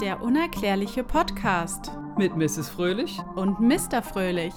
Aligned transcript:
Der 0.00 0.22
unerklärliche 0.22 1.02
Podcast 1.04 1.90
Mit 2.16 2.36
Mrs. 2.36 2.68
Fröhlich. 2.68 3.18
und 3.36 3.60
Mr. 3.60 4.02
Fröhlich. 4.02 4.54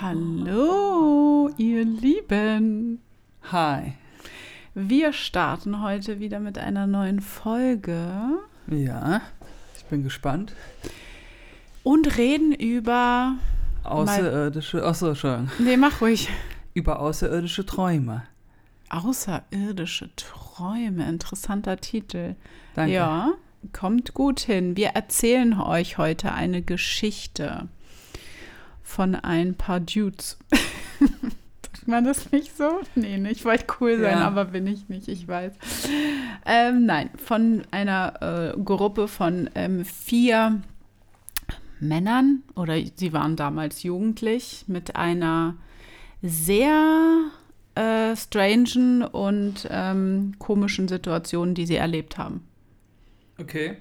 Hallo, 0.00 1.50
ihr 1.56 1.84
Lieben. 1.84 3.00
Hi. 3.50 3.94
Wir 4.74 5.12
starten 5.12 5.82
heute 5.82 6.20
wieder 6.20 6.40
mit 6.40 6.58
einer 6.58 6.86
neuen 6.86 7.20
Folge 7.20 8.38
Ja, 8.68 9.20
ich 9.76 9.84
bin 9.86 10.02
gespannt. 10.02 10.54
und 11.82 12.16
reden 12.18 12.52
über. 12.52 13.34
Außerirdische, 13.84 14.84
achso, 14.84 15.14
schon. 15.14 15.50
Nee, 15.58 15.76
mach 15.76 16.00
ruhig. 16.00 16.28
Über 16.74 17.00
außerirdische 17.00 17.64
Träume. 17.66 18.24
Außerirdische 18.90 20.10
Träume. 20.16 21.08
Interessanter 21.08 21.78
Titel. 21.78 22.36
Danke. 22.74 22.92
Ja, 22.92 23.32
kommt 23.72 24.14
gut 24.14 24.40
hin. 24.40 24.76
Wir 24.76 24.88
erzählen 24.88 25.60
euch 25.60 25.98
heute 25.98 26.32
eine 26.32 26.62
Geschichte 26.62 27.68
von 28.82 29.14
ein 29.14 29.54
paar 29.54 29.80
Dudes. 29.80 30.38
Sagt 31.00 31.88
man 31.88 32.04
das 32.04 32.32
nicht 32.32 32.56
so? 32.56 32.80
Nee, 32.94 33.18
ne, 33.18 33.30
ich 33.30 33.44
wollte 33.44 33.66
cool 33.80 33.98
sein, 33.98 34.18
Ja. 34.18 34.26
aber 34.26 34.46
bin 34.46 34.66
ich 34.66 34.88
nicht, 34.88 35.08
ich 35.08 35.26
weiß. 35.28 35.52
Ähm, 36.46 36.86
nein, 36.86 37.10
von 37.22 37.62
einer 37.70 38.54
äh, 38.56 38.60
Gruppe 38.60 39.08
von 39.08 39.50
ähm, 39.54 39.84
vier 39.84 40.60
Männern, 41.80 42.42
oder 42.56 42.74
sie 42.96 43.12
waren 43.12 43.36
damals 43.36 43.82
jugendlich, 43.82 44.64
mit 44.66 44.96
einer 44.96 45.54
sehr 46.22 47.30
äh, 47.74 48.16
strangen 48.16 49.02
und 49.04 49.68
ähm, 49.70 50.34
komischen 50.38 50.88
Situation, 50.88 51.54
die 51.54 51.66
sie 51.66 51.76
erlebt 51.76 52.18
haben. 52.18 52.44
Okay. 53.40 53.76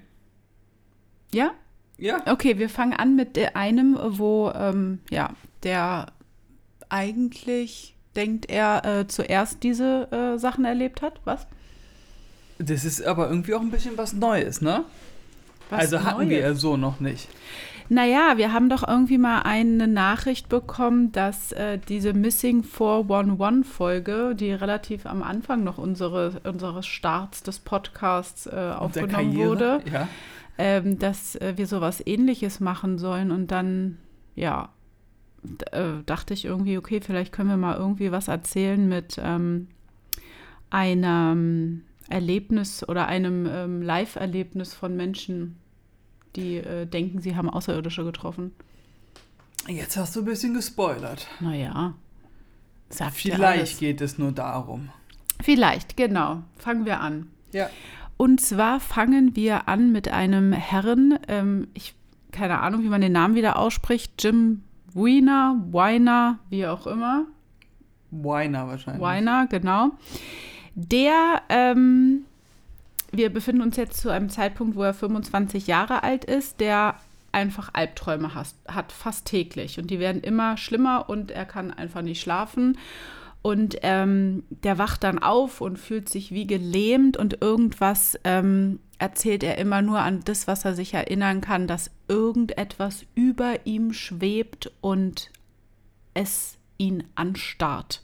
Ja? 1.33 1.51
Ja. 1.97 2.21
Okay, 2.27 2.57
wir 2.59 2.69
fangen 2.69 2.93
an 2.93 3.15
mit 3.15 3.37
einem, 3.55 3.97
wo, 4.01 4.51
ähm, 4.51 4.99
ja, 5.09 5.31
der 5.63 6.07
eigentlich 6.89 7.95
denkt 8.15 8.49
er 8.49 8.85
äh, 8.85 9.07
zuerst 9.07 9.63
diese 9.63 10.11
äh, 10.11 10.39
Sachen 10.39 10.65
erlebt 10.65 11.01
hat. 11.01 11.21
Was? 11.25 11.47
Das 12.59 12.85
ist 12.85 13.03
aber 13.03 13.29
irgendwie 13.29 13.53
auch 13.53 13.61
ein 13.61 13.71
bisschen 13.71 13.97
was 13.97 14.13
Neues, 14.13 14.61
ne? 14.61 14.85
Was 15.69 15.79
also 15.81 16.03
hatten 16.03 16.19
Neues? 16.19 16.29
wir 16.29 16.39
ja 16.39 16.53
so 16.53 16.77
noch 16.77 16.99
nicht. 16.99 17.27
Naja, 17.89 18.33
wir 18.37 18.51
haben 18.51 18.69
doch 18.69 18.85
irgendwie 18.87 19.17
mal 19.17 19.41
eine 19.43 19.87
Nachricht 19.87 20.49
bekommen, 20.49 21.11
dass 21.13 21.51
äh, 21.53 21.77
diese 21.77 22.13
Missing 22.13 22.63
411-Folge, 22.63 24.35
die 24.35 24.51
relativ 24.51 25.05
am 25.05 25.23
Anfang 25.23 25.63
noch 25.63 25.77
unsere, 25.77 26.41
unseres 26.43 26.85
Starts 26.85 27.43
des 27.43 27.59
Podcasts 27.59 28.45
äh, 28.47 28.73
aufgenommen 28.77 29.35
wurde, 29.37 29.81
Ja. 29.91 30.07
ähm, 30.57 30.99
dass 30.99 31.35
äh, 31.37 31.53
wir 31.55 31.67
sowas 31.67 32.03
ähnliches 32.05 32.59
machen 32.59 32.97
sollen. 32.97 33.31
Und 33.31 33.51
dann, 33.51 33.97
ja, 34.35 34.69
äh, 35.71 36.03
dachte 36.05 36.33
ich 36.33 36.43
irgendwie, 36.45 36.77
okay, 36.77 36.99
vielleicht 36.99 37.31
können 37.31 37.49
wir 37.49 37.57
mal 37.57 37.77
irgendwie 37.77 38.11
was 38.11 38.27
erzählen 38.27 38.87
mit 38.89 39.17
ähm, 39.23 39.67
einem 40.69 41.83
Erlebnis 42.09 42.87
oder 42.87 43.07
einem 43.07 43.45
ähm, 43.49 43.81
Live-Erlebnis 43.81 44.73
von 44.73 44.95
Menschen, 44.95 45.57
die 46.35 46.57
äh, 46.57 46.85
denken, 46.85 47.21
sie 47.21 47.35
haben 47.35 47.49
Außerirdische 47.49 48.03
getroffen. 48.03 48.53
Jetzt 49.67 49.97
hast 49.97 50.15
du 50.15 50.21
ein 50.21 50.25
bisschen 50.25 50.53
gespoilert. 50.53 51.27
Naja. 51.39 51.93
Sagt 52.89 53.23
ja 53.23 53.35
Vielleicht 53.35 53.79
geht 53.79 54.01
es 54.01 54.17
nur 54.17 54.31
darum. 54.31 54.89
Vielleicht, 55.41 55.97
genau. 55.97 56.43
Fangen 56.57 56.85
wir 56.85 57.01
an. 57.01 57.27
Ja. 57.51 57.69
Und 58.15 58.41
zwar 58.41 58.79
fangen 58.79 59.35
wir 59.35 59.67
an 59.67 59.91
mit 59.91 60.07
einem 60.07 60.53
Herren, 60.53 61.19
ähm, 61.27 61.67
ich 61.73 61.93
keine 62.31 62.59
Ahnung, 62.59 62.83
wie 62.83 62.89
man 62.89 63.01
den 63.01 63.11
Namen 63.11 63.35
wieder 63.35 63.57
ausspricht, 63.57 64.23
Jim 64.23 64.63
Wiener, 64.93 65.61
Weiner, 65.71 66.39
wie 66.49 66.65
auch 66.67 66.87
immer. 66.87 67.25
Weiner 68.11 68.67
wahrscheinlich. 68.67 69.01
Weiner, 69.01 69.47
genau. 69.47 69.91
Der, 70.75 71.41
ähm, 71.49 72.25
wir 73.11 73.31
befinden 73.31 73.61
uns 73.61 73.77
jetzt 73.77 73.99
zu 73.99 74.09
einem 74.09 74.29
Zeitpunkt, 74.29 74.75
wo 74.75 74.83
er 74.83 74.93
25 74.93 75.67
Jahre 75.67 76.03
alt 76.03 76.25
ist, 76.25 76.59
der 76.59 76.95
einfach 77.31 77.69
Albträume 77.73 78.33
has, 78.33 78.55
hat, 78.67 78.91
fast 78.91 79.25
täglich. 79.25 79.79
Und 79.79 79.91
die 79.91 79.99
werden 79.99 80.21
immer 80.21 80.57
schlimmer 80.57 81.09
und 81.09 81.31
er 81.31 81.45
kann 81.45 81.71
einfach 81.71 82.01
nicht 82.01 82.21
schlafen. 82.21 82.77
Und 83.41 83.77
ähm, 83.83 84.43
der 84.49 84.77
wacht 84.77 85.03
dann 85.03 85.19
auf 85.19 85.61
und 85.61 85.77
fühlt 85.77 86.09
sich 86.09 86.31
wie 86.31 86.47
gelähmt 86.47 87.15
und 87.15 87.41
irgendwas 87.41 88.19
ähm, 88.23 88.79
erzählt 88.97 89.43
er 89.43 89.57
immer 89.57 89.81
nur 89.81 89.99
an 89.99 90.21
das, 90.25 90.47
was 90.47 90.65
er 90.65 90.73
sich 90.73 90.93
erinnern 90.93 91.39
kann, 91.39 91.67
dass 91.67 91.91
irgendetwas 92.07 93.05
über 93.15 93.65
ihm 93.65 93.93
schwebt 93.93 94.71
und 94.81 95.31
es 96.13 96.57
ihn 96.77 97.03
anstarrt. 97.15 98.03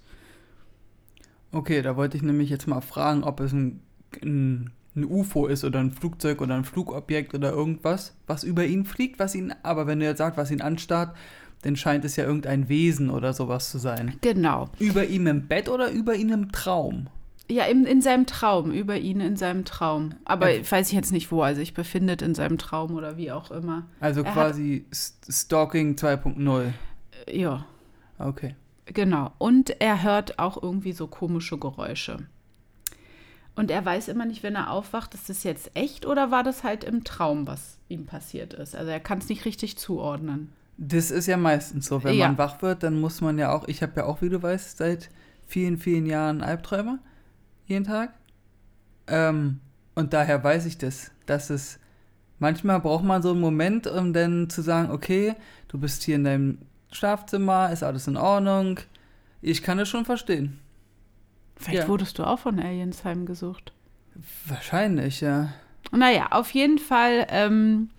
Okay, 1.52 1.82
da 1.82 1.96
wollte 1.96 2.18
ich 2.18 2.24
nämlich 2.24 2.50
jetzt 2.50 2.68
mal 2.68 2.82
fragen, 2.82 3.24
ob 3.24 3.40
es 3.40 3.52
ein, 3.52 3.82
ein, 4.22 4.72
ein 4.96 5.06
UFO 5.06 5.48
ist 5.48 5.64
oder 5.64 5.80
ein 5.80 5.92
Flugzeug 5.92 6.42
oder 6.42 6.56
ein 6.56 6.66
Flugobjekt 6.66 7.34
oder 7.34 7.52
irgendwas, 7.52 8.16
was 8.28 8.44
über 8.44 8.66
ihn 8.66 8.86
fliegt, 8.86 9.20
was 9.20 9.34
ihn, 9.36 9.54
aber 9.64 9.88
wenn 9.88 10.00
du 10.00 10.06
jetzt 10.06 10.20
sagst, 10.20 10.38
was 10.38 10.52
ihn 10.52 10.62
anstarrt, 10.62 11.16
dann 11.64 11.76
scheint 11.76 12.04
es 12.06 12.16
ja 12.18 12.26
irgendein 12.26 12.68
Wesen 12.70 13.10
oder 13.10 13.34
sowas 13.34 13.72
zu 13.72 13.78
sein. 13.78 14.16
Genau. 14.22 14.70
Über 14.80 15.06
ihm 15.06 15.28
im 15.28 15.48
Bett 15.48 15.70
oder 15.70 15.90
über 15.92 16.14
ihn 16.16 16.30
im 16.30 16.52
Traum? 16.52 17.08
Ja, 17.50 17.66
in, 17.66 17.86
in 17.86 18.02
seinem 18.02 18.26
Traum, 18.26 18.72
über 18.72 18.98
ihn 18.98 19.20
in 19.20 19.36
seinem 19.36 19.66
Traum. 19.66 20.16
Aber 20.26 20.54
ich 20.54 20.70
weiß 20.72 20.92
jetzt 20.92 21.12
nicht, 21.12 21.32
wo 21.32 21.44
er 21.44 21.56
sich 21.56 21.74
befindet 21.74 22.22
in 22.22 22.36
seinem 22.36 22.58
Traum 22.58 22.96
oder 22.96 23.18
wie 23.18 23.32
auch 23.32 23.52
immer. 23.52 23.84
Also 24.00 24.22
Er 24.24 24.32
quasi 24.32 24.86
Stalking 25.30 25.96
2.0. 25.96 26.72
Äh, 27.28 27.40
Ja, 27.40 27.66
Okay. 28.20 28.56
genau. 28.86 29.32
Und 29.40 29.82
er 29.82 30.04
hört 30.04 30.40
auch 30.40 30.62
irgendwie 30.62 30.94
so 30.94 31.08
komische 31.08 31.58
Geräusche. 31.58 32.18
Und 33.56 33.70
er 33.70 33.86
weiß 33.86 34.08
immer 34.08 34.26
nicht, 34.26 34.42
wenn 34.42 34.56
er 34.56 34.72
aufwacht, 34.72 35.14
ist 35.14 35.30
das 35.30 35.44
jetzt 35.44 35.72
echt 35.76 36.06
oder 36.08 36.32
war 36.32 36.44
das 36.44 36.64
halt 36.64 36.84
im 36.84 37.04
Traum, 37.04 37.46
was 37.46 37.78
ihm 37.88 38.06
passiert 38.06 38.54
ist. 38.54 38.76
Also 38.76 38.90
er 38.90 39.00
kann 39.00 39.20
es 39.20 39.30
nicht 39.30 39.46
richtig 39.46 39.78
zuordnen. 39.78 40.52
Das 40.78 41.12
ist 41.12 41.28
ja 41.28 41.38
meistens 41.38 41.86
so, 41.86 42.04
wenn 42.04 42.16
Ja. 42.16 42.28
man 42.28 42.38
wach 42.40 42.64
wird, 42.64 42.82
dann 42.82 43.00
muss 43.00 43.22
man 43.22 43.38
ja 43.38 43.52
auch, 43.54 43.68
ich 43.68 43.84
habe 43.84 43.94
ja 43.98 44.06
auch, 44.06 44.24
wie 44.24 44.30
du 44.30 44.42
weißt, 44.42 44.78
seit 44.78 45.10
vielen, 45.46 45.78
vielen 45.78 46.08
Jahren 46.08 46.42
Albträume, 46.42 46.98
jeden 47.68 47.86
Tag. 47.86 48.14
Ähm, 49.06 49.60
und 49.94 50.14
daher 50.14 50.44
weiß 50.44 50.66
ich 50.66 50.80
das, 50.80 51.12
dass 51.28 51.52
es, 51.52 51.78
manchmal 52.40 52.80
braucht 52.80 53.04
man 53.04 53.22
so 53.22 53.32
einen 53.32 53.40
Moment, 53.42 53.86
um 53.86 54.14
dann 54.14 54.50
zu 54.50 54.64
sagen, 54.64 54.90
okay, 54.90 55.36
du 55.68 55.78
bist 55.78 56.02
hier 56.02 56.16
in 56.16 56.24
deinem 56.24 56.58
Schlafzimmer, 56.92 57.72
ist 57.72 57.84
alles 57.84 58.08
in 58.08 58.18
Ordnung. 58.18 58.80
Ich 59.42 59.62
kann 59.62 59.78
es 59.78 59.90
schon 59.90 60.06
verstehen. 60.06 60.60
Vielleicht 61.56 61.84
Ja. 61.84 61.88
wurdest 61.88 62.20
du 62.20 62.24
auch 62.26 62.40
von 62.40 62.60
Aliens 62.60 63.04
heimgesucht. 63.04 63.74
Wahrscheinlich, 64.46 65.22
ja. 65.22 65.54
Naja, 65.92 66.28
auf 66.32 66.52
jeden 66.52 66.78
Fall 66.80 67.28
ähm, 67.30 67.90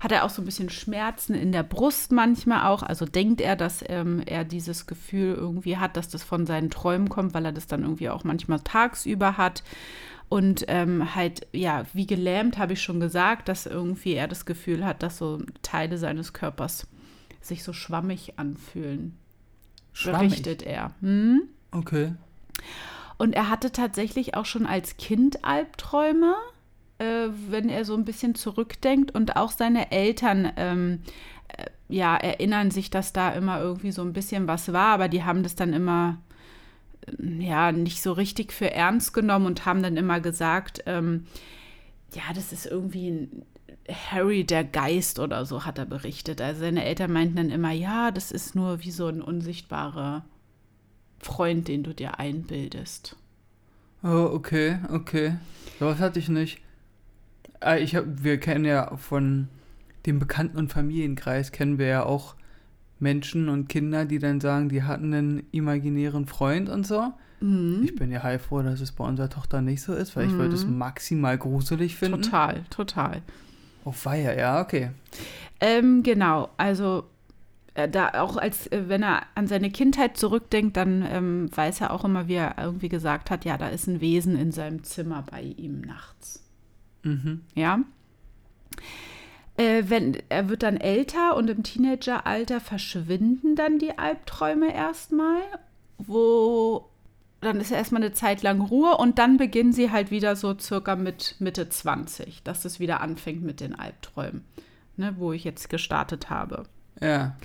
hat 0.00 0.12
er 0.12 0.24
auch 0.24 0.30
so 0.30 0.42
ein 0.42 0.44
bisschen 0.44 0.70
Schmerzen 0.70 1.34
in 1.34 1.52
der 1.52 1.62
Brust 1.62 2.12
manchmal 2.12 2.66
auch. 2.66 2.82
Also 2.82 3.04
denkt 3.04 3.40
er, 3.40 3.56
dass 3.56 3.84
ähm, 3.88 4.22
er 4.26 4.44
dieses 4.44 4.86
Gefühl 4.86 5.34
irgendwie 5.34 5.76
hat, 5.76 5.96
dass 5.96 6.08
das 6.08 6.22
von 6.22 6.46
seinen 6.46 6.70
Träumen 6.70 7.08
kommt, 7.08 7.34
weil 7.34 7.44
er 7.44 7.52
das 7.52 7.66
dann 7.66 7.82
irgendwie 7.82 8.10
auch 8.10 8.24
manchmal 8.24 8.60
tagsüber 8.60 9.36
hat. 9.36 9.62
Und 10.28 10.66
ähm, 10.68 11.14
halt, 11.14 11.46
ja, 11.52 11.84
wie 11.94 12.06
gelähmt 12.06 12.58
habe 12.58 12.74
ich 12.74 12.82
schon 12.82 13.00
gesagt, 13.00 13.48
dass 13.48 13.64
irgendwie 13.66 14.12
er 14.12 14.28
das 14.28 14.44
Gefühl 14.44 14.84
hat, 14.84 15.02
dass 15.02 15.16
so 15.16 15.40
Teile 15.62 15.96
seines 15.96 16.34
Körpers 16.34 16.86
sich 17.40 17.64
so 17.64 17.72
schwammig 17.72 18.34
anfühlen. 18.38 19.16
Schwammig. 19.94 20.28
Berichtet 20.30 20.62
er. 20.62 20.92
Hm? 21.00 21.42
Okay. 21.72 22.12
Und 23.18 23.34
er 23.34 23.50
hatte 23.50 23.72
tatsächlich 23.72 24.34
auch 24.34 24.46
schon 24.46 24.64
als 24.64 24.96
Kind 24.96 25.44
Albträume, 25.44 26.34
äh, 26.98 27.28
wenn 27.48 27.68
er 27.68 27.84
so 27.84 27.94
ein 27.94 28.04
bisschen 28.04 28.36
zurückdenkt. 28.36 29.14
Und 29.14 29.36
auch 29.36 29.50
seine 29.50 29.90
Eltern, 29.90 30.52
ähm, 30.56 31.02
äh, 31.48 31.66
ja, 31.88 32.16
erinnern 32.16 32.70
sich, 32.70 32.90
dass 32.90 33.12
da 33.12 33.30
immer 33.32 33.60
irgendwie 33.60 33.92
so 33.92 34.02
ein 34.02 34.12
bisschen 34.12 34.46
was 34.46 34.72
war, 34.72 34.94
aber 34.94 35.08
die 35.08 35.24
haben 35.24 35.42
das 35.42 35.56
dann 35.56 35.72
immer, 35.72 36.18
äh, 37.06 37.44
ja, 37.44 37.72
nicht 37.72 38.02
so 38.02 38.12
richtig 38.12 38.52
für 38.52 38.70
ernst 38.72 39.12
genommen 39.12 39.46
und 39.46 39.66
haben 39.66 39.82
dann 39.82 39.96
immer 39.96 40.20
gesagt, 40.20 40.84
ähm, 40.86 41.26
ja, 42.14 42.22
das 42.34 42.52
ist 42.52 42.66
irgendwie 42.66 43.10
ein 43.10 43.42
Harry 44.10 44.44
der 44.44 44.64
Geist 44.64 45.18
oder 45.18 45.44
so, 45.44 45.64
hat 45.64 45.78
er 45.78 45.86
berichtet. 45.86 46.40
Also 46.40 46.60
seine 46.60 46.84
Eltern 46.84 47.12
meinten 47.12 47.36
dann 47.36 47.50
immer, 47.50 47.72
ja, 47.72 48.10
das 48.10 48.30
ist 48.30 48.54
nur 48.54 48.82
wie 48.84 48.90
so 48.90 49.08
ein 49.08 49.22
unsichtbarer 49.22 50.24
Freund, 51.20 51.68
den 51.68 51.82
du 51.82 51.94
dir 51.94 52.18
einbildest. 52.18 53.16
Oh, 54.02 54.30
okay, 54.32 54.78
okay. 54.92 55.36
Sowas 55.78 55.98
hatte 55.98 56.18
ich 56.18 56.28
nicht. 56.28 56.60
Äh, 57.60 57.82
Ich 57.82 57.96
hab, 57.96 58.04
wir 58.22 58.38
kennen 58.38 58.64
ja 58.64 58.96
von 58.96 59.48
dem 60.06 60.18
Bekannten- 60.18 60.56
und 60.58 60.72
Familienkreis, 60.72 61.52
kennen 61.52 61.78
wir 61.78 61.86
ja 61.86 62.02
auch 62.04 62.34
Menschen 63.00 63.48
und 63.48 63.68
Kinder, 63.68 64.04
die 64.04 64.18
dann 64.18 64.40
sagen, 64.40 64.68
die 64.68 64.82
hatten 64.82 65.12
einen 65.12 65.46
imaginären 65.52 66.26
Freund 66.26 66.68
und 66.68 66.86
so. 66.86 67.12
Mhm. 67.40 67.82
Ich 67.84 67.94
bin 67.94 68.10
ja 68.10 68.22
heilfroh, 68.22 68.62
dass 68.62 68.80
es 68.80 68.92
bei 68.92 69.04
unserer 69.04 69.28
Tochter 69.28 69.60
nicht 69.60 69.82
so 69.82 69.94
ist, 69.94 70.16
weil 70.16 70.26
ich 70.26 70.32
würde 70.32 70.54
es 70.54 70.66
maximal 70.66 71.38
gruselig 71.38 71.96
finden. 71.96 72.22
Total, 72.22 72.64
total. 72.70 73.22
Oh, 73.84 73.92
feier, 73.92 74.36
ja, 74.36 74.60
okay. 74.60 74.90
Ähm, 75.60 76.02
genau, 76.02 76.48
also 76.56 77.04
da 77.86 78.10
auch 78.14 78.36
als, 78.36 78.66
äh, 78.68 78.88
wenn 78.88 79.02
er 79.02 79.22
an 79.34 79.46
seine 79.46 79.70
Kindheit 79.70 80.16
zurückdenkt, 80.16 80.76
dann 80.76 81.06
ähm, 81.08 81.50
weiß 81.54 81.82
er 81.82 81.92
auch 81.92 82.04
immer, 82.04 82.26
wie 82.26 82.34
er 82.34 82.56
irgendwie 82.58 82.88
gesagt 82.88 83.30
hat, 83.30 83.44
ja, 83.44 83.56
da 83.58 83.68
ist 83.68 83.86
ein 83.86 84.00
Wesen 84.00 84.36
in 84.36 84.50
seinem 84.50 84.82
Zimmer 84.82 85.24
bei 85.30 85.42
ihm 85.42 85.82
nachts. 85.82 86.42
Mhm. 87.02 87.42
Ja. 87.54 87.80
Äh, 89.56 89.84
wenn, 89.88 90.16
er 90.28 90.48
wird 90.48 90.62
dann 90.62 90.76
älter 90.76 91.36
und 91.36 91.50
im 91.50 91.62
Teenageralter 91.62 92.60
verschwinden 92.60 93.54
dann 93.54 93.78
die 93.78 93.98
Albträume 93.98 94.74
erstmal, 94.74 95.42
wo 95.98 96.88
dann 97.40 97.60
ist 97.60 97.70
erstmal 97.70 98.02
eine 98.02 98.12
Zeit 98.12 98.42
lang 98.42 98.60
Ruhe 98.60 98.96
und 98.96 99.18
dann 99.18 99.36
beginnen 99.36 99.72
sie 99.72 99.90
halt 99.90 100.10
wieder 100.10 100.34
so 100.34 100.58
circa 100.58 100.96
mit 100.96 101.36
Mitte 101.38 101.68
20, 101.68 102.42
dass 102.42 102.64
es 102.64 102.80
wieder 102.80 103.00
anfängt 103.00 103.42
mit 103.42 103.60
den 103.60 103.78
Albträumen, 103.78 104.44
ne, 104.96 105.14
wo 105.18 105.32
ich 105.32 105.44
jetzt 105.44 105.68
gestartet 105.70 106.30
habe. 106.30 106.64
Ja. 107.00 107.36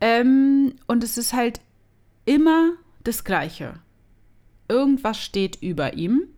Ähm, 0.00 0.74
und 0.86 1.02
es 1.02 1.18
ist 1.18 1.32
halt 1.32 1.60
immer 2.24 2.72
das 3.04 3.24
Gleiche. 3.24 3.74
Irgendwas 4.68 5.18
steht 5.18 5.62
über 5.62 5.94
ihm. 5.94 6.28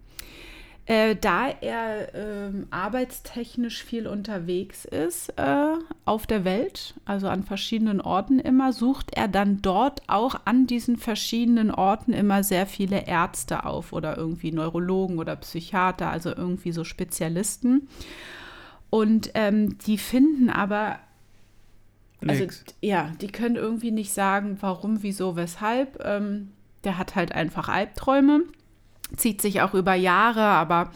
Äh, 0.87 1.15
da 1.15 1.49
er 1.49 2.15
ähm, 2.15 2.67
arbeitstechnisch 2.71 3.85
viel 3.85 4.09
unterwegs 4.09 4.85
ist 4.85 5.29
äh, 5.37 5.75
auf 6.05 6.27
der 6.27 6.45
Welt, 6.45 6.95
also 7.05 7.29
an 7.29 7.45
verschiedenen 7.45 8.01
Orten 8.01 8.41
immer, 8.41 8.73
sucht 8.73 9.15
er 9.15 9.29
dann 9.29 9.63
dort 9.63 10.03
auch 10.09 10.35
an 10.47 10.67
diesen 10.67 10.97
verschiedenen 10.97 11.71
Orten 11.71 12.13
immer 12.13 12.43
sehr 12.43 12.67
viele 12.67 13.07
Ärzte 13.07 13.67
auf 13.67 13.93
oder 13.93 14.17
irgendwie 14.17 14.51
Neurologen 14.51 15.19
oder 15.19 15.37
Psychiater, 15.37 16.11
also 16.11 16.35
irgendwie 16.35 16.73
so 16.73 16.83
Spezialisten. 16.83 17.89
Und 18.89 19.31
ähm, 19.35 19.79
die 19.87 19.97
finden 19.97 20.51
aber 20.51 20.99
also 22.27 22.43
Nix. 22.43 22.65
ja, 22.81 23.13
die 23.21 23.29
können 23.29 23.57
irgendwie 23.57 23.91
nicht 23.91 24.13
sagen, 24.13 24.59
warum, 24.61 25.03
wieso, 25.03 25.37
weshalb. 25.37 26.03
Ähm, 26.05 26.51
der 26.85 26.97
hat 26.99 27.15
halt 27.15 27.33
einfach 27.33 27.69
Albträume, 27.69 28.43
zieht 29.17 29.43
sich 29.43 29.61
auch 29.61 29.75
über 29.75 29.95
Jahre, 29.95 30.43
aber 30.43 30.91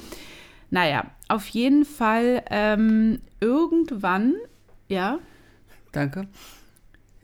naja, 0.71 1.05
auf 1.29 1.47
jeden 1.49 1.85
Fall 1.85 2.43
ähm, 2.51 3.21
irgendwann, 3.41 4.35
ja, 4.89 5.19
Danke. 5.93 6.27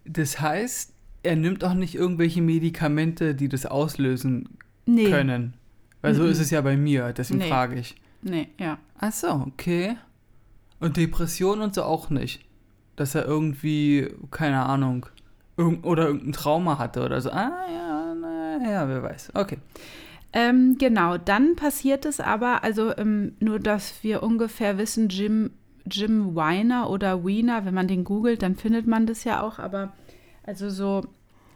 Das 0.05 0.41
heißt, 0.41 0.93
er 1.25 1.37
nimmt 1.37 1.65
auch 1.65 1.75
nicht 1.75 1.95
irgendwelche 1.97 2.41
Medikamente, 2.41 3.35
die 3.35 3.49
das 3.49 3.67
auslösen 3.67 4.59
nee, 4.87 5.11
können. 5.11 5.55
Weil 6.03 6.15
so 6.15 6.23
Mhm. 6.23 6.31
ist 6.31 6.39
es 6.39 6.51
ja 6.51 6.61
bei 6.61 6.77
mir, 6.77 7.13
deswegen 7.13 7.41
Nee. 7.41 7.49
frage 7.49 7.79
ich. 7.81 7.97
nee, 8.23 8.49
ja. 8.59 8.79
Ach 8.99 9.13
so, 9.13 9.29
okay. 9.49 9.97
Und 10.79 10.97
Depression 10.97 11.61
und 11.63 11.75
so 11.75 11.83
auch 11.83 12.11
nicht. 12.11 12.45
Dass 13.01 13.15
er 13.15 13.25
irgendwie, 13.25 14.09
keine 14.31 14.67
Ahnung, 14.67 15.07
irgend 15.57 15.87
oder 15.87 16.09
irgendein 16.09 16.33
Trauma 16.33 16.79
hatte 16.79 17.03
oder 17.03 17.19
so. 17.23 17.31
Ah 17.31 17.65
ja, 17.73 18.15
naja, 18.15 18.87
wer 18.89 19.03
weiß. 19.03 19.31
Okay. 19.33 19.57
Ähm, 20.35 20.77
genau, 20.79 21.17
dann 21.17 21.57
passiert 21.57 22.05
es 22.05 22.21
aber, 22.21 22.63
also 22.63 22.95
ähm, 22.99 23.37
nur, 23.41 23.59
dass 23.59 24.05
wir 24.05 24.23
ungefähr 24.23 24.77
wissen, 24.77 25.09
Jim, 25.09 25.53
Jim 25.91 26.35
Weiner 26.35 26.91
oder 26.91 27.25
Wiener, 27.25 27.65
wenn 27.65 27.73
man 27.73 27.89
den 27.89 28.05
googelt, 28.05 28.43
dann 28.43 28.55
findet 28.55 28.87
man 28.87 29.07
das 29.07 29.25
ja 29.25 29.41
auch, 29.41 29.59
aber 29.59 29.95
also 30.45 30.69
so 30.69 31.01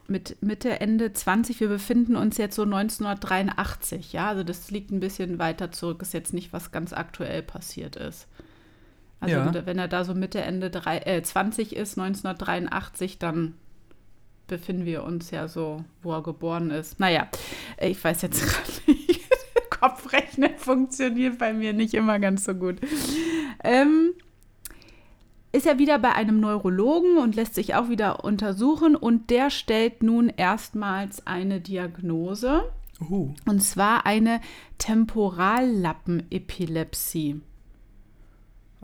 mit 0.08 0.42
Mitte, 0.42 0.80
Ende 0.80 1.12
20, 1.12 1.60
wir 1.60 1.68
befinden 1.68 2.16
uns 2.16 2.38
jetzt 2.38 2.56
so 2.56 2.62
1983, 2.62 4.14
ja, 4.14 4.28
also 4.28 4.44
das 4.44 4.70
liegt 4.70 4.90
ein 4.92 5.00
bisschen 5.00 5.38
weiter 5.38 5.72
zurück, 5.72 6.00
ist 6.00 6.14
jetzt 6.14 6.32
nicht, 6.32 6.54
was 6.54 6.72
ganz 6.72 6.94
aktuell 6.94 7.42
passiert 7.42 7.96
ist. 7.96 8.28
Also 9.20 9.36
Ja. 9.36 9.66
wenn 9.66 9.78
er 9.78 9.88
da 9.88 10.04
so 10.04 10.14
Mitte, 10.14 10.40
Ende 10.40 10.70
drei, 10.70 10.98
äh, 10.98 11.22
20 11.22 11.74
ist, 11.76 11.96
1983, 11.96 13.18
dann 13.18 13.54
befinden 14.46 14.84
wir 14.84 15.04
uns 15.04 15.30
ja 15.30 15.48
so, 15.48 15.84
wo 16.02 16.12
er 16.12 16.22
geboren 16.22 16.70
ist. 16.70 17.00
Naja, 17.00 17.28
ich 17.80 18.02
weiß 18.02 18.22
jetzt 18.22 18.42
gerade 18.46 18.70
nicht. 18.86 19.20
Kopfrechnen 19.70 20.56
funktioniert 20.58 21.38
bei 21.38 21.52
mir 21.52 21.72
nicht 21.72 21.94
immer 21.94 22.18
ganz 22.18 22.44
so 22.44 22.54
gut. 22.54 22.76
Ähm, 23.62 24.12
ist 25.52 25.66
er 25.66 25.78
wieder 25.78 25.98
bei 25.98 26.12
einem 26.12 26.40
Neurologen 26.40 27.18
und 27.18 27.36
lässt 27.36 27.54
sich 27.54 27.74
auch 27.74 27.88
wieder 27.88 28.24
untersuchen 28.24 28.96
und 28.96 29.30
der 29.30 29.50
stellt 29.50 30.02
nun 30.02 30.28
erstmals 30.28 31.26
eine 31.26 31.60
Diagnose 31.60 32.62
Uh, 33.00 33.34
und 33.44 33.60
zwar 33.60 34.06
eine 34.06 34.40
Temporallappenepilepsie. 34.78 37.40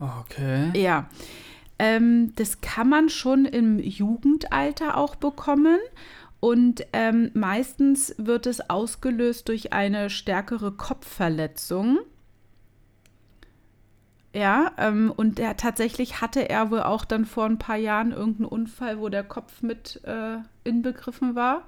Okay. 0.01 0.71
Ja, 0.75 1.09
ähm, 1.79 2.33
das 2.37 2.61
kann 2.61 2.89
man 2.89 3.09
schon 3.09 3.45
im 3.45 3.79
Jugendalter 3.79 4.97
auch 4.97 5.17
bekommen. 5.17 5.79
Und 6.41 6.87
ähm, 6.95 7.31
meistens 7.35 8.15
wird 8.17 8.47
es 8.47 8.71
ausgelöst 8.71 9.49
durch 9.49 9.73
eine 9.75 10.09
stärkere 10.09 10.73
Kopfverletzung. 10.73 11.99
Ja, 14.33 14.73
ähm, 14.79 15.13
und 15.15 15.39
der, 15.39 15.57
tatsächlich 15.57 16.21
hatte 16.21 16.49
er 16.49 16.71
wohl 16.71 16.83
auch 16.83 17.05
dann 17.05 17.25
vor 17.25 17.45
ein 17.45 17.59
paar 17.59 17.77
Jahren 17.77 18.13
irgendeinen 18.13 18.47
Unfall, 18.47 19.01
wo 19.01 19.09
der 19.09 19.25
Kopf 19.25 19.61
mit 19.61 20.01
äh, 20.05 20.37
inbegriffen 20.65 21.35
war. 21.35 21.67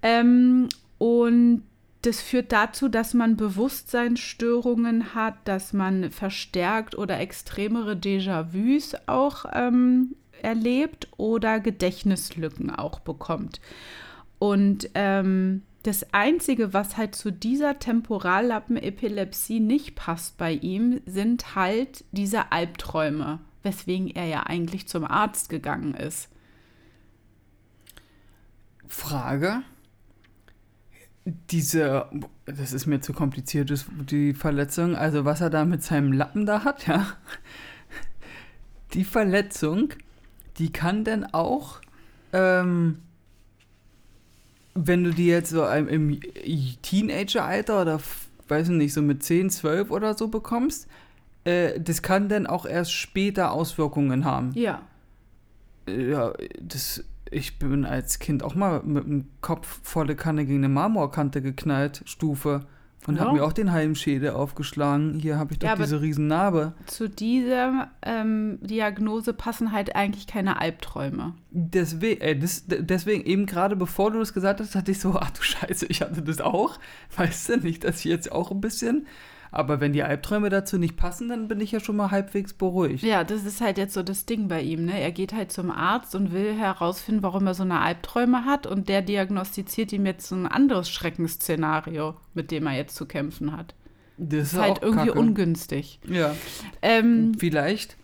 Ähm, 0.00 0.68
und 0.98 1.64
das 2.06 2.20
führt 2.20 2.52
dazu, 2.52 2.88
dass 2.88 3.14
man 3.14 3.36
Bewusstseinsstörungen 3.36 5.14
hat, 5.14 5.36
dass 5.44 5.72
man 5.72 6.10
verstärkt 6.10 6.96
oder 6.96 7.18
extremere 7.18 7.94
Déjà-vus 7.94 8.94
auch 9.06 9.46
ähm, 9.52 10.14
erlebt 10.42 11.08
oder 11.16 11.60
Gedächtnislücken 11.60 12.70
auch 12.70 13.00
bekommt. 13.00 13.60
Und 14.38 14.90
ähm, 14.94 15.62
das 15.82 16.12
Einzige, 16.12 16.74
was 16.74 16.96
halt 16.98 17.14
zu 17.14 17.32
dieser 17.32 17.78
Temporallappenepilepsie 17.78 19.60
nicht 19.60 19.94
passt 19.94 20.36
bei 20.36 20.52
ihm, 20.52 21.00
sind 21.06 21.54
halt 21.54 22.04
diese 22.12 22.52
Albträume, 22.52 23.40
weswegen 23.62 24.08
er 24.08 24.26
ja 24.26 24.42
eigentlich 24.42 24.88
zum 24.88 25.04
Arzt 25.04 25.48
gegangen 25.48 25.94
ist. 25.94 26.28
Frage. 28.86 29.62
Diese, 31.26 32.06
das 32.44 32.72
ist 32.74 32.86
mir 32.86 33.00
zu 33.00 33.14
kompliziert, 33.14 33.72
die 34.10 34.34
Verletzung, 34.34 34.94
also 34.94 35.24
was 35.24 35.40
er 35.40 35.48
da 35.48 35.64
mit 35.64 35.82
seinem 35.82 36.12
Lappen 36.12 36.44
da 36.44 36.64
hat, 36.64 36.86
ja. 36.86 37.06
Die 38.92 39.04
Verletzung, 39.04 39.94
die 40.58 40.70
kann 40.70 41.02
denn 41.04 41.24
auch, 41.32 41.80
ähm, 42.34 42.98
wenn 44.74 45.04
du 45.04 45.12
die 45.12 45.26
jetzt 45.26 45.50
so 45.50 45.66
im- 45.66 46.20
Teenageralter 46.82 47.80
oder, 47.82 48.00
weiß 48.48 48.68
ich 48.68 48.74
nicht, 48.74 48.92
so 48.92 49.00
mit 49.00 49.22
10, 49.22 49.48
12 49.50 49.90
oder 49.90 50.14
so 50.14 50.28
bekommst, 50.28 50.88
äh, 51.44 51.80
das 51.80 52.02
kann 52.02 52.28
dann 52.28 52.46
auch 52.46 52.66
erst 52.66 52.92
später 52.92 53.52
Auswirkungen 53.52 54.24
haben. 54.24 54.52
Ja. 54.54 54.82
Ja, 55.88 56.32
das, 56.60 57.02
ich 57.30 57.58
bin 57.58 57.84
als 57.84 58.18
Kind 58.18 58.42
auch 58.42 58.54
mal 58.54 58.82
mit 58.84 59.04
dem 59.04 59.28
Kopf 59.40 59.80
volle 59.82 60.16
Kanne 60.16 60.44
gegen 60.44 60.58
eine 60.58 60.68
Marmorkante 60.68 61.42
geknallt, 61.42 62.02
Stufe. 62.06 62.66
Und 63.06 63.16
Ja. 63.16 63.22
habe 63.24 63.34
mir 63.34 63.44
auch 63.44 63.52
den 63.52 63.70
halben 63.70 63.96
Schädel 63.96 64.30
aufgeschlagen. 64.30 65.18
Hier 65.18 65.36
habe 65.38 65.52
ich 65.52 65.58
doch 65.58 65.68
Ja, 65.68 65.76
diese 65.76 66.00
riesen 66.00 66.26
Narbe. 66.26 66.72
Zu 66.86 67.10
dieser 67.10 67.90
ähm, 68.00 68.58
Diagnose 68.62 69.34
passen 69.34 69.72
halt 69.72 69.94
eigentlich 69.94 70.26
keine 70.26 70.58
Albträume. 70.58 71.34
Deswegen, 71.50 72.22
äh, 72.22 72.38
das, 72.38 72.64
deswegen, 72.66 73.22
eben 73.26 73.44
gerade 73.44 73.76
bevor 73.76 74.10
du 74.10 74.20
das 74.20 74.32
gesagt 74.32 74.60
hast, 74.60 74.74
hatte 74.74 74.90
ich 74.90 75.00
so, 75.00 75.18
ach 75.20 75.30
du 75.32 75.42
Scheiße, 75.42 75.84
ich 75.90 76.00
hatte 76.00 76.22
das 76.22 76.40
auch. 76.40 76.78
Weißt 77.16 77.50
du 77.50 77.56
nicht, 77.58 77.84
dass 77.84 77.98
ich 77.98 78.04
jetzt 78.06 78.32
auch 78.32 78.50
ein 78.50 78.62
bisschen. 78.62 79.06
Aber 79.56 79.78
wenn 79.78 79.92
die 79.92 80.02
Albträume 80.02 80.50
dazu 80.50 80.78
nicht 80.78 80.96
passen, 80.96 81.28
dann 81.28 81.46
bin 81.46 81.60
ich 81.60 81.70
ja 81.70 81.78
schon 81.78 81.94
mal 81.94 82.10
halbwegs 82.10 82.52
beruhigt. 82.52 83.04
Ja, 83.04 83.22
das 83.22 83.44
ist 83.44 83.60
halt 83.60 83.78
jetzt 83.78 83.94
so 83.94 84.02
das 84.02 84.26
Ding 84.26 84.48
bei 84.48 84.60
ihm. 84.60 84.86
Ne? 84.86 85.00
Er 85.00 85.12
geht 85.12 85.32
halt 85.32 85.52
zum 85.52 85.70
Arzt 85.70 86.16
und 86.16 86.32
will 86.32 86.54
herausfinden, 86.54 87.22
warum 87.22 87.46
er 87.46 87.54
so 87.54 87.62
eine 87.62 87.78
Albträume 87.78 88.46
hat. 88.46 88.66
Und 88.66 88.88
der 88.88 89.00
diagnostiziert 89.00 89.92
ihm 89.92 90.06
jetzt 90.06 90.26
so 90.26 90.34
ein 90.34 90.48
anderes 90.48 90.90
Schreckensszenario, 90.90 92.16
mit 92.34 92.50
dem 92.50 92.66
er 92.66 92.76
jetzt 92.76 92.96
zu 92.96 93.06
kämpfen 93.06 93.56
hat. 93.56 93.76
Das 94.16 94.40
Das 94.40 94.52
ist 94.54 94.58
halt 94.58 94.82
irgendwie 94.82 95.06
Kacke. 95.06 95.20
ungünstig. 95.20 96.00
Ja. 96.08 96.34
Ähm, 96.82 97.34
Vielleicht, 97.38 97.96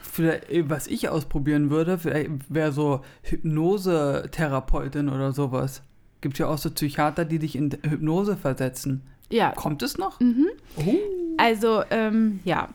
vielleicht, 0.00 0.68
was 0.68 0.88
ich 0.88 1.08
ausprobieren 1.08 1.70
würde, 1.70 2.00
wäre 2.48 2.72
so 2.72 3.02
Hypnose-Therapeutin 3.22 5.08
oder 5.08 5.32
sowas. 5.32 5.82
Gibt 6.20 6.38
ja 6.38 6.48
auch 6.48 6.58
so 6.58 6.70
Psychiater, 6.70 7.24
die 7.24 7.38
dich 7.38 7.54
in 7.54 7.70
Hypnose 7.70 8.36
versetzen. 8.36 9.02
Ja, 9.30 9.50
Kommt 9.52 9.82
es 9.82 9.98
noch? 9.98 10.20
mhm. 10.20 10.48
Oh. 10.76 10.94
Also, 11.38 11.82
ähm, 11.90 12.40
ja. 12.44 12.68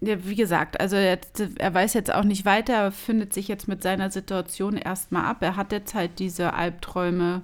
ja. 0.00 0.16
Wie 0.24 0.34
gesagt, 0.36 0.80
also 0.80 0.96
er, 0.96 1.18
er 1.58 1.74
weiß 1.74 1.94
jetzt 1.94 2.12
auch 2.14 2.22
nicht 2.24 2.44
weiter, 2.44 2.74
er 2.74 2.92
findet 2.92 3.32
sich 3.34 3.48
jetzt 3.48 3.66
mit 3.66 3.82
seiner 3.82 4.10
Situation 4.10 4.76
erstmal 4.76 5.24
ab. 5.24 5.38
Er 5.42 5.56
hat 5.56 5.72
jetzt 5.72 5.94
halt 5.94 6.18
diese 6.18 6.52
Albträume, 6.54 7.42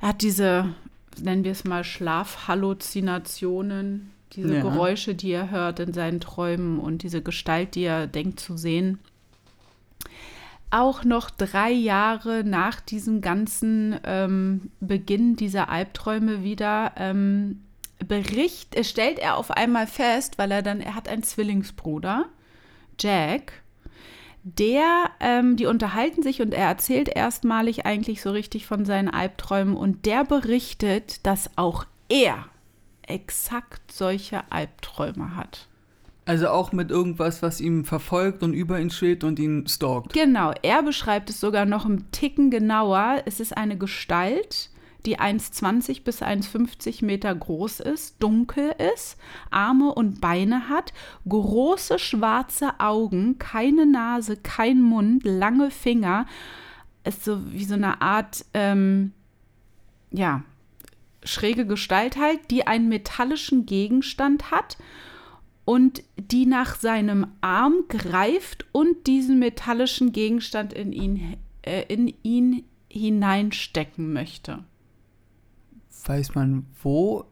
er 0.00 0.08
hat 0.08 0.22
diese, 0.22 0.74
nennen 1.20 1.44
wir 1.44 1.52
es 1.52 1.64
mal, 1.64 1.84
Schlafhalluzinationen, 1.84 4.10
Diese 4.34 4.54
Ja. 4.56 4.62
Geräusche, 4.62 5.14
die 5.14 5.30
er 5.30 5.50
hört 5.50 5.78
in 5.78 5.92
seinen 5.92 6.18
Träumen 6.18 6.80
und 6.80 7.04
diese 7.04 7.22
Gestalt, 7.22 7.76
die 7.76 7.84
er 7.84 8.08
denkt 8.08 8.40
zu 8.40 8.56
sehen. 8.56 8.98
Auch 10.74 11.04
noch 11.04 11.30
drei 11.30 11.70
Jahre 11.70 12.42
nach 12.42 12.80
diesem 12.80 13.20
ganzen 13.20 13.96
ähm, 14.02 14.72
Beginn 14.80 15.36
dieser 15.36 15.68
Albträume 15.68 16.42
wieder 16.42 16.94
ähm, 16.96 17.62
Bericht, 18.04 18.74
äh, 18.74 18.82
stellt 18.82 19.20
er 19.20 19.36
auf 19.36 19.52
einmal 19.52 19.86
fest, 19.86 20.36
weil 20.36 20.50
er 20.50 20.62
dann, 20.62 20.80
er 20.80 20.96
hat 20.96 21.08
einen 21.08 21.22
Zwillingsbruder, 21.22 22.24
Jack, 22.98 23.62
der, 24.42 25.12
ähm, 25.20 25.56
die 25.56 25.66
unterhalten 25.66 26.24
sich 26.24 26.42
und 26.42 26.52
er 26.52 26.66
erzählt 26.66 27.08
erstmalig 27.08 27.86
eigentlich 27.86 28.20
so 28.20 28.32
richtig 28.32 28.66
von 28.66 28.84
seinen 28.84 29.10
Albträumen 29.10 29.76
und 29.76 30.06
der 30.06 30.24
berichtet, 30.24 31.24
dass 31.24 31.50
auch 31.54 31.86
er 32.08 32.46
exakt 33.02 33.92
solche 33.92 34.42
Albträume 34.50 35.36
hat. 35.36 35.68
Also 36.26 36.48
auch 36.48 36.72
mit 36.72 36.90
irgendwas, 36.90 37.42
was 37.42 37.60
ihm 37.60 37.84
verfolgt 37.84 38.42
und 38.42 38.54
über 38.54 38.80
ihn 38.80 38.90
schwebt 38.90 39.24
und 39.24 39.38
ihn 39.38 39.66
stalkt. 39.66 40.14
Genau, 40.14 40.52
er 40.62 40.82
beschreibt 40.82 41.28
es 41.28 41.38
sogar 41.38 41.66
noch 41.66 41.84
einen 41.84 42.10
Ticken 42.12 42.50
genauer. 42.50 43.22
Es 43.26 43.40
ist 43.40 43.54
eine 43.54 43.76
Gestalt, 43.76 44.70
die 45.04 45.18
1,20 45.18 46.02
bis 46.02 46.22
1,50 46.22 47.04
Meter 47.04 47.34
groß 47.34 47.80
ist, 47.80 48.22
dunkel 48.22 48.74
ist, 48.94 49.18
Arme 49.50 49.92
und 49.92 50.22
Beine 50.22 50.70
hat, 50.70 50.94
große 51.28 51.98
schwarze 51.98 52.80
Augen, 52.80 53.38
keine 53.38 53.84
Nase, 53.84 54.38
kein 54.38 54.80
Mund, 54.80 55.24
lange 55.24 55.70
Finger. 55.70 56.26
Ist 57.04 57.24
so 57.24 57.52
wie 57.52 57.64
so 57.64 57.74
eine 57.74 58.00
Art, 58.00 58.46
ähm, 58.54 59.12
ja, 60.10 60.42
schräge 61.22 61.66
Gestalt 61.66 62.16
halt, 62.16 62.50
die 62.50 62.66
einen 62.66 62.88
metallischen 62.88 63.66
Gegenstand 63.66 64.50
hat 64.50 64.78
und 65.64 66.02
die 66.16 66.46
nach 66.46 66.76
seinem 66.76 67.26
Arm 67.40 67.84
greift 67.88 68.66
und 68.72 69.06
diesen 69.06 69.38
metallischen 69.38 70.12
Gegenstand 70.12 70.72
in 70.72 70.92
ihn, 70.92 71.36
äh, 71.62 71.84
in 71.88 72.12
ihn 72.22 72.64
hineinstecken 72.88 74.12
möchte. 74.12 74.64
Weiß 76.06 76.34
man, 76.34 76.66
wo 76.82 77.24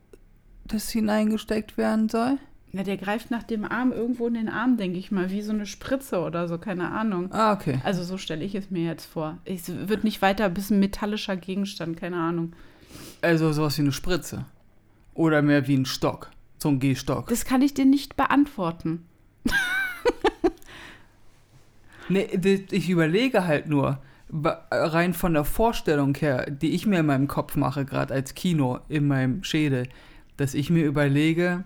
das 0.65 0.91
hineingesteckt 0.91 1.77
werden 1.77 2.09
soll? 2.09 2.39
Na, 2.75 2.83
der 2.83 2.97
greift 2.97 3.31
nach 3.31 3.43
dem 3.43 3.67
Arm 3.67 3.93
irgendwo 3.93 4.27
in 4.27 4.35
den 4.35 4.49
Arm, 4.49 4.79
denke 4.79 4.99
ich 4.99 5.11
mal, 5.11 5.31
wie 5.31 5.43
so 5.43 5.53
eine 5.53 5.67
Spritze 5.67 6.21
oder 6.21 6.49
so, 6.49 6.57
keine 6.57 6.91
Ahnung. 6.91 7.31
Ah, 7.31 7.53
okay. 7.53 7.81
Also 7.85 8.03
so 8.03 8.17
stelle 8.17 8.45
ich 8.45 8.55
es 8.55 8.71
mir 8.71 8.85
jetzt 8.85 9.05
vor. 9.05 9.39
Es 9.45 9.71
wird 9.89 10.05
nicht 10.05 10.23
weiter 10.23 10.49
bis 10.49 10.71
ein 10.71 10.81
metallischer 10.81 11.37
Gegenstand, 11.37 11.99
keine 11.99 12.17
Ahnung. 12.17 12.55
Also 13.21 13.53
sowas 13.53 13.77
wie 13.77 13.83
eine 13.83 13.93
Spritze. 13.93 14.47
Oder 15.12 15.43
mehr 15.43 15.69
wie 15.69 15.77
ein 15.77 15.85
Stock. 15.85 16.31
So 16.62 16.69
ein 16.69 16.78
Gehstock. 16.78 17.26
Das 17.26 17.45
kann 17.45 17.61
ich 17.61 17.75
dir 17.75 17.85
nicht 17.85 18.14
beantworten. 18.16 19.04
Nee, 22.09 22.28
ich 22.71 22.88
überlege 22.88 23.49
halt 23.49 23.66
nur, 23.66 24.00
rein 24.71 25.12
von 25.12 25.35
der 25.35 25.42
Vorstellung 25.42 26.14
her, 26.14 26.49
die 26.49 26.71
ich 26.71 26.87
mir 26.87 27.00
in 27.00 27.07
meinem 27.07 27.26
Kopf 27.26 27.57
mache, 27.57 27.85
gerade 27.85 28.14
als 28.14 28.35
Kino 28.35 28.78
in 28.88 29.09
meinem 29.09 29.42
Schädel, 29.42 29.88
dass 30.37 30.54
ich 30.54 30.71
mir 30.71 30.85
überlege, 30.85 31.64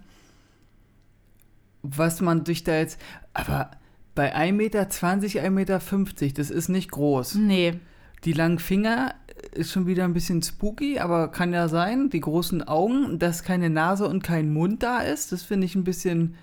was 1.82 2.22
man 2.22 2.44
durch 2.44 2.64
da 2.64 2.78
jetzt. 2.78 2.98
Aber 3.34 3.72
bei 4.14 4.34
1,20 4.34 4.52
Meter, 4.52 4.80
1,50 4.80 5.50
Meter, 5.50 5.78
das 6.36 6.50
ist 6.50 6.68
nicht 6.70 6.90
groß. 6.90 7.34
Nee. 7.34 7.80
Die 8.24 8.32
langen 8.32 8.58
Finger 8.58 9.14
ist 9.52 9.72
schon 9.72 9.86
wieder 9.86 10.04
ein 10.04 10.14
bisschen 10.14 10.42
spooky, 10.42 10.98
aber 10.98 11.28
kann 11.28 11.52
ja 11.52 11.68
sein. 11.68 12.10
Die 12.10 12.20
großen 12.20 12.66
Augen, 12.66 13.18
dass 13.18 13.42
keine 13.42 13.70
Nase 13.70 14.08
und 14.08 14.22
kein 14.22 14.52
Mund 14.52 14.82
da 14.82 15.00
ist, 15.00 15.32
das 15.32 15.42
finde 15.42 15.66
ich 15.66 15.74
ein 15.74 15.84
bisschen. 15.84 16.36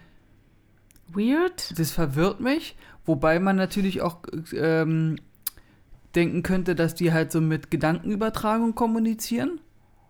Weird? 1.07 1.77
Das 1.77 1.91
verwirrt 1.91 2.39
mich, 2.39 2.75
wobei 3.05 3.39
man 3.39 3.55
natürlich 3.55 4.01
auch 4.01 4.19
ähm, 4.53 5.17
denken 6.15 6.41
könnte, 6.41 6.73
dass 6.75 6.95
die 6.95 7.13
halt 7.13 7.31
so 7.31 7.39
mit 7.39 7.69
Gedankenübertragung 7.69 8.73
kommunizieren. 8.73 9.59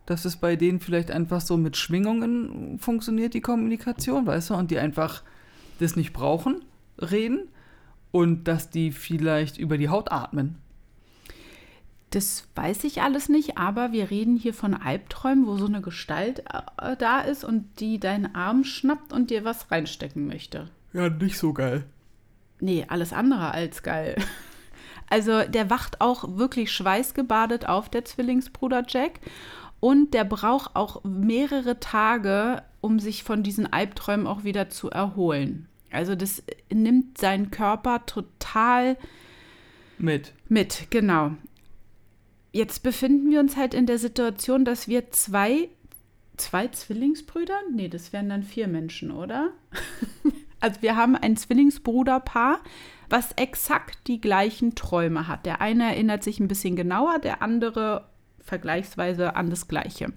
Dass 0.06 0.26
es 0.26 0.38
bei 0.38 0.56
denen 0.56 0.80
vielleicht 0.80 1.12
einfach 1.12 1.42
so 1.42 1.58
mit 1.58 1.78
Schwingungen 1.78 2.78
funktioniert, 2.78 3.34
die 3.34 3.42
Kommunikation, 3.42 4.28
weißt 4.28 4.52
du, 4.52 4.56
und 4.56 4.72
die 4.72 4.78
einfach 4.78 5.24
das 5.80 5.96
nicht 5.96 6.14
brauchen, 6.14 6.64
reden. 7.00 7.50
Und 8.12 8.48
dass 8.48 8.70
die 8.70 8.92
vielleicht 8.92 9.58
über 9.58 9.78
die 9.78 9.90
Haut 9.90 10.12
atmen. 10.12 10.58
Das 12.14 12.48
weiß 12.54 12.84
ich 12.84 13.02
alles 13.02 13.28
nicht, 13.28 13.58
aber 13.58 13.92
wir 13.92 14.12
reden 14.12 14.36
hier 14.36 14.54
von 14.54 14.76
Albträumen, 14.76 15.48
wo 15.48 15.58
so 15.58 15.66
eine 15.66 15.82
Gestalt 15.82 16.44
äh, 16.80 16.96
da 16.96 17.22
ist 17.22 17.44
und 17.44 17.80
die 17.80 18.00
deinen 18.00 18.36
Arm 18.36 18.64
schnappt 18.64 19.12
und 19.12 19.32
dir 19.32 19.44
was 19.46 19.72
reinstecken 19.72 20.28
möchte. 20.28 20.70
Ja, 20.94 21.10
nicht 21.10 21.40
so 21.40 21.54
geil. 21.54 21.86
Nee, 22.60 22.86
alles 22.88 23.14
andere 23.14 23.52
als 23.52 23.82
geil. 23.82 24.16
Also 25.10 25.44
der 25.44 25.70
wacht 25.70 26.02
auch 26.02 26.38
wirklich 26.38 26.72
schweißgebadet 26.72 27.68
auf, 27.68 27.88
der 27.88 28.04
Zwillingsbruder 28.04 28.84
Jack. 28.88 29.20
Und 29.80 30.16
der 30.16 30.24
braucht 30.24 30.76
auch 30.76 31.04
mehrere 31.04 31.80
Tage, 31.80 32.64
um 32.82 33.00
sich 33.00 33.24
von 33.24 33.44
diesen 33.44 33.72
Albträumen 33.72 34.26
auch 34.26 34.44
wieder 34.44 34.70
zu 34.70 34.90
erholen. 34.90 35.68
Also 35.92 36.16
das 36.16 36.42
nimmt 36.72 37.20
seinen 37.20 37.52
Körper 37.52 38.08
total 38.08 38.98
Mit. 40.00 40.34
mit, 40.50 40.88
genau. 40.90 41.34
Jetzt 42.56 42.84
befinden 42.84 43.32
wir 43.32 43.40
uns 43.40 43.58
halt 43.58 43.74
in 43.74 43.88
der 43.88 43.98
Situation, 43.98 44.64
dass 44.64 44.88
wir 44.88 45.10
zwei, 45.10 45.70
zwei 46.38 46.68
Zwillingsbrüder? 46.68 47.60
Nee, 47.74 47.90
das 47.90 48.14
wären 48.14 48.30
dann 48.30 48.44
vier 48.44 48.68
Menschen, 48.68 49.10
oder? 49.10 49.50
also 50.60 50.84
wir 50.84 50.96
haben 50.96 51.16
ein 51.16 51.36
Zwillingsbruderpaar, 51.36 52.60
was 53.10 53.32
exakt 53.38 54.08
die 54.08 54.22
gleichen 54.22 54.76
Träume 54.76 55.28
hat. 55.28 55.48
Der 55.48 55.62
eine 55.62 55.86
erinnert 55.86 56.24
sich 56.24 56.40
ein 56.40 56.48
bisschen 56.48 56.76
genauer, 56.76 57.18
der 57.18 57.42
andere 57.42 58.08
vergleichsweise 58.40 59.36
an 59.36 59.50
das 59.50 59.68
Gleiche. 59.68 60.14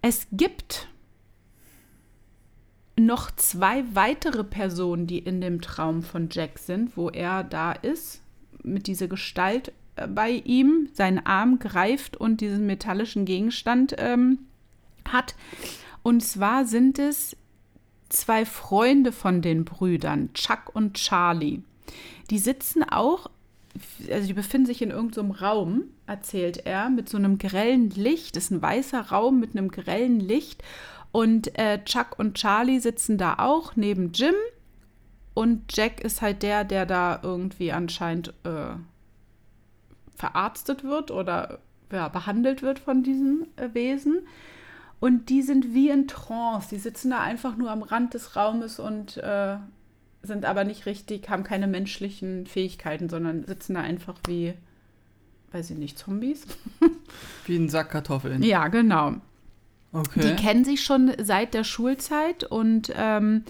Es 0.00 0.26
gibt 0.32 0.88
noch 2.98 3.30
zwei 3.32 3.84
weitere 3.94 4.42
Personen, 4.42 5.06
die 5.06 5.18
in 5.18 5.42
dem 5.42 5.60
Traum 5.60 6.02
von 6.02 6.28
Jack 6.30 6.58
sind, 6.58 6.96
wo 6.96 7.10
er 7.10 7.44
da 7.44 7.72
ist, 7.72 8.22
mit 8.62 8.86
dieser 8.86 9.06
Gestalt 9.08 9.72
bei 10.08 10.30
ihm, 10.30 10.88
seinen 10.92 11.24
Arm 11.24 11.58
greift 11.58 12.16
und 12.16 12.40
diesen 12.40 12.66
metallischen 12.66 13.24
Gegenstand 13.24 13.94
ähm, 13.98 14.38
hat. 15.08 15.34
Und 16.02 16.22
zwar 16.22 16.64
sind 16.64 16.98
es 16.98 17.36
zwei 18.08 18.44
Freunde 18.44 19.12
von 19.12 19.42
den 19.42 19.64
Brüdern, 19.64 20.32
Chuck 20.34 20.74
und 20.74 20.94
Charlie. 20.94 21.62
Die 22.30 22.38
sitzen 22.38 22.82
auch, 22.82 23.30
also 24.10 24.26
die 24.26 24.34
befinden 24.34 24.66
sich 24.66 24.82
in 24.82 24.90
irgendeinem 24.90 25.30
Raum, 25.30 25.84
erzählt 26.06 26.66
er, 26.66 26.90
mit 26.90 27.08
so 27.08 27.16
einem 27.16 27.38
grellen 27.38 27.90
Licht. 27.90 28.36
Das 28.36 28.44
ist 28.44 28.50
ein 28.50 28.62
weißer 28.62 29.00
Raum 29.10 29.40
mit 29.40 29.56
einem 29.56 29.70
grellen 29.70 30.20
Licht. 30.20 30.62
Und 31.12 31.58
äh, 31.58 31.82
Chuck 31.84 32.18
und 32.18 32.34
Charlie 32.34 32.80
sitzen 32.80 33.18
da 33.18 33.36
auch 33.38 33.76
neben 33.76 34.12
Jim. 34.12 34.34
Und 35.34 35.74
Jack 35.74 36.00
ist 36.00 36.22
halt 36.22 36.42
der, 36.42 36.64
der 36.64 36.86
da 36.86 37.20
irgendwie 37.22 37.72
anscheinend 37.72 38.34
äh, 38.44 38.74
verarztet 40.16 40.84
wird 40.84 41.10
oder 41.10 41.58
ja, 41.92 42.08
behandelt 42.08 42.62
wird 42.62 42.78
von 42.78 43.02
diesem 43.02 43.46
äh, 43.56 43.74
Wesen. 43.74 44.20
Und 45.00 45.30
die 45.30 45.42
sind 45.42 45.72
wie 45.72 45.88
in 45.88 46.06
Trance. 46.06 46.68
Die 46.70 46.78
sitzen 46.78 47.10
da 47.10 47.20
einfach 47.20 47.56
nur 47.56 47.70
am 47.70 47.82
Rand 47.82 48.14
des 48.14 48.36
Raumes 48.36 48.78
und 48.78 49.16
äh, 49.16 49.56
sind 50.22 50.44
aber 50.44 50.64
nicht 50.64 50.84
richtig, 50.84 51.30
haben 51.30 51.44
keine 51.44 51.66
menschlichen 51.66 52.46
Fähigkeiten, 52.46 53.08
sondern 53.08 53.44
sitzen 53.44 53.74
da 53.74 53.80
einfach 53.80 54.18
wie, 54.26 54.52
weiß 55.52 55.70
ich 55.70 55.78
nicht, 55.78 55.98
Zombies. 55.98 56.46
Wie 57.46 57.56
ein 57.56 57.70
Sack 57.70 57.90
Kartoffeln. 57.90 58.42
Ja, 58.42 58.68
genau. 58.68 59.14
Okay. 59.92 60.20
Die 60.20 60.36
kennen 60.36 60.64
sich 60.64 60.84
schon 60.84 61.12
seit 61.18 61.54
der 61.54 61.64
Schulzeit 61.64 62.44
und 62.44 62.92
ähm, 62.94 63.44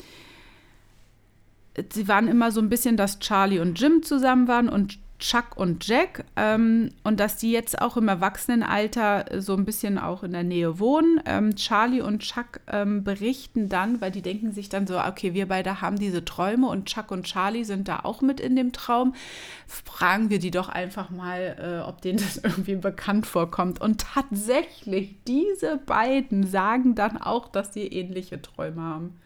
sie 1.93 2.09
waren 2.09 2.29
immer 2.29 2.51
so 2.53 2.61
ein 2.61 2.69
bisschen, 2.71 2.97
dass 2.97 3.19
Charlie 3.19 3.59
und 3.59 3.79
Jim 3.79 4.03
zusammen 4.03 4.49
waren 4.49 4.69
und 4.69 4.99
Chuck 5.21 5.57
und 5.57 5.87
Jack 5.87 6.25
ähm, 6.35 6.91
und 7.05 7.21
dass 7.21 7.37
die 7.37 7.53
jetzt 7.53 7.81
auch 7.81 7.97
im 7.97 8.09
Erwachsenenalter 8.09 9.41
so 9.41 9.55
ein 9.55 9.65
bisschen 9.65 9.99
auch 9.99 10.23
in 10.23 10.33
der 10.33 10.45
Nähe 10.45 10.79
wohnen. 10.79 11.21
Ähm, 11.27 11.55
Charlie 11.57 12.01
und 12.01 12.21
Chuck 12.21 12.61
ähm, 12.67 13.05
berichten 13.05 13.69
dann, 13.69 14.01
weil 14.01 14.11
die 14.11 14.23
denken 14.23 14.53
sich 14.53 14.69
dann 14.69 14.87
so, 14.87 14.99
okay, 14.99 15.35
wir 15.35 15.47
beide 15.47 15.81
haben 15.81 15.99
diese 15.99 16.25
Träume 16.25 16.69
und 16.69 16.87
Chuck 16.87 17.11
und 17.11 17.25
Charlie 17.25 17.65
sind 17.65 17.87
da 17.87 18.01
auch 18.01 18.23
mit 18.23 18.41
in 18.41 18.57
dem 18.57 18.73
Traum. 18.73 19.15
Fragen 19.67 20.31
wir 20.31 20.39
die 20.39 20.51
doch 20.51 20.69
einfach 20.69 21.11
mal, 21.11 21.83
äh, 21.85 21.89
ob 21.89 22.01
denen 22.01 22.19
das 22.19 22.37
irgendwie 22.43 22.77
bekannt 22.77 23.27
vorkommt. 23.27 23.81
Und 23.81 24.01
tatsächlich, 24.01 25.17
diese 25.29 25.77
beiden 25.77 26.47
sagen 26.47 26.95
dann 26.95 27.19
auch, 27.19 27.49
dass 27.49 27.75
sie 27.75 27.87
ähnliche 27.87 28.41
Träume 28.41 28.81
haben. 28.81 29.21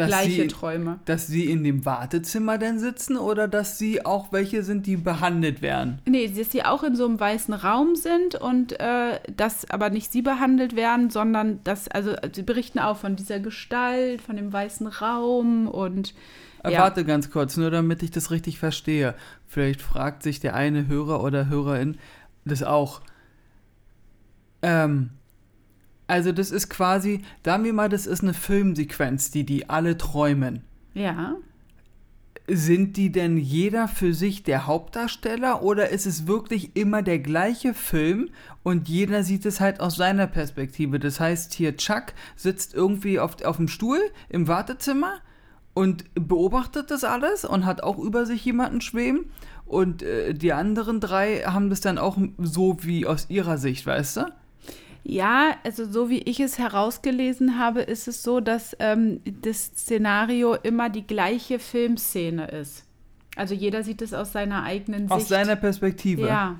Dass 0.00 0.08
Gleiche 0.08 0.42
sie, 0.42 0.48
Träume. 0.48 0.98
Dass 1.04 1.26
sie 1.26 1.44
in 1.50 1.64
dem 1.64 1.84
Wartezimmer 1.84 2.58
denn 2.58 2.78
sitzen 2.78 3.16
oder 3.16 3.48
dass 3.48 3.78
sie 3.78 4.04
auch 4.04 4.32
welche 4.32 4.62
sind, 4.62 4.86
die 4.86 4.96
behandelt 4.96 5.62
werden? 5.62 6.00
Nee, 6.06 6.28
dass 6.28 6.50
sie 6.50 6.64
auch 6.64 6.82
in 6.82 6.96
so 6.96 7.06
einem 7.06 7.20
weißen 7.20 7.54
Raum 7.54 7.94
sind 7.96 8.34
und 8.34 8.78
äh, 8.80 9.20
dass 9.36 9.70
aber 9.70 9.90
nicht 9.90 10.10
sie 10.12 10.22
behandelt 10.22 10.76
werden, 10.76 11.10
sondern 11.10 11.62
dass, 11.64 11.88
also 11.88 12.14
sie 12.32 12.42
berichten 12.42 12.78
auch 12.78 12.96
von 12.96 13.16
dieser 13.16 13.40
Gestalt, 13.40 14.20
von 14.20 14.36
dem 14.36 14.52
weißen 14.52 14.86
Raum 14.86 15.68
und 15.68 16.14
Äh, 16.62 16.72
Ja. 16.72 16.80
Warte 16.80 17.04
ganz 17.06 17.30
kurz, 17.30 17.56
nur 17.56 17.70
damit 17.70 18.02
ich 18.02 18.10
das 18.10 18.30
richtig 18.30 18.58
verstehe. 18.58 19.14
Vielleicht 19.46 19.80
fragt 19.80 20.22
sich 20.22 20.40
der 20.40 20.54
eine 20.54 20.88
Hörer 20.88 21.22
oder 21.22 21.48
Hörerin 21.48 21.96
das 22.44 22.62
auch. 22.62 23.00
Ähm, 24.62 25.10
also 26.10 26.32
das 26.32 26.50
ist 26.50 26.68
quasi, 26.68 27.22
sagen 27.44 27.64
wir 27.64 27.72
mal, 27.72 27.88
das 27.88 28.06
ist 28.06 28.22
eine 28.22 28.34
Filmsequenz, 28.34 29.30
die 29.30 29.44
die 29.44 29.70
alle 29.70 29.96
träumen. 29.96 30.62
ja. 30.94 31.36
Sind 32.52 32.96
die 32.96 33.12
denn 33.12 33.36
jeder 33.36 33.86
für 33.86 34.12
sich 34.12 34.42
der 34.42 34.66
Hauptdarsteller 34.66 35.62
oder 35.62 35.90
ist 35.90 36.04
es 36.04 36.26
wirklich 36.26 36.74
immer 36.74 37.00
der 37.00 37.20
gleiche 37.20 37.74
Film 37.74 38.30
und 38.64 38.88
jeder 38.88 39.22
sieht 39.22 39.46
es 39.46 39.60
halt 39.60 39.78
aus 39.78 39.94
seiner 39.94 40.26
Perspektive? 40.26 40.98
Das 40.98 41.20
heißt, 41.20 41.54
hier 41.54 41.76
Chuck 41.76 42.06
sitzt 42.34 42.74
irgendwie 42.74 43.20
auf, 43.20 43.40
auf 43.44 43.58
dem 43.58 43.68
Stuhl 43.68 44.00
im 44.28 44.48
Wartezimmer 44.48 45.20
und 45.74 46.06
beobachtet 46.14 46.90
das 46.90 47.04
alles 47.04 47.44
und 47.44 47.66
hat 47.66 47.84
auch 47.84 47.98
über 47.98 48.26
sich 48.26 48.44
jemanden 48.44 48.80
schweben 48.80 49.30
und 49.64 50.02
äh, 50.02 50.34
die 50.34 50.52
anderen 50.52 50.98
drei 50.98 51.42
haben 51.42 51.70
das 51.70 51.80
dann 51.80 51.98
auch 51.98 52.18
so 52.38 52.78
wie 52.80 53.06
aus 53.06 53.26
ihrer 53.30 53.58
Sicht, 53.58 53.86
weißt 53.86 54.16
du? 54.16 54.39
Ja, 55.02 55.56
also 55.64 55.84
so 55.84 56.10
wie 56.10 56.18
ich 56.18 56.40
es 56.40 56.58
herausgelesen 56.58 57.58
habe, 57.58 57.80
ist 57.80 58.06
es 58.06 58.22
so, 58.22 58.40
dass 58.40 58.76
ähm, 58.78 59.20
das 59.42 59.66
Szenario 59.66 60.54
immer 60.54 60.90
die 60.90 61.06
gleiche 61.06 61.58
Filmszene 61.58 62.48
ist. 62.48 62.84
Also 63.36 63.54
jeder 63.54 63.82
sieht 63.82 64.02
es 64.02 64.12
aus 64.12 64.32
seiner 64.32 64.62
eigenen 64.64 65.10
Aus 65.10 65.22
Sicht. 65.22 65.30
seiner 65.30 65.56
Perspektive. 65.56 66.26
Ja, 66.26 66.56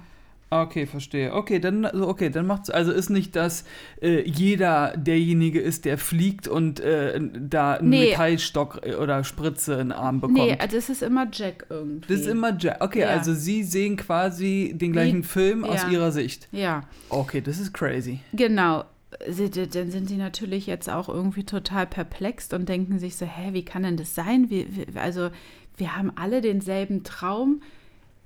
Okay, 0.53 0.87
verstehe. 0.87 1.33
Okay, 1.33 1.61
dann 1.61 1.85
also 1.85 2.09
okay, 2.09 2.29
dann 2.29 2.45
macht's 2.47 2.71
also 2.71 2.91
ist 2.91 3.09
nicht, 3.09 3.37
dass 3.37 3.65
äh, 4.03 4.29
jeder 4.29 4.95
derjenige 4.97 5.61
ist, 5.61 5.85
der 5.85 5.97
fliegt 5.97 6.49
und 6.49 6.81
äh, 6.81 7.21
da 7.39 7.75
einen 7.75 7.91
Nee. 7.91 8.11
Metallstock 8.11 8.81
äh, 8.85 8.95
oder 8.97 9.23
Spritze 9.23 9.75
in 9.75 9.79
den 9.91 9.93
Arm 9.93 10.21
bekommt. 10.21 10.39
nee, 10.39 10.57
also 10.59 10.77
es 10.77 10.89
ist 10.89 11.03
immer 11.03 11.29
Jack 11.33 11.67
irgendwie. 11.71 12.09
das 12.13 12.23
ist 12.23 12.27
immer 12.27 12.57
Jack. 12.59 12.79
Okay, 12.83 13.03
Ja. 13.03 13.11
also 13.11 13.33
sie 13.33 13.63
sehen 13.63 13.97
quasi 13.97 14.73
den 14.75 14.91
gleichen 14.93 15.23
Film 15.23 15.63
aus 15.65 15.83
ja. 15.85 15.89
ihrer 15.91 16.11
Sicht. 16.11 16.49
Ja, 16.51 16.83
Okay, 17.11 17.41
das 17.41 17.61
ist 17.61 17.73
crazy. 17.73 18.19
genau. 18.33 18.85
Sie- 19.29 19.51
Dann 19.51 19.91
sind 19.91 20.09
sie 20.09 20.17
natürlich 20.17 20.67
jetzt 20.67 20.89
auch 20.91 21.09
irgendwie 21.09 21.45
total 21.45 21.87
perplex 21.87 22.53
und 22.53 22.69
denken 22.69 22.99
sich 22.99 23.15
so, 23.17 23.25
hä, 23.27 23.51
wie 23.53 23.65
kann 23.65 23.83
denn 23.85 23.97
das 23.97 24.15
sein? 24.15 24.51
Wir, 24.51 24.67
wir, 24.75 25.01
also 25.01 25.31
wir 25.77 25.97
haben 25.97 26.11
alle 26.17 26.41
denselben 26.41 27.05
Traum. 27.05 27.61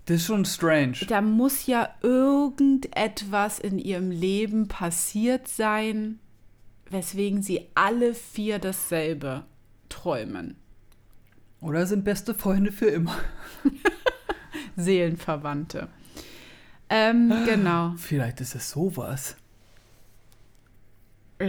Das 0.07 0.17
ist 0.17 0.27
schon 0.27 0.45
strange. 0.45 0.99
Da 1.09 1.23
muss 1.23 1.67
ja 1.67 1.89
irgendetwas 2.03 3.59
in 3.59 3.79
ihrem 3.79 4.11
Leben 4.11 4.69
passiert 4.69 5.49
sein, 5.49 6.19
weswegen 6.91 7.43
sie 7.43 7.69
alle 7.75 8.15
vier 8.15 8.59
dasselbe 8.59 9.45
träumen. 9.89 10.57
Oder 11.61 11.87
sind 11.87 12.05
beste 12.05 12.35
Freunde 12.35 12.71
für 12.73 12.87
immer? 12.87 13.17
Seelenverwandte. 14.77 15.89
Ähm, 16.91 17.33
genau. 17.47 17.95
Vielleicht 17.97 18.43
ist 18.43 18.55
es 18.55 18.71
sowas. 18.71 19.37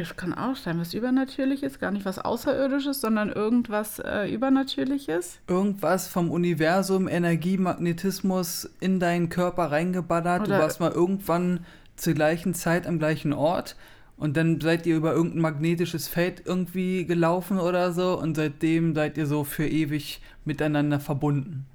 Es 0.01 0.15
kann 0.15 0.33
auch 0.33 0.55
sein, 0.55 0.79
was 0.79 0.93
Übernatürliches, 0.93 1.79
gar 1.79 1.91
nicht 1.91 2.05
was 2.05 2.19
Außerirdisches, 2.19 3.01
sondern 3.01 3.29
irgendwas 3.31 3.99
äh, 3.99 4.31
Übernatürliches. 4.33 5.39
Irgendwas 5.47 6.07
vom 6.07 6.31
Universum, 6.31 7.07
Energie, 7.07 7.57
Magnetismus 7.57 8.69
in 8.79 8.99
deinen 8.99 9.29
Körper 9.29 9.71
reingeballert. 9.71 10.43
Oder- 10.47 10.57
du 10.57 10.63
warst 10.63 10.79
mal 10.79 10.91
irgendwann 10.91 11.65
zur 11.95 12.13
gleichen 12.13 12.53
Zeit 12.53 12.87
am 12.87 12.99
gleichen 12.99 13.33
Ort 13.33 13.75
und 14.17 14.37
dann 14.37 14.59
seid 14.61 14.85
ihr 14.85 14.95
über 14.95 15.13
irgendein 15.13 15.41
magnetisches 15.41 16.07
Feld 16.07 16.43
irgendwie 16.45 17.05
gelaufen 17.05 17.59
oder 17.59 17.91
so 17.91 18.19
und 18.19 18.35
seitdem 18.35 18.95
seid 18.95 19.17
ihr 19.17 19.27
so 19.27 19.43
für 19.43 19.67
ewig 19.67 20.21
miteinander 20.45 20.99
verbunden. 20.99 21.65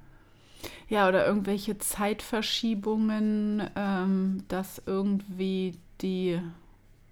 Ja, 0.89 1.07
oder 1.07 1.25
irgendwelche 1.25 1.77
Zeitverschiebungen, 1.77 3.69
ähm, 3.75 4.43
dass 4.47 4.81
irgendwie 4.85 5.73
die, 6.01 6.39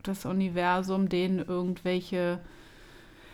das 0.03 0.25
Universum 0.25 1.09
denen 1.09 1.39
irgendwelche. 1.39 2.39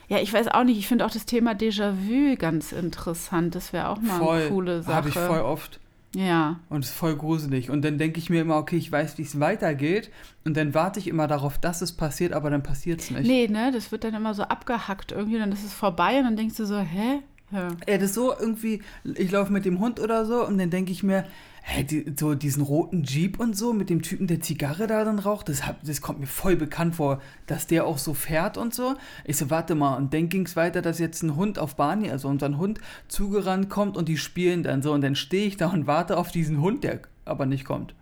Ja, 0.07 0.19
ich 0.19 0.31
weiß 0.31 0.49
auch 0.49 0.63
nicht, 0.63 0.77
ich 0.77 0.87
finde 0.87 1.05
auch 1.05 1.11
das 1.11 1.25
Thema 1.25 1.53
Déjà-vu 1.53 2.35
ganz 2.37 2.71
interessant. 2.71 3.55
Das 3.55 3.73
wäre 3.73 3.89
auch 3.89 3.99
mal 4.01 4.21
eine 4.21 4.49
coole 4.49 4.83
Sache. 4.83 4.95
Habe 4.95 5.09
ich 5.09 5.15
voll 5.15 5.41
oft. 5.41 5.79
Ja, 6.15 6.61
Und 6.69 6.85
es 6.85 6.91
ist 6.91 6.97
voll 6.97 7.15
gruselig. 7.17 7.69
Und 7.69 7.83
dann 7.83 7.97
denke 7.97 8.19
ich 8.19 8.29
mir 8.29 8.41
immer, 8.41 8.55
okay, 8.55 8.77
ich 8.77 8.89
weiß, 8.89 9.17
wie 9.17 9.23
es 9.23 9.39
weitergeht. 9.39 10.11
Und 10.45 10.55
dann 10.55 10.73
warte 10.73 10.99
ich 10.99 11.07
immer 11.07 11.27
darauf, 11.27 11.57
dass 11.57 11.81
es 11.81 11.91
passiert, 11.91 12.31
aber 12.31 12.49
dann 12.49 12.63
passiert 12.63 13.01
es 13.01 13.11
nicht. 13.11 13.27
nee, 13.27 13.47
ne, 13.47 13.71
das 13.73 13.91
wird 13.91 14.05
dann 14.05 14.13
immer 14.13 14.33
so 14.33 14.43
abgehackt 14.43 15.11
irgendwie, 15.11 15.37
dann 15.37 15.51
ist 15.51 15.65
es 15.65 15.73
vorbei 15.73 16.17
und 16.17 16.23
dann 16.23 16.37
denkst 16.37 16.55
du 16.55 16.65
so, 16.65 16.79
hä? 16.79 17.19
Ja. 17.51 17.69
Ey, 17.85 17.97
das 17.97 18.09
ist 18.09 18.15
so 18.15 18.33
irgendwie, 18.37 18.81
ich 19.03 19.31
laufe 19.31 19.51
mit 19.51 19.65
dem 19.65 19.79
Hund 19.79 19.99
oder 19.99 20.25
so 20.25 20.45
und 20.45 20.57
dann 20.57 20.69
denke 20.71 20.91
ich 20.91 21.03
mir, 21.03 21.25
hä, 21.61 21.83
die, 21.83 22.13
so 22.17 22.35
diesen 22.35 22.63
roten 22.63 23.03
Jeep 23.03 23.39
und 23.39 23.55
so 23.55 23.73
mit 23.73 23.89
dem 23.89 24.01
Typen, 24.01 24.27
der 24.27 24.41
Zigarre 24.41 24.87
da 24.87 25.03
dann 25.03 25.19
raucht, 25.19 25.49
das, 25.49 25.65
hab, 25.65 25.83
das 25.83 26.01
kommt 26.01 26.19
mir 26.19 26.27
voll 26.27 26.55
bekannt 26.55 26.95
vor, 26.95 27.21
dass 27.47 27.67
der 27.67 27.85
auch 27.85 27.97
so 27.97 28.13
fährt 28.13 28.57
und 28.57 28.73
so. 28.73 28.95
Ich 29.25 29.37
so, 29.37 29.49
warte 29.49 29.75
mal, 29.75 29.95
und 29.95 30.13
dann 30.13 30.29
ging 30.29 30.45
es 30.45 30.55
weiter, 30.55 30.81
dass 30.81 30.99
jetzt 30.99 31.23
ein 31.23 31.35
Hund 31.35 31.59
auf 31.59 31.75
Barney, 31.75 32.09
also 32.09 32.27
unser 32.27 32.55
Hund, 32.57 32.79
zugerannt 33.07 33.69
kommt 33.69 33.95
und 33.95 34.09
die 34.09 34.17
spielen 34.17 34.63
dann 34.63 34.81
so 34.81 34.91
und 34.91 35.01
dann 35.01 35.15
stehe 35.15 35.47
ich 35.47 35.57
da 35.57 35.67
und 35.67 35.87
warte 35.87 36.17
auf 36.17 36.31
diesen 36.31 36.61
Hund, 36.61 36.83
der 36.83 36.99
aber 37.25 37.45
nicht 37.45 37.65
kommt. 37.65 37.93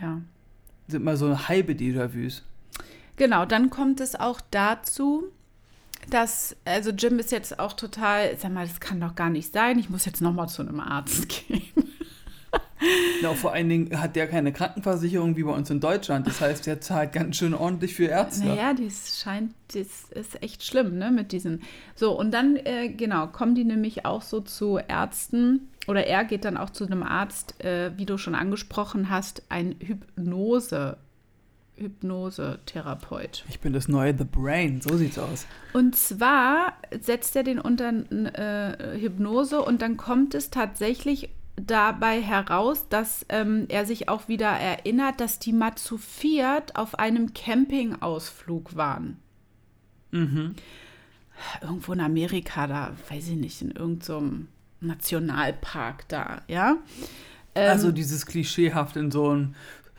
ja. 0.00 0.20
Sind 0.88 1.02
mal 1.04 1.16
so 1.16 1.48
halbe 1.48 1.72
Déjà-vus. 1.72 2.42
Genau, 3.16 3.44
dann 3.44 3.70
kommt 3.70 4.00
es 4.00 4.14
auch 4.14 4.40
dazu, 4.52 5.24
dass, 6.10 6.56
also 6.64 6.90
Jim 6.90 7.18
ist 7.18 7.32
jetzt 7.32 7.58
auch 7.58 7.72
total, 7.72 8.36
sag 8.38 8.52
mal, 8.52 8.66
das 8.66 8.80
kann 8.80 9.00
doch 9.00 9.14
gar 9.14 9.30
nicht 9.30 9.52
sein, 9.52 9.78
ich 9.78 9.90
muss 9.90 10.04
jetzt 10.04 10.20
nochmal 10.20 10.48
zu 10.48 10.62
einem 10.62 10.80
Arzt 10.80 11.28
gehen. 11.48 11.62
Ja, 13.22 13.32
vor 13.32 13.52
allen 13.52 13.68
Dingen 13.68 14.00
hat 14.00 14.16
der 14.16 14.26
keine 14.26 14.52
Krankenversicherung 14.52 15.36
wie 15.36 15.44
bei 15.44 15.52
uns 15.52 15.70
in 15.70 15.80
Deutschland. 15.80 16.26
Das 16.26 16.40
heißt, 16.40 16.66
der 16.66 16.80
zahlt 16.80 17.12
ganz 17.12 17.36
schön 17.36 17.54
ordentlich 17.54 17.94
für 17.94 18.04
Ärzte. 18.04 18.46
Naja, 18.46 18.74
das 18.74 19.18
scheint, 19.18 19.54
das 19.72 20.10
ist 20.10 20.42
echt 20.42 20.62
schlimm, 20.62 20.98
ne, 20.98 21.10
mit 21.10 21.32
diesen. 21.32 21.62
So, 21.94 22.18
und 22.18 22.32
dann, 22.32 22.56
äh, 22.56 22.90
genau, 22.90 23.28
kommen 23.28 23.54
die 23.54 23.64
nämlich 23.64 24.04
auch 24.04 24.22
so 24.22 24.40
zu 24.40 24.78
Ärzten, 24.78 25.68
oder 25.86 26.06
er 26.06 26.24
geht 26.24 26.44
dann 26.44 26.56
auch 26.56 26.70
zu 26.70 26.84
einem 26.84 27.02
Arzt, 27.02 27.62
äh, 27.64 27.92
wie 27.96 28.06
du 28.06 28.18
schon 28.18 28.34
angesprochen 28.34 29.08
hast, 29.08 29.42
ein 29.48 29.76
Hypnose, 29.78 30.98
Hypnosetherapeut. 31.76 33.44
Ich 33.48 33.60
bin 33.60 33.72
das 33.72 33.88
neue 33.88 34.16
The 34.16 34.24
Brain, 34.24 34.80
so 34.80 34.96
sieht's 34.96 35.18
aus. 35.18 35.46
Und 35.72 35.94
zwar 35.96 36.74
setzt 37.00 37.36
er 37.36 37.42
den 37.42 37.58
unter 37.58 37.90
äh, 37.90 38.98
Hypnose 38.98 39.62
und 39.62 39.82
dann 39.82 39.96
kommt 39.96 40.34
es 40.34 40.50
tatsächlich 40.50 41.30
dabei 41.56 42.20
heraus, 42.20 42.88
dass 42.88 43.24
ähm, 43.28 43.66
er 43.68 43.86
sich 43.86 44.08
auch 44.08 44.28
wieder 44.28 44.48
erinnert, 44.48 45.20
dass 45.20 45.38
die 45.38 45.52
mal 45.52 45.74
zu 45.74 45.98
viert 45.98 46.76
auf 46.76 46.98
einem 46.98 47.34
Campingausflug 47.34 48.76
waren. 48.76 49.16
Mhm. 50.10 50.54
Irgendwo 51.62 51.92
in 51.92 52.00
Amerika, 52.00 52.66
da 52.66 52.92
weiß 53.10 53.28
ich 53.28 53.36
nicht, 53.36 53.60
in 53.62 53.70
irgendeinem 53.70 54.48
Nationalpark 54.80 56.08
da, 56.08 56.42
ja. 56.48 56.76
Ähm, 57.54 57.70
Also 57.70 57.92
dieses 57.92 58.26
Klischeehaft 58.26 58.96
in 58.96 59.10
so 59.10 59.34
ein 59.34 59.54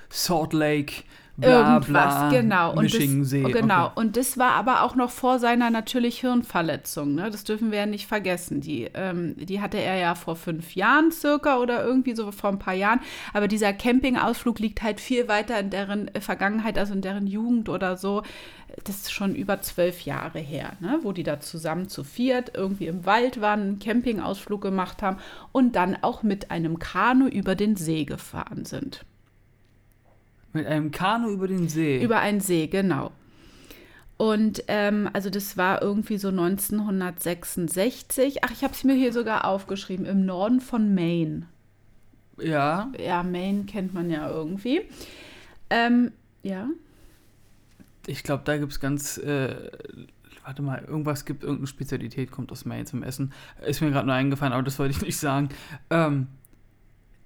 Salt 0.10 0.54
Lake, 0.54 1.04
bla 1.38 1.76
Irgendwas, 1.76 1.86
bla, 1.86 2.30
genau. 2.30 2.74
Und 2.74 2.94
das, 2.94 3.32
genau. 3.54 3.86
Okay. 3.86 3.92
Und 3.96 4.18
das 4.18 4.38
war 4.40 4.54
aber 4.54 4.82
auch 4.82 4.96
noch 4.96 5.12
vor 5.12 5.38
seiner 5.38 5.70
natürlich 5.70 6.20
Hirnverletzung. 6.20 7.14
Ne? 7.14 7.30
Das 7.30 7.44
dürfen 7.44 7.72
wir 7.72 7.80
ja 7.80 7.86
nicht 7.86 8.08
vergessen. 8.08 8.60
Die, 8.60 8.90
ähm, 8.96 9.36
die 9.38 9.62
hatte 9.62 9.78
er 9.78 9.98
ja 9.98 10.16
vor 10.16 10.36
fünf 10.36 10.76
Jahren 10.76 11.12
circa 11.12 11.58
oder 11.58 11.86
irgendwie 11.86 12.16
so 12.16 12.32
vor 12.32 12.50
ein 12.50 12.60
paar 12.60 12.74
Jahren. 12.74 13.02
Aber 13.34 13.48
dieser 13.48 13.72
Campingausflug 13.72 14.58
liegt 14.58 14.82
halt 14.82 15.00
viel 15.00 15.28
weiter 15.28 15.60
in 15.60 15.70
deren 15.70 16.10
Vergangenheit, 16.20 16.78
also 16.80 16.94
in 16.94 17.02
deren 17.02 17.28
Jugend 17.28 17.70
oder 17.70 17.98
so. 17.98 18.24
Das 18.84 18.96
ist 18.98 19.14
schon 19.14 19.36
über 19.36 19.62
zwölf 19.62 20.02
Jahre 20.02 20.40
her, 20.40 20.74
ne? 20.80 21.00
wo 21.04 21.12
die 21.12 21.24
da 21.24 21.40
zusammen 21.40 21.88
zu 21.88 22.04
viert 22.04 22.52
irgendwie 22.56 22.88
im 22.88 23.06
Wald 23.06 23.42
waren, 23.42 23.62
einen 23.62 23.80
Campingausflug 23.80 24.62
gemacht 24.62 25.02
haben 25.04 25.18
und 25.52 25.76
dann 25.76 25.98
auch 26.02 26.24
mit 26.24 26.52
einem 26.52 26.80
Kanu 26.80 27.28
über 27.28 27.56
den 27.56 27.76
See 27.76 28.06
gefahren 28.06 28.66
sind. 28.66 29.06
Mit 30.58 30.68
einem 30.68 30.92
Kanu 30.92 31.30
über 31.30 31.48
den 31.48 31.70
See. 31.70 32.04
Über 32.04 32.20
einen 32.20 32.42
See, 32.42 32.68
genau. 32.68 33.12
Und 34.18 34.64
ähm, 34.68 35.10
also 35.14 35.30
das 35.30 35.56
war 35.58 35.82
irgendwie 35.82 36.18
so 36.18 36.28
1966. 36.30 38.44
Ach, 38.44 38.52
ich 38.52 38.64
habe 38.64 38.74
es 38.74 38.84
mir 38.84 38.96
hier 38.96 39.14
sogar 39.14 39.46
aufgeschrieben, 39.46 40.06
im 40.06 40.26
Norden 40.26 40.60
von 40.60 40.94
Maine. 40.96 41.46
ja. 42.42 42.92
Ja, 43.00 43.24
Maine 43.24 43.64
kennt 43.66 43.94
man 43.94 44.10
ja 44.10 44.30
irgendwie. 44.30 44.82
Ähm, 45.70 46.12
ja. 46.44 46.68
Ich 48.08 48.24
glaube, 48.24 48.42
da 48.46 48.58
gibt 48.58 48.72
es 48.72 48.80
ganz, 48.80 49.18
äh, 49.20 49.56
warte 50.44 50.64
mal, 50.64 50.84
irgendwas 50.84 51.26
gibt, 51.26 51.44
irgendeine 51.44 51.68
Spezialität 51.68 52.32
kommt 52.32 52.52
aus 52.52 52.66
Maine 52.66 52.86
zum 52.86 53.04
Essen. 53.04 53.34
Ist 53.66 53.82
mir 53.82 53.92
gerade 53.92 54.08
nur 54.08 54.16
eingefallen, 54.16 54.54
aber 54.54 54.64
das 54.64 54.80
wollte 54.80 54.96
ich 54.96 55.02
nicht 55.02 55.18
sagen. 55.18 55.50
Ähm, 55.90 56.28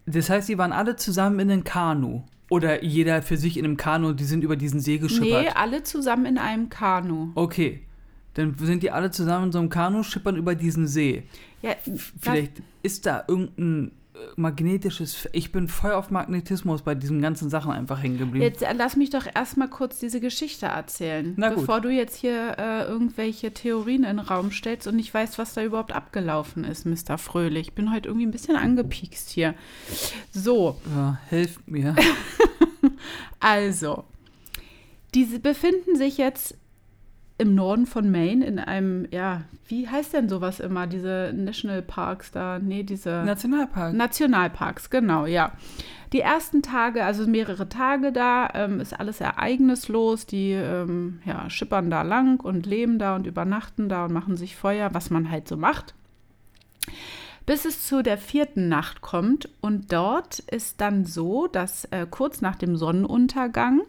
das 0.06 0.30
heißt, 0.30 0.50
die 0.50 0.58
waren 0.58 0.74
alle 0.74 0.98
zusammen 0.98 1.39
in 1.39 1.52
einem 1.52 1.63
Kanu. 1.63 2.24
Oder 2.52 2.84
jeder 2.84 3.22
für 3.22 3.38
sich 3.38 3.56
in 3.56 3.64
einem 3.64 3.78
Kanu, 3.78 4.12
die 4.12 4.26
sind 4.26 4.44
über 4.44 4.58
diesen 4.58 4.82
See 4.82 4.98
geschippert. 4.98 5.44
Nee, 5.44 5.50
alle 5.56 5.84
zusammen 5.84 6.26
in 6.26 6.38
einem 6.38 6.68
Kanu. 6.68 7.30
Okay. 7.36 7.80
Dann 8.34 8.58
sind 8.58 8.84
die 8.84 8.92
alle 8.92 9.10
zusammen 9.10 9.46
in 9.46 9.52
so 9.54 9.60
einem 9.60 9.70
Kanu, 9.70 10.04
schippern 10.04 10.36
über 10.36 10.54
diesen 10.54 10.86
See. 10.86 11.24
Ja, 11.62 11.76
Vielleicht 12.20 12.62
ist 12.84 13.06
da 13.06 13.24
irgendein 13.26 13.92
magnetisches. 14.36 15.28
Ich 15.32 15.52
bin 15.52 15.67
voll 15.67 15.93
auf 15.93 16.12
Magnetismus 16.12 16.82
bei 16.82 16.95
diesen 16.95 17.21
ganzen 17.21 17.50
Sachen 17.50 17.71
einfach 17.71 18.02
hängen 18.02 18.17
geblieben. 18.17 18.43
Jetzt 18.43 18.62
äh, 18.62 18.74
lass 18.74 18.95
mich 18.95 19.10
doch 19.10 19.26
erstmal 19.34 19.69
kurz 19.69 20.00
diese 20.00 20.19
Geschichte 20.19 20.67
erzählen, 20.67 21.34
Na 21.38 21.50
gut. 21.50 21.60
bevor 21.60 21.82
du 21.82 21.89
jetzt 21.89 22.15
hier 22.15 22.58
äh, 22.58 22.84
irgendwelche 22.84 23.54
Theorien 23.54 24.04
in 24.04 24.17
den 24.17 24.19
Raum 24.19 24.52
stellst 24.52 24.88
und 24.88 24.95
nicht 24.95 25.13
weißt, 25.13 25.38
was 25.38 25.54
da 25.54 25.63
überhaupt 25.63 25.93
abgelaufen 25.93 26.63
ist, 26.63 26.86
Mr. 26.86 27.17
Fröhlich. 27.17 27.69
Ich 27.69 27.74
bin 27.74 27.91
heute 27.93 28.10
irgendwie 28.10 28.26
ein 28.26 28.32
bisschen 28.32 28.56
angepiekst 28.56 29.30
hier. 29.30 29.56
So, 30.32 30.78
Ja, 30.95 31.19
helft 31.30 31.69
mir. 31.69 31.95
also, 33.39 34.06
diese 35.13 35.39
befinden 35.39 35.95
sich 35.95 36.17
jetzt 36.17 36.56
im 37.41 37.56
Norden 37.56 37.88
von 37.88 38.12
Maine 38.12 38.45
in 38.45 38.60
einem, 38.60 39.08
ja, 39.10 39.41
wie 39.67 39.89
heißt 39.89 40.13
denn 40.13 40.30
sowas 40.30 40.60
immer, 40.60 40.86
diese 40.86 41.34
Nationalparks 41.36 42.32
da? 42.32 42.60
Nee, 42.60 42.84
diese 42.84 43.23
Nationalpark. 43.25 43.95
Nationalparks, 43.95 44.91
genau, 44.91 45.25
ja. 45.25 45.51
Die 46.13 46.19
ersten 46.19 46.62
Tage, 46.62 47.04
also 47.04 47.25
mehrere 47.25 47.67
Tage 47.67 48.12
da, 48.12 48.47
ähm, 48.54 48.80
ist 48.80 48.93
alles 48.99 49.21
ereignislos. 49.21 50.27
Die 50.27 50.51
ähm, 50.51 51.19
ja, 51.25 51.49
schippern 51.49 51.89
da 51.89 52.04
lang 52.04 52.39
und 52.39 52.67
leben 52.67 52.99
da 52.99 53.15
und 53.15 53.25
übernachten 53.25 53.89
da 53.89 54.06
und 54.06 54.13
machen 54.13 54.38
sich 54.38 54.56
Feuer, 54.56 54.93
was 54.93 55.10
man 55.10 55.32
halt 55.32 55.47
so 55.47 55.58
macht. 55.58 55.95
Bis 57.47 57.65
es 57.65 57.88
zu 57.88 58.04
der 58.04 58.19
vierten 58.19 58.69
Nacht 58.69 59.01
kommt 59.01 59.49
und 59.62 59.91
dort 59.91 60.39
ist 60.39 60.80
dann 60.80 61.06
so, 61.06 61.47
dass 61.47 61.86
äh, 61.86 62.06
kurz 62.08 62.41
nach 62.41 62.56
dem 62.56 62.77
Sonnenuntergang 62.77 63.82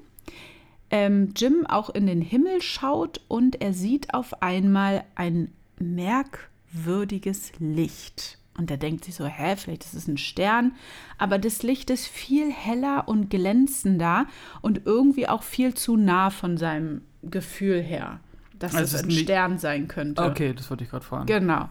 ähm, 0.92 1.33
Jim 1.35 1.66
auch 1.66 1.90
in 1.90 2.07
den 2.07 2.20
Himmel 2.20 2.62
schaut 2.62 3.20
und 3.26 3.61
er 3.61 3.72
sieht 3.72 4.14
auf 4.14 4.42
einmal 4.42 5.05
ein 5.16 5.50
merkwürdiges 5.81 7.52
Licht. 7.59 8.38
Und 8.59 8.70
er 8.70 8.76
denkt 8.76 9.07
sich 9.07 9.14
so, 9.14 9.24
hä, 9.24 9.57
vielleicht 9.57 9.85
ist 9.85 9.94
es 9.94 10.07
ein 10.07 10.18
Stern. 10.18 10.72
Aber 11.16 11.38
das 11.38 11.62
Licht 11.62 11.88
ist 11.88 12.07
viel 12.07 12.52
heller 12.52 13.09
und 13.09 13.31
glänzender 13.31 14.26
und 14.61 14.83
irgendwie 14.85 15.26
auch 15.26 15.42
viel 15.42 15.72
zu 15.72 15.96
nah 15.96 16.28
von 16.28 16.59
seinem 16.59 17.00
Gefühl 17.22 17.81
her, 17.81 18.20
dass 18.59 18.74
Also 18.74 18.98
es 18.98 19.05
ein 19.05 19.11
Stern 19.11 19.59
sein 19.59 19.88
könnte. 19.88 20.22
Okay, 20.22 20.52
das 20.52 20.68
wollte 20.68 20.85
ich 20.85 20.90
gerade 20.90 21.05
fragen. 21.05 21.26
Genau. 21.26 21.70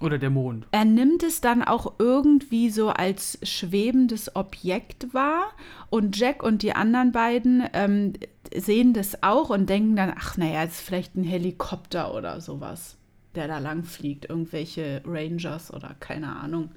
Oder 0.00 0.18
der 0.18 0.30
Mond. 0.30 0.66
Er 0.72 0.84
nimmt 0.84 1.22
es 1.22 1.40
dann 1.40 1.62
auch 1.62 1.94
irgendwie 1.98 2.70
so 2.70 2.88
als 2.88 3.38
schwebendes 3.42 4.34
Objekt 4.34 5.12
wahr 5.12 5.50
und 5.90 6.16
Jack 6.18 6.42
und 6.42 6.62
die 6.62 6.74
anderen 6.74 7.12
beiden 7.12 7.64
ähm, 7.74 8.14
sehen 8.54 8.92
das 8.92 9.22
auch 9.22 9.50
und 9.50 9.68
denken 9.68 9.96
dann, 9.96 10.12
ach 10.16 10.36
naja, 10.36 10.64
es 10.64 10.72
ist 10.72 10.80
vielleicht 10.80 11.16
ein 11.16 11.24
Helikopter 11.24 12.14
oder 12.14 12.40
sowas, 12.40 12.96
der 13.34 13.48
da 13.48 13.58
lang 13.58 13.84
fliegt, 13.84 14.28
irgendwelche 14.28 15.02
Rangers 15.04 15.72
oder 15.72 15.94
keine 16.00 16.36
Ahnung. 16.36 16.70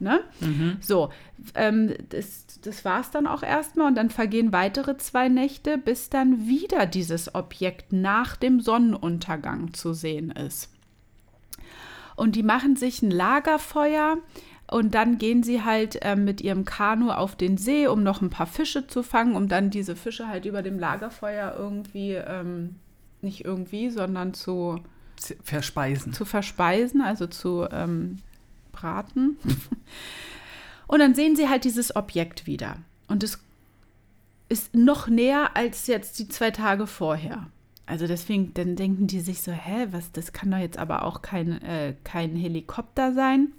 Ne? 0.00 0.20
So, 0.80 1.10
ähm, 1.54 1.94
das, 2.08 2.46
das 2.62 2.86
war 2.86 3.02
es 3.02 3.10
dann 3.10 3.26
auch 3.26 3.42
erstmal 3.42 3.88
und 3.88 3.96
dann 3.96 4.08
vergehen 4.08 4.50
weitere 4.50 4.96
zwei 4.96 5.28
Nächte, 5.28 5.76
bis 5.76 6.08
dann 6.08 6.46
wieder 6.46 6.86
dieses 6.86 7.34
Objekt 7.34 7.92
nach 7.92 8.36
dem 8.36 8.60
Sonnenuntergang 8.60 9.74
zu 9.74 9.92
sehen 9.92 10.30
ist. 10.30 10.70
Und 12.16 12.34
die 12.34 12.42
machen 12.42 12.76
sich 12.76 13.02
ein 13.02 13.10
Lagerfeuer 13.10 14.16
und 14.70 14.94
dann 14.94 15.18
gehen 15.18 15.42
sie 15.42 15.64
halt 15.64 16.00
äh, 16.02 16.14
mit 16.14 16.40
ihrem 16.40 16.64
Kanu 16.64 17.10
auf 17.10 17.34
den 17.34 17.56
See, 17.56 17.88
um 17.88 18.04
noch 18.04 18.22
ein 18.22 18.30
paar 18.30 18.46
Fische 18.46 18.86
zu 18.86 19.02
fangen, 19.02 19.34
um 19.34 19.48
dann 19.48 19.70
diese 19.70 19.96
Fische 19.96 20.28
halt 20.28 20.44
über 20.44 20.62
dem 20.62 20.78
Lagerfeuer 20.78 21.56
irgendwie, 21.58 22.12
ähm, 22.12 22.76
nicht 23.20 23.44
irgendwie, 23.44 23.90
sondern 23.90 24.32
zu, 24.32 24.80
Verspeisen. 25.42 26.12
zu 26.12 26.24
verspeisen, 26.24 27.00
also 27.00 27.26
zu 27.26 27.66
ähm, 27.72 28.18
braten. 28.70 29.38
und 30.86 31.00
dann 31.00 31.16
sehen 31.16 31.34
sie 31.34 31.48
halt 31.48 31.64
dieses 31.64 31.96
Objekt 31.96 32.46
wieder. 32.46 32.76
Und 33.08 33.24
es 33.24 33.40
ist 34.48 34.74
noch 34.74 35.08
näher 35.08 35.56
als 35.56 35.88
jetzt 35.88 36.18
die 36.20 36.28
zwei 36.28 36.52
Tage 36.52 36.86
vorher. 36.86 37.48
Also 37.86 38.06
deswegen, 38.06 38.54
dann 38.54 38.76
denken 38.76 39.08
die 39.08 39.18
sich 39.18 39.42
so, 39.42 39.50
hä, 39.50 39.88
was, 39.90 40.12
das 40.12 40.32
kann 40.32 40.52
doch 40.52 40.58
jetzt 40.58 40.78
aber 40.78 41.04
auch 41.04 41.22
kein, 41.22 41.60
äh, 41.62 41.94
kein 42.04 42.36
Helikopter 42.36 43.12
sein. 43.12 43.52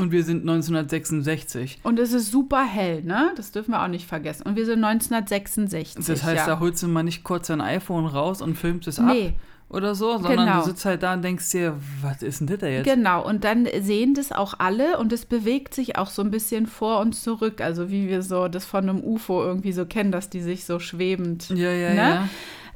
Und 0.00 0.12
wir 0.12 0.24
sind 0.24 0.40
1966. 0.40 1.80
Und 1.82 1.98
es 1.98 2.12
ist 2.12 2.30
super 2.30 2.64
hell, 2.64 3.02
ne? 3.02 3.32
Das 3.36 3.52
dürfen 3.52 3.72
wir 3.72 3.82
auch 3.82 3.88
nicht 3.88 4.06
vergessen. 4.06 4.44
Und 4.46 4.56
wir 4.56 4.64
sind 4.66 4.82
1966. 4.84 6.04
Das 6.06 6.22
heißt, 6.22 6.36
ja. 6.36 6.46
da 6.46 6.60
holst 6.60 6.82
du 6.82 6.88
mal 6.88 7.02
nicht 7.02 7.24
kurz 7.24 7.48
dein 7.48 7.60
iPhone 7.60 8.06
raus 8.06 8.42
und 8.42 8.56
filmst 8.56 8.88
es 8.88 8.98
ab 8.98 9.06
Nee, 9.06 9.34
oder 9.68 9.94
so, 9.94 10.12
sondern 10.18 10.46
Genau. 10.46 10.60
du 10.60 10.64
sitzt 10.66 10.84
halt 10.84 11.02
da 11.02 11.14
und 11.14 11.22
denkst 11.22 11.50
dir, 11.50 11.76
was 12.02 12.22
ist 12.22 12.40
denn 12.40 12.46
das 12.48 12.58
da 12.58 12.66
jetzt? 12.66 12.84
Genau, 12.84 13.24
und 13.26 13.44
dann 13.44 13.68
sehen 13.80 14.14
das 14.14 14.32
auch 14.32 14.54
alle 14.58 14.98
und 14.98 15.12
es 15.12 15.26
bewegt 15.26 15.74
sich 15.74 15.96
auch 15.96 16.08
so 16.10 16.22
ein 16.22 16.30
bisschen 16.30 16.66
vor 16.66 16.98
und 17.00 17.12
zurück. 17.14 17.60
Also 17.60 17.90
wie 17.90 18.08
wir 18.08 18.22
so 18.22 18.48
das 18.48 18.64
von 18.64 18.88
einem 18.88 19.02
UFO 19.04 19.42
irgendwie 19.44 19.72
so 19.72 19.86
kennen, 19.86 20.10
dass 20.12 20.28
die 20.30 20.40
sich 20.40 20.64
so 20.64 20.78
schwebend. 20.78 21.50
Ja, 21.50 21.70
ja, 21.72 21.90
Ne? 21.90 21.96
ja. 21.96 22.28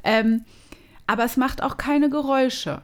Ähm, 0.03 0.43
aber 1.07 1.25
es 1.25 1.37
macht 1.37 1.61
auch 1.61 1.77
keine 1.77 2.09
Geräusche. 2.09 2.81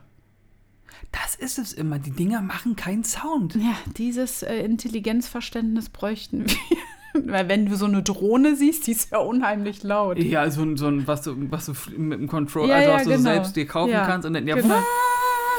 Das 1.11 1.35
ist 1.35 1.59
es 1.59 1.73
immer. 1.73 1.99
Die 1.99 2.11
Dinger 2.11 2.41
machen 2.41 2.75
keinen 2.75 3.03
Sound. 3.03 3.55
Ja, 3.55 3.75
dieses 3.97 4.43
äh, 4.43 4.63
Intelligenzverständnis 4.63 5.89
bräuchten 5.89 6.45
wir. 6.49 6.55
Weil 7.25 7.49
wenn 7.49 7.65
du 7.65 7.75
so 7.75 7.85
eine 7.85 8.01
Drohne 8.03 8.55
siehst, 8.55 8.87
die 8.87 8.91
ist 8.91 9.11
ja 9.11 9.17
unheimlich 9.17 9.83
laut. 9.83 10.17
Ja, 10.17 10.49
so 10.49 10.61
ein, 10.63 10.77
so 10.77 10.87
ein 10.87 11.05
was 11.07 11.23
du, 11.23 11.35
was 11.51 11.65
du 11.65 11.73
mit 11.97 12.19
dem 12.19 12.27
Controller, 12.27 12.69
Ja, 12.69 12.75
also 12.75 12.89
ja, 12.89 12.95
was 12.95 13.03
du 13.03 13.09
genau. 13.09 13.21
selbst 13.23 13.55
dir 13.57 13.67
kaufen 13.67 13.91
Ja, 13.91 14.05
kannst 14.05 14.25
und 14.25 14.33
dann 14.33 14.47
ja, 14.47 14.55
genau. 14.55 14.79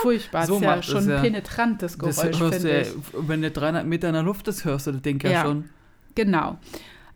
Furchtbar, 0.00 0.46
So 0.46 0.56
ist 0.56 0.62
ja 0.62 0.82
schon 0.82 1.08
ja. 1.08 1.16
ein 1.16 1.22
penetrantes 1.22 1.98
das 1.98 2.16
Geräusch, 2.16 2.40
hörst 2.40 2.54
finde 2.62 2.72
du, 2.74 2.80
ich. 2.80 2.88
ja, 2.88 3.28
wenn 3.28 3.42
du 3.42 3.50
300 3.50 3.86
Meter 3.86 4.08
in 4.08 4.14
der 4.14 4.22
Luft 4.22 4.48
ist, 4.48 4.64
hörst 4.64 4.86
du 4.86 4.92
das 4.92 5.02
Ding 5.02 5.20
ja, 5.22 5.30
Ja. 5.30 5.42
schon. 5.42 5.68
Genau. 6.14 6.58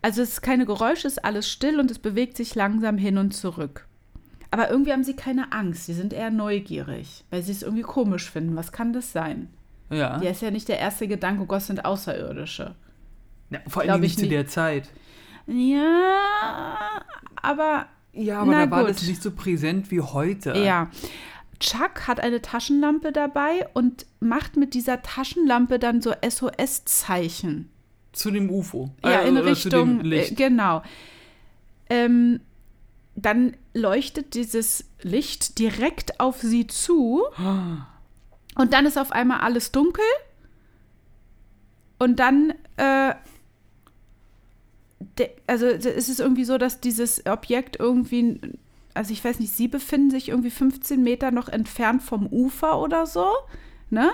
Also 0.02 0.20
es 0.22 0.32
ist 0.32 0.42
keine 0.42 0.66
Geräusche, 0.66 1.08
es 1.08 1.14
ist 1.14 1.24
alles 1.24 1.50
still 1.50 1.80
und 1.80 1.90
es 1.90 1.98
bewegt 1.98 2.36
sich 2.36 2.54
langsam 2.54 2.98
hin 2.98 3.16
und 3.18 3.32
zurück. 3.34 3.86
Aber 4.50 4.70
irgendwie 4.70 4.92
haben 4.92 5.04
sie 5.04 5.14
keine 5.16 5.52
Angst, 5.52 5.86
sie 5.86 5.92
sind 5.94 6.12
eher 6.12 6.30
neugierig, 6.30 7.24
weil 7.30 7.42
sie 7.42 7.52
es 7.52 7.62
irgendwie 7.62 7.82
komisch 7.82 8.30
finden. 8.30 8.56
Was 8.56 8.72
kann 8.72 8.92
das 8.92 9.12
sein? 9.12 9.48
Ja. 9.90 10.20
Ja, 10.22 10.30
ist 10.30 10.42
ja 10.42 10.50
nicht 10.50 10.68
der 10.68 10.78
erste 10.78 11.06
Gedanke, 11.08 11.42
oh 11.42 11.46
Gott, 11.46 11.62
sind 11.62 11.84
Außerirdische. 11.84 12.74
ja 13.50 13.58
vor 13.68 13.82
allem 13.82 14.00
nicht 14.00 14.12
ich 14.12 14.16
zu 14.16 14.22
nicht. 14.22 14.32
der 14.32 14.46
Zeit. 14.46 14.88
Ja, 15.46 17.00
aber 17.36 17.86
Ja, 18.12 18.40
aber 18.42 18.52
da 18.52 18.70
war 18.70 18.80
gut. 18.84 18.90
das 18.90 19.06
nicht 19.06 19.22
so 19.22 19.30
präsent 19.30 19.90
wie 19.90 20.00
heute. 20.00 20.56
ja. 20.58 20.90
Chuck 21.58 22.06
hat 22.06 22.20
eine 22.20 22.42
Taschenlampe 22.42 23.12
dabei 23.12 23.66
und 23.72 24.04
macht 24.20 24.56
mit 24.58 24.74
dieser 24.74 25.00
Taschenlampe 25.00 25.78
dann 25.78 26.02
so 26.02 26.12
SOS-Zeichen. 26.22 27.70
Zu 28.12 28.30
dem 28.30 28.50
UFO. 28.50 28.90
Ja, 29.02 29.22
Äh, 29.22 29.28
in 29.28 29.36
Richtung, 29.38 29.98
dem 30.00 30.00
äh, 30.00 30.16
Licht. 30.16 30.36
genau. 30.36 30.82
Ähm, 31.88 32.40
dann 33.16 33.56
leuchtet 33.72 34.34
dieses 34.34 34.84
Licht 35.02 35.58
direkt 35.58 36.20
auf 36.20 36.40
sie 36.40 36.66
zu. 36.66 37.24
Und 38.54 38.72
dann 38.72 38.86
ist 38.86 38.98
auf 38.98 39.10
einmal 39.10 39.40
alles 39.40 39.72
dunkel. 39.72 40.04
Und 41.98 42.20
dann, 42.20 42.52
äh, 42.76 43.14
also 45.46 45.66
es 45.66 46.08
ist 46.08 46.20
irgendwie 46.20 46.44
so, 46.44 46.58
dass 46.58 46.80
dieses 46.80 47.24
Objekt 47.24 47.76
irgendwie, 47.80 48.38
also 48.92 49.12
ich 49.12 49.24
weiß 49.24 49.40
nicht, 49.40 49.52
sie 49.52 49.68
befinden 49.68 50.10
sich 50.10 50.28
irgendwie 50.28 50.50
15 50.50 51.02
Meter 51.02 51.30
noch 51.30 51.48
entfernt 51.48 52.02
vom 52.02 52.26
Ufer 52.26 52.78
oder 52.78 53.06
so, 53.06 53.26
ne? 53.88 54.10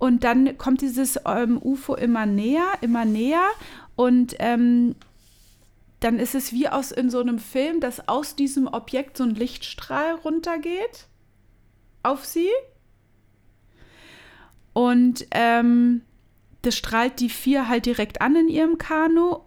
Und 0.00 0.24
dann 0.24 0.58
kommt 0.58 0.80
dieses 0.80 1.20
ähm, 1.24 1.60
UFO 1.62 1.94
immer 1.94 2.26
näher, 2.26 2.66
immer 2.80 3.04
näher. 3.04 3.46
Und 3.94 4.34
ähm, 4.40 4.96
dann 6.02 6.18
ist 6.18 6.34
es 6.34 6.52
wie 6.52 6.68
aus 6.68 6.90
in 6.90 7.10
so 7.10 7.20
einem 7.20 7.38
Film, 7.38 7.80
dass 7.80 8.08
aus 8.08 8.34
diesem 8.34 8.66
Objekt 8.66 9.16
so 9.16 9.24
ein 9.24 9.34
Lichtstrahl 9.34 10.14
runtergeht 10.16 11.06
auf 12.02 12.24
sie. 12.24 12.50
Und 14.72 15.26
ähm, 15.30 16.02
das 16.62 16.76
strahlt 16.76 17.20
die 17.20 17.28
vier 17.28 17.68
halt 17.68 17.86
direkt 17.86 18.20
an 18.20 18.34
in 18.34 18.48
ihrem 18.48 18.78
Kanu. 18.78 19.38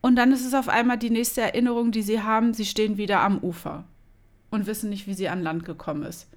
Und 0.00 0.16
dann 0.16 0.32
ist 0.32 0.46
es 0.46 0.54
auf 0.54 0.68
einmal 0.68 0.96
die 0.96 1.10
nächste 1.10 1.40
Erinnerung, 1.42 1.92
die 1.92 2.02
sie 2.02 2.22
haben. 2.22 2.54
Sie 2.54 2.64
stehen 2.64 2.96
wieder 2.96 3.20
am 3.20 3.38
Ufer 3.38 3.84
und 4.50 4.66
wissen 4.66 4.88
nicht, 4.88 5.06
wie 5.06 5.14
sie 5.14 5.28
an 5.28 5.42
Land 5.42 5.64
gekommen 5.64 6.04
ist. 6.04 6.28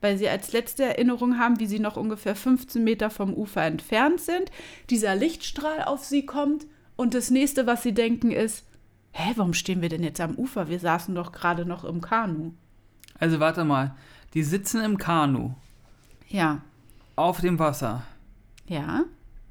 Weil 0.00 0.16
sie 0.16 0.28
als 0.28 0.52
letzte 0.52 0.84
Erinnerung 0.84 1.38
haben, 1.38 1.58
wie 1.58 1.66
sie 1.66 1.80
noch 1.80 1.96
ungefähr 1.96 2.36
15 2.36 2.82
Meter 2.82 3.10
vom 3.10 3.34
Ufer 3.34 3.64
entfernt 3.64 4.20
sind. 4.20 4.50
Dieser 4.88 5.16
Lichtstrahl 5.16 5.82
auf 5.82 6.04
sie 6.04 6.24
kommt. 6.24 6.66
Und 6.96 7.14
das 7.14 7.30
nächste, 7.30 7.66
was 7.66 7.82
sie 7.82 7.92
denken, 7.92 8.30
ist: 8.30 8.64
Hä, 9.20 9.32
warum 9.34 9.52
stehen 9.52 9.82
wir 9.82 9.88
denn 9.88 10.04
jetzt 10.04 10.20
am 10.20 10.36
Ufer? 10.36 10.68
Wir 10.68 10.78
saßen 10.78 11.12
doch 11.12 11.32
gerade 11.32 11.64
noch 11.66 11.82
im 11.82 12.00
Kanu. 12.00 12.52
Also 13.18 13.40
warte 13.40 13.64
mal. 13.64 13.96
Die 14.34 14.44
sitzen 14.44 14.80
im 14.80 14.96
Kanu 14.96 15.54
Ja. 16.28 16.60
auf 17.16 17.40
dem 17.40 17.58
Wasser, 17.58 18.02
Ja. 18.66 19.04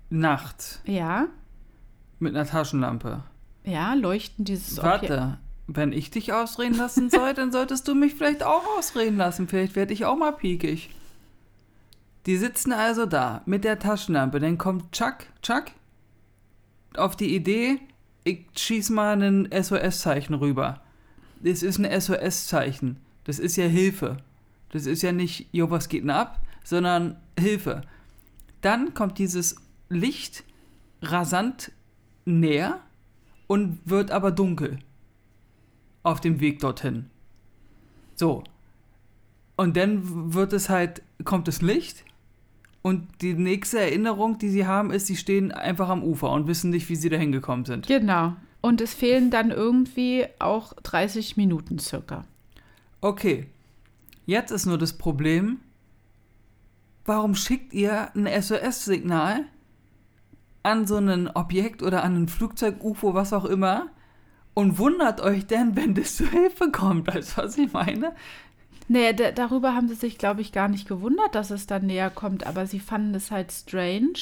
nachts, 0.10 0.82
Ja. 0.86 1.28
mit 2.20 2.34
einer 2.34 2.46
Taschenlampe. 2.46 3.24
Ja. 3.66 3.94
Leuchten 3.94 4.46
dieses 4.46 4.80
Objekt. 4.80 5.10
Warte, 5.10 5.38
wenn 5.68 5.92
ich 5.92 6.12
dich 6.12 6.32
ausreden 6.32 6.78
lassen 6.78 7.10
soll, 7.10 7.34
dann 7.34 7.52
solltest 7.52 7.90
du 7.90 7.94
mich 7.96 8.14
vielleicht 8.16 8.44
auch 8.44 8.64
ausreden 8.78 9.18
lassen. 9.18 9.50
Vielleicht 9.50 9.76
werde 9.76 9.92
ich 9.92 10.06
auch 10.06 10.16
mal 10.16 10.32
piekig. 10.32 10.92
Die 12.26 12.38
sitzen 12.38 12.72
also 12.72 13.06
da 13.06 13.42
mit 13.46 13.66
der 13.66 13.80
Taschenlampe. 13.80 14.40
Dann 14.40 14.58
kommt 14.58 14.94
Chuck, 14.94 15.26
Chuck, 15.42 15.66
auf 16.96 17.18
die 17.18 17.36
Idee, 17.36 17.80
ich 18.28 18.46
schieß 18.56 18.90
mal 18.90 19.22
ein 19.22 19.50
SOS-Zeichen 19.52 20.36
rüber. 20.36 20.82
Das 21.42 21.64
ist 21.64 21.80
ein 21.80 22.02
SOS-Zeichen. 22.02 22.98
Das 23.24 23.40
ist 23.40 23.56
ja 23.56 23.66
Hilfe. 23.66 24.18
Das 24.70 24.86
ist 24.86 25.02
ja 25.02 25.14
nicht, 25.14 25.48
jo, 25.54 25.70
was 25.70 25.88
geht 25.88 26.04
denn 26.04 26.10
ab, 26.10 26.42
sondern 26.64 27.16
Hilfe. 27.40 27.82
Dann 28.62 28.94
kommt 28.94 29.18
dieses 29.18 29.56
Licht 29.90 30.44
rasant 31.02 31.72
näher 32.26 32.82
und 33.48 33.80
wird 33.86 34.12
aber 34.12 34.32
dunkel 34.32 34.80
auf 36.04 36.20
dem 36.20 36.42
Weg 36.42 36.60
dorthin. 36.60 37.06
So. 38.16 38.44
Und 39.56 39.78
dann 39.78 40.34
wird 40.34 40.52
es 40.52 40.68
halt, 40.68 41.02
kommt 41.24 41.48
das 41.48 41.62
Licht 41.62 42.04
und 42.88 43.22
die 43.22 43.34
nächste 43.34 43.82
Erinnerung, 43.82 44.38
die 44.38 44.48
sie 44.48 44.66
haben, 44.66 44.92
ist, 44.92 45.08
sie 45.08 45.18
stehen 45.18 45.52
einfach 45.52 45.90
am 45.90 46.04
Ufer 46.04 46.32
und 46.32 46.48
wissen 46.48 46.70
nicht, 46.70 46.88
wie 46.88 46.96
sie 46.96 47.10
da 47.10 47.18
hingekommen 47.18 47.66
sind. 47.66 47.86
Genau. 47.86 48.38
Und 48.62 48.80
es 48.80 48.94
fehlen 48.94 49.30
dann 49.30 49.52
irgendwie 49.52 50.26
auch 50.40 50.72
30 50.72 51.36
Minuten 51.36 51.80
circa. 51.80 52.24
Okay. 53.02 53.48
Jetzt 54.26 54.52
ist 54.52 54.68
nur 54.68 54.78
das 54.78 54.94
Problem, 54.98 55.60
warum 57.04 57.36
schickt 57.36 57.74
ihr 57.74 58.10
ein 58.16 58.26
SOS-Signal 58.26 59.44
an 60.64 60.88
so 60.88 60.96
ein 60.96 61.28
Objekt 61.28 61.84
oder 61.84 62.06
an 62.06 62.16
ein 62.16 62.28
Flugzeug, 62.30 62.82
UFO, 62.82 63.14
was 63.14 63.34
auch 63.34 63.46
immer, 63.46 63.88
und 64.54 64.78
wundert 64.78 65.20
euch 65.20 65.46
denn, 65.46 65.76
wenn 65.76 65.94
das 65.94 66.16
zur 66.16 66.30
Hilfe 66.30 66.72
kommt? 66.72 67.08
Weißt 67.14 67.38
du, 67.38 67.42
was 67.42 67.58
ich 67.58 67.74
meine? 67.74 68.16
Nee, 68.88 69.14
da- 69.14 69.32
darüber 69.32 69.76
haben 69.76 69.88
sie 69.90 69.96
sich, 69.96 70.18
glaube 70.18 70.42
ich, 70.42 70.52
gar 70.52 70.68
nicht 70.70 70.88
gewundert, 70.88 71.36
dass 71.36 71.52
es 71.52 71.68
dann 71.68 71.86
näher 71.88 72.10
kommt, 72.10 72.46
aber 72.48 72.66
sie 72.68 72.80
fanden 72.80 73.14
es 73.16 73.32
halt 73.32 73.52
strange. 73.52 74.14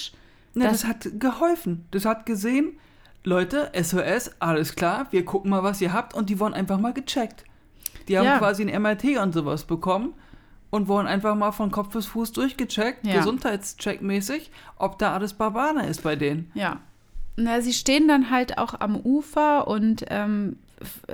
Ne, 0.54 0.66
Das- 0.66 0.86
hat 0.86 1.08
geholfen. 1.20 1.86
Das 1.92 2.06
hat 2.06 2.26
gesehen, 2.26 2.78
Leute, 3.24 3.72
SOS, 3.74 4.32
alles 4.40 4.76
klar, 4.76 5.08
wir 5.12 5.26
gucken 5.26 5.50
mal, 5.52 5.64
was 5.64 5.82
ihr 5.82 5.94
habt 5.94 6.14
und 6.14 6.30
die 6.30 6.40
wurden 6.40 6.54
einfach 6.54 6.80
mal 6.80 6.94
gecheckt. 6.94 7.44
Die 8.08 8.18
haben 8.18 8.26
Ja. 8.26 8.38
quasi 8.38 8.62
ein 8.64 8.70
MRT 8.70 9.18
und 9.18 9.34
sowas 9.34 9.64
bekommen 9.66 10.14
und 10.70 10.88
wurden 10.88 11.08
einfach 11.08 11.36
mal 11.36 11.52
von 11.52 11.72
Kopf 11.72 11.90
bis 11.94 12.06
Fuß 12.08 12.32
durchgecheckt, 12.34 13.06
Ja. 13.06 13.16
Gesundheitscheckmäßig, 13.18 14.52
ob 14.78 15.00
da 15.00 15.14
alles 15.14 15.34
Barbane 15.34 15.88
ist 15.88 16.04
bei 16.04 16.16
denen. 16.16 16.52
Ja. 16.54 16.80
Na, 17.38 17.62
sie 17.62 17.74
stehen 17.74 18.08
dann 18.08 18.30
halt 18.30 18.58
auch 18.58 18.80
am 18.80 18.96
Ufer 18.96 19.68
und 19.68 20.06
ähm, 20.10 20.58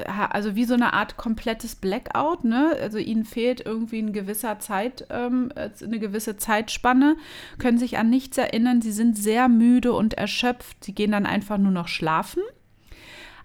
also 0.08 0.56
wie 0.56 0.66
so 0.66 0.74
eine 0.74 0.94
Art 0.94 1.18
komplettes 1.18 1.76
Blackout, 1.76 2.44
ne? 2.44 2.76
Also 2.82 2.98
ihnen 2.98 3.26
fehlt 3.26 3.66
irgendwie 3.66 4.00
ein 4.00 4.14
gewisser 4.14 4.60
Zeit, 4.60 5.06
ähm, 5.10 5.52
äh, 5.56 5.70
eine 5.84 6.00
gewisse 6.00 6.38
Zeitspanne, 6.38 7.16
können 7.60 7.78
sich 7.78 7.98
an 7.98 8.10
nichts 8.10 8.38
erinnern, 8.38 8.82
sie 8.82 8.92
sind 8.92 9.18
sehr 9.18 9.50
müde 9.50 9.94
und 9.94 10.16
erschöpft, 10.16 10.84
sie 10.84 10.94
gehen 10.94 11.12
dann 11.12 11.26
einfach 11.26 11.58
nur 11.58 11.72
noch 11.72 11.88
schlafen. 11.88 12.42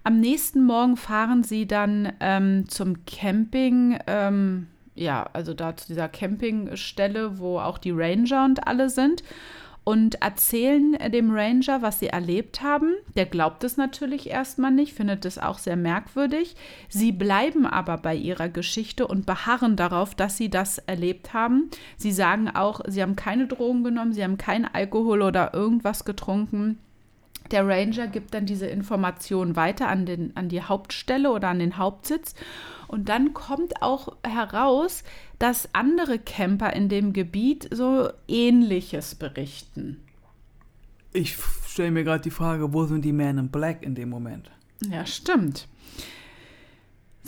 Am 0.03 0.19
nächsten 0.19 0.63
Morgen 0.63 0.97
fahren 0.97 1.43
sie 1.43 1.67
dann 1.67 2.13
ähm, 2.19 2.67
zum 2.69 3.05
Camping, 3.05 3.99
ähm, 4.07 4.67
ja, 4.95 5.29
also 5.33 5.53
da 5.53 5.75
zu 5.75 5.87
dieser 5.87 6.07
Campingstelle, 6.07 7.39
wo 7.39 7.59
auch 7.59 7.77
die 7.77 7.91
Ranger 7.91 8.45
und 8.45 8.67
alle 8.67 8.89
sind 8.89 9.21
und 9.87 10.21
erzählen 10.21 10.95
äh, 10.95 11.09
dem 11.09 11.31
Ranger, 11.33 11.81
was 11.81 11.99
sie 11.99 12.07
erlebt 12.07 12.61
haben. 12.61 12.95
Der 13.15 13.25
glaubt 13.25 13.63
es 13.63 13.77
natürlich 13.77 14.29
erstmal 14.29 14.71
nicht, 14.71 14.91
findet 14.93 15.23
es 15.23 15.37
auch 15.37 15.59
sehr 15.59 15.77
merkwürdig. 15.77 16.57
Sie 16.89 17.13
bleiben 17.13 17.65
aber 17.65 17.95
bei 17.95 18.13
ihrer 18.13 18.49
Geschichte 18.49 19.07
und 19.07 19.25
beharren 19.25 19.77
darauf, 19.77 20.13
dass 20.13 20.35
sie 20.35 20.49
das 20.49 20.77
erlebt 20.77 21.33
haben. 21.33 21.69
Sie 21.95 22.11
sagen 22.11 22.49
auch, 22.49 22.81
sie 22.85 23.01
haben 23.01 23.15
keine 23.15 23.47
Drogen 23.47 23.85
genommen, 23.85 24.11
sie 24.11 24.25
haben 24.25 24.37
keinen 24.37 24.65
Alkohol 24.65 25.21
oder 25.21 25.53
irgendwas 25.53 26.03
getrunken. 26.03 26.79
Der 27.51 27.65
Ranger 27.65 28.07
gibt 28.07 28.33
dann 28.33 28.45
diese 28.45 28.67
Information 28.67 29.55
weiter 29.55 29.87
an, 29.87 30.05
den, 30.05 30.35
an 30.35 30.49
die 30.49 30.61
Hauptstelle 30.61 31.31
oder 31.31 31.47
an 31.47 31.59
den 31.59 31.77
Hauptsitz. 31.77 32.35
Und 32.89 33.07
dann 33.07 33.33
kommt 33.33 33.81
auch 33.81 34.17
heraus, 34.25 35.03
dass 35.39 35.73
andere 35.73 36.19
Camper 36.19 36.73
in 36.73 36.89
dem 36.89 37.13
Gebiet 37.13 37.67
so 37.71 38.09
Ähnliches 38.27 39.15
berichten. 39.15 40.01
Ich 41.13 41.37
stelle 41.67 41.91
mir 41.91 42.03
gerade 42.03 42.23
die 42.23 42.31
Frage, 42.31 42.73
wo 42.73 42.85
sind 42.85 43.03
die 43.03 43.13
Men 43.13 43.37
in 43.37 43.49
Black 43.49 43.83
in 43.83 43.95
dem 43.95 44.09
Moment? 44.09 44.49
Ja, 44.89 45.05
stimmt. 45.05 45.67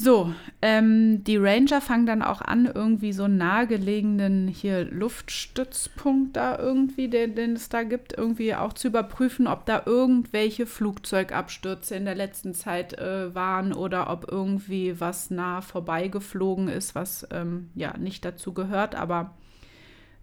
So, 0.02 0.34
ähm, 0.62 1.26
die 1.26 1.36
Ranger 1.36 1.82
fangen 1.82 2.06
dann 2.06 2.22
auch 2.22 2.40
an, 2.40 2.72
irgendwie 2.74 3.12
so 3.12 3.26
einen 3.26 3.36
nahegelegenen 3.36 4.48
hier 4.48 4.86
Luftstützpunkt 4.86 6.38
da 6.38 6.58
irgendwie, 6.58 7.10
den, 7.10 7.36
den 7.36 7.52
es 7.52 7.68
da 7.68 7.84
gibt, 7.84 8.18
irgendwie 8.18 8.56
auch 8.56 8.72
zu 8.72 8.88
überprüfen, 8.88 9.46
ob 9.46 9.66
da 9.66 9.84
irgendwelche 9.86 10.66
Flugzeugabstürze 10.68 11.98
in 11.98 12.06
der 12.06 12.16
letzten 12.16 12.54
Zeit 12.54 12.98
äh, 12.98 13.36
waren 13.36 13.74
oder 13.74 14.10
ob 14.10 14.32
irgendwie 14.32 15.02
was 15.02 15.32
nah 15.32 15.60
vorbeigeflogen 15.60 16.70
ist, 16.70 16.96
was 16.96 17.28
ähm, 17.32 17.70
ja 17.76 17.98
nicht 17.98 18.24
dazu 18.24 18.54
gehört, 18.54 18.96
aber 18.96 19.34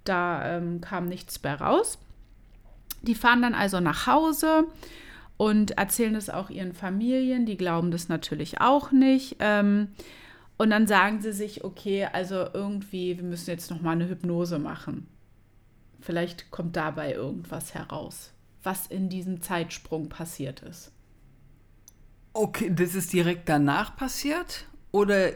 da 0.05 0.57
ähm, 0.57 0.81
kam 0.81 1.07
nichts 1.07 1.43
mehr 1.43 1.61
raus. 1.61 1.99
Die 3.03 3.15
fahren 3.15 3.43
dann 3.43 3.55
also 3.55 3.81
nach 3.81 4.07
Hause 4.07 4.69
und 5.37 5.73
erzählen 5.73 6.15
es 6.15 6.31
auch 6.31 6.51
ihren 6.51 6.73
Familien. 6.73 7.47
Die 7.47 7.57
glauben 7.57 7.91
das 7.91 8.09
natürlich 8.09 8.61
auch 8.61 8.93
nicht. 8.93 9.37
Ähm, 9.41 9.89
und 10.57 10.71
dann 10.71 10.87
sagen 10.87 11.21
sie 11.21 11.33
sich, 11.33 11.65
okay, 11.65 12.09
also 12.11 12.47
irgendwie, 12.55 13.17
wir 13.17 13.25
müssen 13.25 13.51
jetzt 13.51 13.71
noch 13.71 13.83
mal 13.83 13.93
eine 13.93 14.09
Hypnose 14.09 14.59
machen. 14.59 15.07
Vielleicht 16.01 16.51
kommt 16.51 16.77
dabei 16.77 17.13
irgendwas 17.13 17.75
heraus, 17.75 18.33
was 18.63 18.87
in 18.87 19.09
diesem 19.09 19.43
Zeitsprung 19.43 20.09
passiert 20.09 20.61
ist. 20.61 20.93
Okay, 22.33 22.71
das 22.75 22.95
ist 22.95 23.13
direkt 23.13 23.49
danach 23.49 23.97
passiert? 23.97 24.67
Oder. 24.93 25.33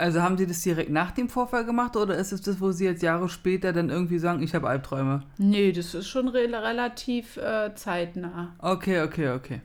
Also 0.00 0.22
haben 0.22 0.36
sie 0.38 0.46
das 0.46 0.62
direkt 0.62 0.90
nach 0.90 1.10
dem 1.12 1.28
Vorfall 1.28 1.64
gemacht 1.64 1.96
oder 1.96 2.16
ist 2.16 2.32
es 2.32 2.40
das, 2.42 2.60
wo 2.60 2.72
sie 2.72 2.86
jetzt 2.86 3.02
Jahre 3.02 3.28
später 3.28 3.72
dann 3.72 3.90
irgendwie 3.90 4.18
sagen, 4.18 4.42
ich 4.42 4.54
habe 4.54 4.68
Albträume? 4.68 5.22
Nee, 5.38 5.72
das 5.72 5.94
ist 5.94 6.08
schon 6.08 6.28
re 6.28 6.40
relativ 6.50 7.36
äh, 7.36 7.74
zeitnah. 7.74 8.54
Okay, 8.58 9.02
okay, 9.02 9.30
okay. 9.30 9.60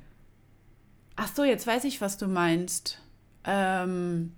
Ach 1.16 1.30
so, 1.34 1.44
jetzt 1.44 1.66
weiß 1.66 1.86
ich, 1.86 2.02
was 2.02 2.18
du 2.18 2.28
meinst. 2.28 3.02
Ähm, 3.46 4.34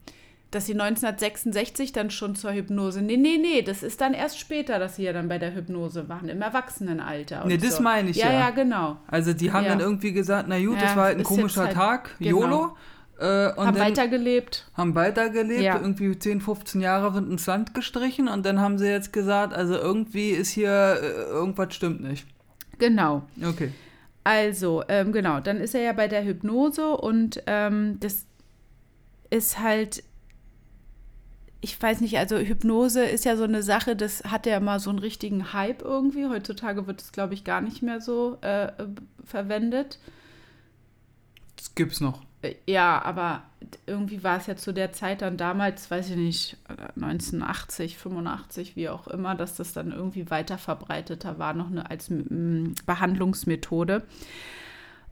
dass 0.51 0.65
sie 0.65 0.73
1966 0.73 1.91
dann 1.91 2.09
schon 2.09 2.35
zur 2.35 2.53
Hypnose. 2.53 3.01
Nee, 3.01 3.17
nee, 3.17 3.37
nee, 3.37 3.61
das 3.61 3.83
ist 3.83 3.99
dann 3.99 4.13
erst 4.13 4.39
später, 4.39 4.79
dass 4.79 4.95
sie 4.95 5.03
ja 5.03 5.11
dann 5.13 5.27
bei 5.27 5.39
der 5.39 5.53
Hypnose 5.53 6.07
waren, 6.07 6.29
im 6.29 6.41
Erwachsenenalter. 6.41 7.43
Nee, 7.45 7.57
das 7.57 7.77
so. 7.77 7.83
meine 7.83 8.09
ich 8.11 8.17
ja. 8.17 8.31
ja. 8.31 8.39
Ja, 8.39 8.49
genau. 8.51 8.97
Also 9.07 9.33
die 9.33 9.51
haben 9.51 9.65
Ja. 9.65 9.71
dann 9.71 9.81
irgendwie 9.81 10.13
gesagt, 10.13 10.47
na 10.47 10.57
gut, 10.57 10.75
Ja, 10.75 10.81
das 10.83 10.95
war 10.95 11.03
halt 11.05 11.17
ein 11.17 11.23
komischer 11.23 11.65
halt- 11.65 11.73
Tag, 11.73 12.15
genau. 12.19 12.41
YOLO. 12.41 12.77
Äh, 13.19 13.51
und 13.53 13.65
haben 13.67 13.79
weitergelebt. 13.79 14.69
haben 14.75 14.93
weitergelebt, 14.93 15.61
Ja. 15.61 15.79
irgendwie 15.79 16.17
10, 16.17 16.39
15 16.41 16.81
Jahre 16.81 17.13
sind 17.13 17.31
ins 17.31 17.45
Land 17.47 17.73
gestrichen 17.73 18.27
und 18.27 18.45
dann 18.45 18.59
haben 18.59 18.77
sie 18.77 18.87
jetzt 18.87 19.11
gesagt, 19.11 19.53
also 19.53 19.75
irgendwie 19.75 20.29
ist 20.31 20.49
hier, 20.49 20.99
äh, 21.01 21.23
irgendwas 21.31 21.73
stimmt 21.73 22.01
nicht. 22.01 22.27
Genau. 22.77 23.23
Okay. 23.43 23.71
Also, 24.23 24.83
ähm, 24.87 25.13
genau, 25.13 25.39
dann 25.39 25.57
ist 25.57 25.73
er 25.73 25.81
ja 25.81 25.93
bei 25.93 26.07
der 26.07 26.23
Hypnose 26.25 26.89
und 26.97 27.41
ähm, 27.47 27.97
das 28.01 28.25
ist 29.29 29.57
halt, 29.59 30.03
ich 31.61 31.81
weiß 31.81 32.01
nicht, 32.01 32.19
also 32.19 32.37
Hypnose 32.37 33.03
ist 33.03 33.25
ja 33.25 33.35
so 33.35 33.45
eine 33.45 33.63
Sache, 33.63 33.95
das 33.95 34.23
hat 34.25 34.45
ja 34.45 34.59
mal 34.59 34.79
so 34.79 34.89
einen 34.91 34.99
richtigen 34.99 35.53
Hype 35.53 35.81
irgendwie. 35.81 36.27
Heutzutage 36.27 36.85
wird 36.85 37.01
es, 37.01 37.11
glaube 37.11 37.33
ich, 37.33 37.43
gar 37.45 37.61
nicht 37.61 37.81
mehr 37.81 37.99
so 37.99 38.37
äh, 38.43 38.65
äh, 38.67 38.87
verwendet. 39.23 39.97
Das 41.55 41.73
gibt's 41.73 41.99
noch. 41.99 42.21
Äh, 42.41 42.55
Ja, 42.65 43.01
aber 43.03 43.43
irgendwie 43.85 44.23
war 44.23 44.37
es 44.37 44.47
ja 44.47 44.55
zu 44.55 44.73
der 44.73 44.91
Zeit 44.91 45.21
dann 45.21 45.37
damals, 45.37 45.89
weiß 45.89 46.11
ich 46.11 46.15
nicht, 46.15 46.57
äh, 46.69 46.99
1980, 46.99 47.97
85, 47.97 48.75
wie 48.75 48.89
auch 48.89 49.07
immer, 49.07 49.35
dass 49.35 49.55
das 49.55 49.73
dann 49.73 49.91
irgendwie 49.91 50.29
weiter 50.29 50.57
verbreiteter 50.57 51.39
war, 51.39 51.53
noch 51.53 51.71
eine, 51.71 51.89
als 51.89 52.11
Behandlungsmethode. 52.85 54.03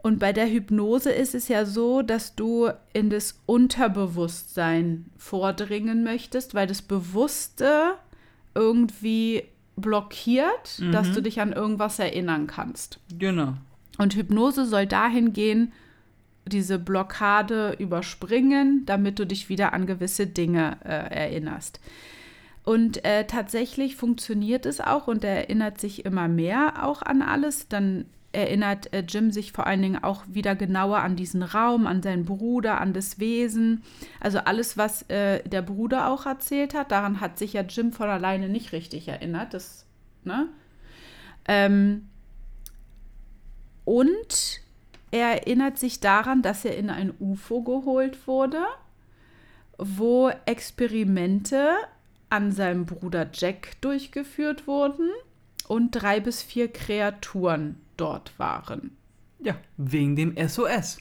Und 0.03 0.19
bei 0.19 0.33
der 0.33 0.47
Hypnose 0.47 1.11
ist 1.11 1.33
es 1.33 1.47
ja 1.47 1.65
so, 1.65 2.03
dass 2.03 2.35
du 2.35 2.69
in 2.93 3.09
das 3.09 3.41
Unterbewusstsein 3.47 5.05
vordringen 5.17 6.03
möchtest, 6.03 6.53
weil 6.53 6.67
das 6.67 6.83
Bewusste 6.83 7.95
irgendwie 8.53 9.45
blockiert, 9.75 10.79
dass 10.93 11.11
du 11.11 11.21
dich 11.21 11.41
an 11.41 11.53
irgendwas 11.53 11.97
erinnern 11.97 12.45
kannst. 12.45 12.99
Genau. 13.17 13.55
Und 13.97 14.15
Hypnose 14.15 14.65
soll 14.67 14.85
dahin 14.85 15.33
gehen, 15.33 15.73
diese 16.45 16.79
Blockade 16.79 17.75
überspringen, 17.79 18.83
damit 18.85 19.19
du 19.19 19.25
dich 19.25 19.49
wieder 19.49 19.73
an 19.73 19.85
gewisse 19.85 20.27
Dinge 20.27 20.77
äh, 20.83 20.89
erinnerst. 20.89 21.79
Und 22.63 23.05
äh, 23.05 23.25
tatsächlich 23.25 23.95
funktioniert 23.95 24.65
es 24.65 24.81
auch 24.81 25.07
und 25.07 25.23
er 25.23 25.35
erinnert 25.35 25.79
sich 25.79 26.03
immer 26.03 26.27
mehr 26.27 26.83
auch 26.83 27.03
an 27.03 27.21
alles. 27.21 27.67
Dann 27.67 28.05
erinnert 28.31 28.91
äh, 28.93 29.03
Jim 29.07 29.31
sich 29.31 29.51
vor 29.51 29.67
allen 29.67 29.81
Dingen 29.81 30.03
auch 30.03 30.23
wieder 30.27 30.55
genauer 30.55 30.99
an 30.99 31.15
diesen 31.15 31.43
Raum, 31.43 31.87
an 31.87 32.01
seinen 32.01 32.25
Bruder, 32.25 32.81
an 32.81 32.93
das 32.93 33.19
Wesen. 33.19 33.83
Also 34.19 34.39
alles, 34.39 34.77
was 34.77 35.03
äh, 35.09 35.47
der 35.47 35.61
Bruder 35.61 36.09
auch 36.09 36.25
erzählt 36.25 36.73
hat, 36.73 36.91
daran 36.91 37.21
hat 37.21 37.37
sich 37.37 37.53
ja 37.53 37.61
Jim 37.61 37.93
von 37.93 38.09
alleine 38.09 38.49
nicht 38.49 38.71
richtig 38.73 39.07
erinnert. 39.07 39.53
Das, 39.53 39.85
ne? 40.23 40.49
Ähm, 41.47 42.09
und 43.85 44.64
er 45.15 45.29
erinnert 45.29 45.79
sich 45.79 46.01
daran, 46.01 46.41
dass 46.41 46.65
er 46.65 46.75
in 46.77 46.89
ein 46.89 47.13
UFO 47.21 47.61
geholt 47.61 48.27
wurde, 48.27 48.61
wo 49.77 50.29
Experimente 50.45 51.69
an 52.29 52.51
seinem 52.51 52.85
Bruder 52.85 53.29
Jack 53.31 53.79
durchgeführt 53.79 54.67
wurden 54.67 55.09
und 55.69 55.91
drei 55.91 56.19
bis 56.19 56.43
vier 56.43 56.67
Kreaturen 56.67 57.77
dort 57.95 58.37
waren. 58.37 58.97
Ja, 59.39 59.55
wegen 59.77 60.17
dem 60.17 60.35
SOS. 60.35 60.97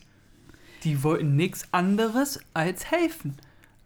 Die 0.85 1.03
wollten 1.03 1.35
nichts 1.35 1.67
anderes 1.73 2.39
als 2.53 2.93
helfen. 2.93 3.37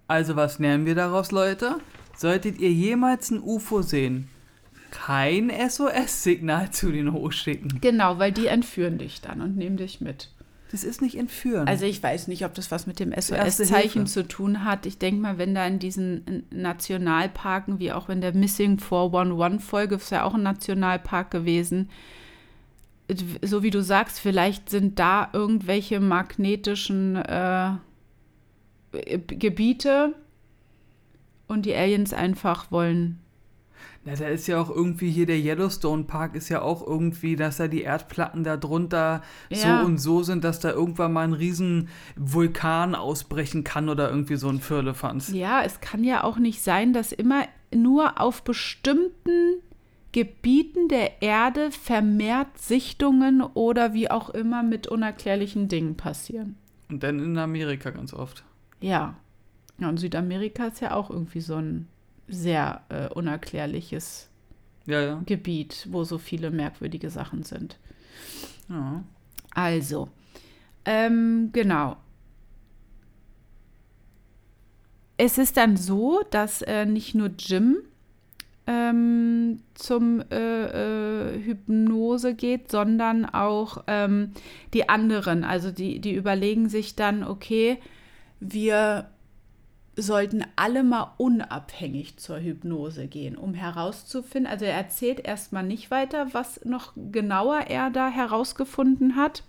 Also 0.09 0.37
was 0.37 0.59
lernen 0.59 0.85
wir 0.85 0.95
daraus, 0.95 1.33
Leute? 1.33 1.79
Solltet 2.15 2.59
ihr 2.59 2.73
jemals 2.73 3.31
ein 3.31 3.41
UFO 3.41 3.81
sehen, 3.81 4.29
kein 4.91 5.51
SOS-Signal 5.51 6.71
zu 6.71 6.91
den 6.93 7.13
hochschicken. 7.13 7.81
Genau, 7.81 8.19
weil 8.19 8.33
die 8.33 8.47
entführen 8.47 8.99
dich 8.99 9.21
dann 9.21 9.41
und 9.41 9.57
nehmen 9.57 9.77
dich 9.77 10.01
mit. 10.01 10.31
Das 10.71 10.85
ist 10.85 11.01
nicht 11.01 11.17
entführen. 11.17 11.67
Also 11.67 11.87
ich 11.87 12.03
weiß 12.03 12.29
nicht, 12.29 12.45
ob 12.45 12.53
das 12.55 12.71
was 12.71 12.87
mit 12.87 13.01
dem 13.01 13.13
SOS-Zeichen 13.13 14.07
zu 14.07 14.27
tun 14.29 14.65
hat. 14.65 14.85
Ich 14.85 14.99
denke 14.99 15.21
mal, 15.21 15.39
wenn 15.39 15.55
da 15.55 15.67
in 15.67 15.79
diesen 15.79 16.45
Nationalparken, 16.51 17.79
wie 17.79 17.93
auch 17.93 18.11
in 18.11 18.21
der 18.21 18.35
Missing 18.35 18.77
411-Folge, 18.77 19.95
ist 19.95 20.11
ja 20.11 20.25
auch 20.25 20.35
ein 20.35 20.43
Nationalpark 20.43 21.31
gewesen, 21.31 21.89
so 23.43 23.63
wie 23.63 23.71
du 23.71 23.83
sagst, 23.83 24.21
vielleicht 24.21 24.69
sind 24.69 24.99
da 24.99 25.31
irgendwelche 25.33 26.01
magnetischen 26.01 27.17
äh, 27.17 27.71
Gebiete 29.27 30.15
und 31.47 31.65
die 31.65 31.75
Aliens 31.75 32.13
einfach 32.13 32.71
wollen 32.71 33.21
na, 34.09 34.15
da 34.15 34.29
ist 34.29 34.47
ja 34.47 34.59
auch 34.59 34.71
irgendwie 34.71 35.11
hier 35.11 35.27
der 35.27 35.39
Yellowstone 35.39 36.05
Park 36.05 36.35
ist 36.35 36.49
ja 36.49 36.63
auch 36.63 36.87
irgendwie, 36.87 37.37
dass 37.37 37.59
da 37.59 37.69
die 37.69 37.83
Erdplatten 37.83 38.43
da 38.43 38.57
drunter 38.57 39.21
ja. 39.51 39.81
so 39.81 39.87
und 39.87 39.99
so 39.99 40.23
sind, 40.23 40.45
dass 40.45 40.61
da 40.61 40.71
irgendwann 40.71 41.13
mal 41.13 41.25
ein 41.25 41.35
riesen 41.35 41.91
Vulkan 42.17 42.95
ausbrechen 42.95 43.65
kann 43.65 43.91
oder 43.91 44.09
irgendwie 44.09 44.37
so 44.37 44.49
ein 44.49 44.61
Firlefanz. 44.61 45.31
Ja, 45.33 45.63
es 45.63 45.83
kann 45.83 46.05
ja 46.05 46.25
auch 46.25 46.39
nicht 46.39 46.63
sein, 46.63 46.95
dass 46.95 47.13
immer 47.13 47.45
nur 47.75 48.19
auf 48.19 48.45
bestimmten 48.45 49.61
Gebieten 50.13 50.89
der 50.89 51.21
Erde 51.21 51.71
vermehrt 51.71 52.57
Sichtungen 52.57 53.43
oder 53.43 53.93
wie 53.93 54.11
auch 54.11 54.31
immer 54.31 54.63
mit 54.63 54.87
unerklärlichen 54.87 55.69
Dingen 55.69 55.99
passieren. 55.99 56.57
Und 56.89 57.03
dann 57.03 57.19
in 57.19 57.37
Amerika 57.37 57.91
ganz 57.91 58.15
oft. 58.15 58.43
Ja. 58.81 59.17
Ja, 59.79 59.91
und 59.91 59.99
Südamerika 59.99 60.69
ist 60.69 60.81
ja 60.81 60.95
auch 60.95 61.11
irgendwie 61.11 61.43
so 61.43 61.57
ein 61.57 61.89
sehr 62.29 62.83
äh, 62.89 63.09
unerklärliches 63.09 64.29
ja, 64.87 65.03
ja. 65.03 65.23
Gebiet, 65.27 65.87
wo 65.91 66.05
so 66.05 66.19
viele 66.19 66.51
merkwürdige 66.51 67.11
Sachen 67.11 67.43
sind. 67.43 67.79
Ja. 68.69 69.03
Also, 69.55 70.09
ähm, 70.85 71.51
genau. 71.53 71.97
Es 75.17 75.37
ist 75.37 75.57
dann 75.57 75.77
so, 75.77 76.23
dass 76.31 76.63
äh, 76.63 76.87
nicht 76.87 77.15
nur 77.15 77.31
Jim 77.39 77.79
ähm, 78.69 79.63
zum 79.75 80.23
äh, 80.31 81.35
äh, 81.35 81.43
Hypnose 81.43 82.35
geht, 82.35 82.71
sondern 82.71 83.25
auch 83.25 83.85
ähm, 83.87 84.33
die 84.75 84.89
anderen. 84.89 85.43
Also 85.43 85.71
die, 85.71 86.01
die 86.01 86.15
überlegen 86.15 86.69
sich 86.69 86.95
dann, 86.95 87.25
okay, 87.25 87.79
wir 88.41 89.09
sollten 90.01 90.45
alle 90.57 90.85
mal 90.85 91.13
unabhängig 91.17 92.19
zur 92.19 92.39
Hypnose 92.39 93.09
gehen, 93.09 93.37
um 93.37 93.53
herauszufinden. 93.55 94.51
Also 94.51 94.65
er 94.65 94.75
erzählt 94.75 95.21
erstmal 95.21 95.65
nicht 95.65 95.91
weiter, 95.91 96.33
was 96.33 96.65
noch 96.65 96.93
genauer 97.11 97.63
er 97.69 97.91
da 97.91 98.09
herausgefunden 98.09 99.17
hat, 99.17 99.43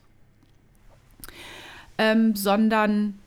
ähm, 1.98 2.36
sondern 2.36 3.20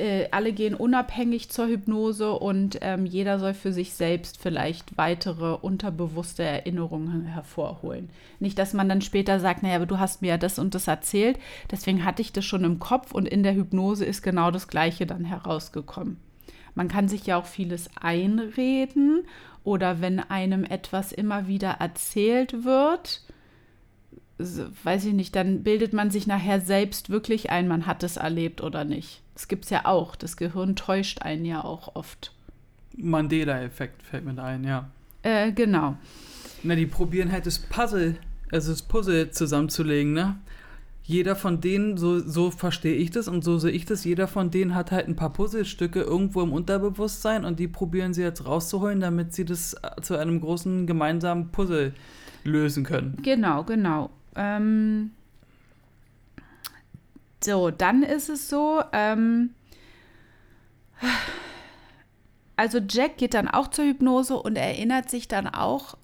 äh, 0.00 0.28
alle 0.30 0.52
gehen 0.52 0.74
unabhängig 0.74 1.50
zur 1.50 1.68
Hypnose 1.68 2.32
und 2.32 2.78
ähm, 2.80 3.06
jeder 3.06 3.38
soll 3.38 3.54
für 3.54 3.72
sich 3.72 3.94
selbst 3.94 4.38
vielleicht 4.40 4.96
weitere 4.96 5.52
unterbewusste 5.54 6.42
Erinnerungen 6.42 7.26
hervorholen. 7.26 8.10
Nicht, 8.40 8.58
dass 8.58 8.72
man 8.72 8.88
dann 8.88 9.02
später 9.02 9.38
sagt, 9.38 9.62
naja, 9.62 9.76
aber 9.76 9.86
du 9.86 9.98
hast 9.98 10.22
mir 10.22 10.28
ja 10.28 10.38
das 10.38 10.58
und 10.58 10.74
das 10.74 10.88
erzählt, 10.88 11.38
deswegen 11.70 12.04
hatte 12.04 12.22
ich 12.22 12.32
das 12.32 12.44
schon 12.44 12.64
im 12.64 12.78
Kopf 12.78 13.12
und 13.12 13.28
in 13.28 13.42
der 13.42 13.54
Hypnose 13.54 14.04
ist 14.04 14.22
genau 14.22 14.50
das 14.50 14.68
Gleiche 14.68 15.06
dann 15.06 15.24
herausgekommen. 15.24 16.16
Man 16.74 16.88
kann 16.88 17.08
sich 17.08 17.26
ja 17.26 17.36
auch 17.36 17.46
vieles 17.46 17.90
einreden 18.00 19.24
oder 19.64 20.00
wenn 20.00 20.18
einem 20.20 20.64
etwas 20.64 21.12
immer 21.12 21.46
wieder 21.46 21.72
erzählt 21.78 22.64
wird, 22.64 23.22
weiß 24.38 25.04
ich 25.04 25.12
nicht, 25.12 25.36
dann 25.36 25.62
bildet 25.62 25.92
man 25.92 26.10
sich 26.10 26.26
nachher 26.26 26.60
selbst 26.60 27.10
wirklich 27.10 27.50
ein, 27.50 27.68
man 27.68 27.86
hat 27.86 28.02
es 28.02 28.16
erlebt 28.16 28.62
oder 28.62 28.84
nicht. 28.84 29.19
Das 29.34 29.48
gibt 29.48 29.64
es 29.64 29.70
ja 29.70 29.84
auch. 29.84 30.16
Das 30.16 30.36
Gehirn 30.36 30.76
täuscht 30.76 31.22
einen 31.22 31.44
ja 31.44 31.64
auch 31.64 31.94
oft. 31.94 32.32
Mandela-Effekt 32.96 34.02
fällt 34.02 34.24
mir 34.24 34.34
da 34.34 34.44
ein, 34.44 34.64
ja. 34.64 34.90
Äh, 35.22 35.52
genau. 35.52 35.96
Na, 36.62 36.74
die 36.74 36.86
probieren 36.86 37.32
halt 37.32 37.46
das 37.46 37.58
Puzzle, 37.58 38.16
also 38.50 38.72
das 38.72 38.82
Puzzle 38.82 39.30
zusammenzulegen, 39.30 40.12
ne? 40.12 40.36
Jeder 41.02 41.34
von 41.34 41.60
denen, 41.60 41.96
so, 41.96 42.20
so 42.20 42.50
verstehe 42.50 42.94
ich 42.94 43.10
das 43.10 43.26
und 43.26 43.42
so 43.42 43.58
sehe 43.58 43.72
ich 43.72 43.84
das, 43.84 44.04
jeder 44.04 44.28
von 44.28 44.50
denen 44.50 44.74
hat 44.74 44.92
halt 44.92 45.08
ein 45.08 45.16
paar 45.16 45.32
Puzzlestücke 45.32 46.02
irgendwo 46.02 46.40
im 46.42 46.52
Unterbewusstsein 46.52 47.44
und 47.44 47.58
die 47.58 47.66
probieren 47.66 48.14
sie 48.14 48.22
jetzt 48.22 48.46
rauszuholen, 48.46 49.00
damit 49.00 49.32
sie 49.32 49.44
das 49.44 49.74
äh, 49.74 50.00
zu 50.02 50.16
einem 50.16 50.40
großen 50.40 50.86
gemeinsamen 50.86 51.50
Puzzle 51.50 51.94
lösen 52.44 52.84
können. 52.84 53.18
Genau, 53.22 53.64
genau. 53.64 54.10
Ähm, 54.36 55.10
so, 57.42 57.70
dann 57.70 58.02
ist 58.02 58.28
es 58.28 58.48
so, 58.48 58.82
ähm, 58.92 59.54
also 62.56 62.78
Jack 62.78 63.16
geht 63.18 63.34
dann 63.34 63.48
auch 63.48 63.68
zur 63.68 63.86
Hypnose 63.86 64.36
und 64.36 64.56
erinnert 64.56 65.10
sich 65.10 65.28
dann 65.28 65.46
auch 65.46 65.96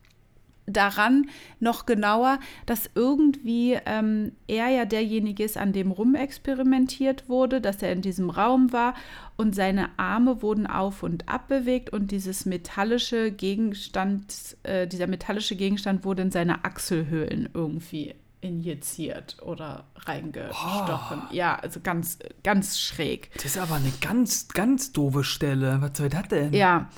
daran 0.66 1.29
noch 1.61 1.87
genauer, 1.87 2.40
dass 2.66 2.90
irgendwie 2.94 3.79
ähm, 3.87 4.33
er 4.49 4.68
ja 4.68 4.85
derjenige 4.85 5.44
ist, 5.44 5.57
an 5.57 5.72
dem 5.72 5.92
rumexperimentiert 5.92 7.29
wurde, 7.29 7.61
dass 7.61 7.83
er 7.83 7.92
in 7.92 8.03
diesem 8.03 8.31
Raum 8.31 8.72
war 8.72 8.94
und 9.37 9.55
seine 9.55 9.90
Arme 9.96 10.42
wurden 10.42 10.66
auf 10.66 11.03
und 11.03 11.29
ab 11.29 11.49
bewegt 11.49 11.90
und 11.90 12.11
dieses 12.11 12.46
metallische 12.46 13.31
Gegenstand, 13.31 14.57
äh, 14.64 14.87
dieser 14.87 15.07
metallische 15.07 15.57
Gegenstand 15.57 16.05
wurde 16.05 16.22
in 16.22 16.31
seine 16.33 16.64
Achselhöhlen 16.64 17.49
irgendwie 17.55 18.14
injiziert 18.46 19.37
oder 19.42 19.85
reingestochen. 19.96 21.22
Oh. 21.28 21.35
Ja, 21.35 21.56
also 21.56 21.80
ganz, 21.80 22.18
ganz 22.42 22.78
schräg. 22.78 23.30
Das 23.35 23.44
ist 23.44 23.59
aber 23.59 23.74
eine 23.74 23.92
ganz, 24.00 24.48
ganz 24.48 24.92
doofe 24.92 25.24
Stelle. 25.24 25.78
Was 25.80 25.98
soll 25.98 26.09
das 26.09 26.28
denn? 26.28 26.52
Ja. 26.52 26.88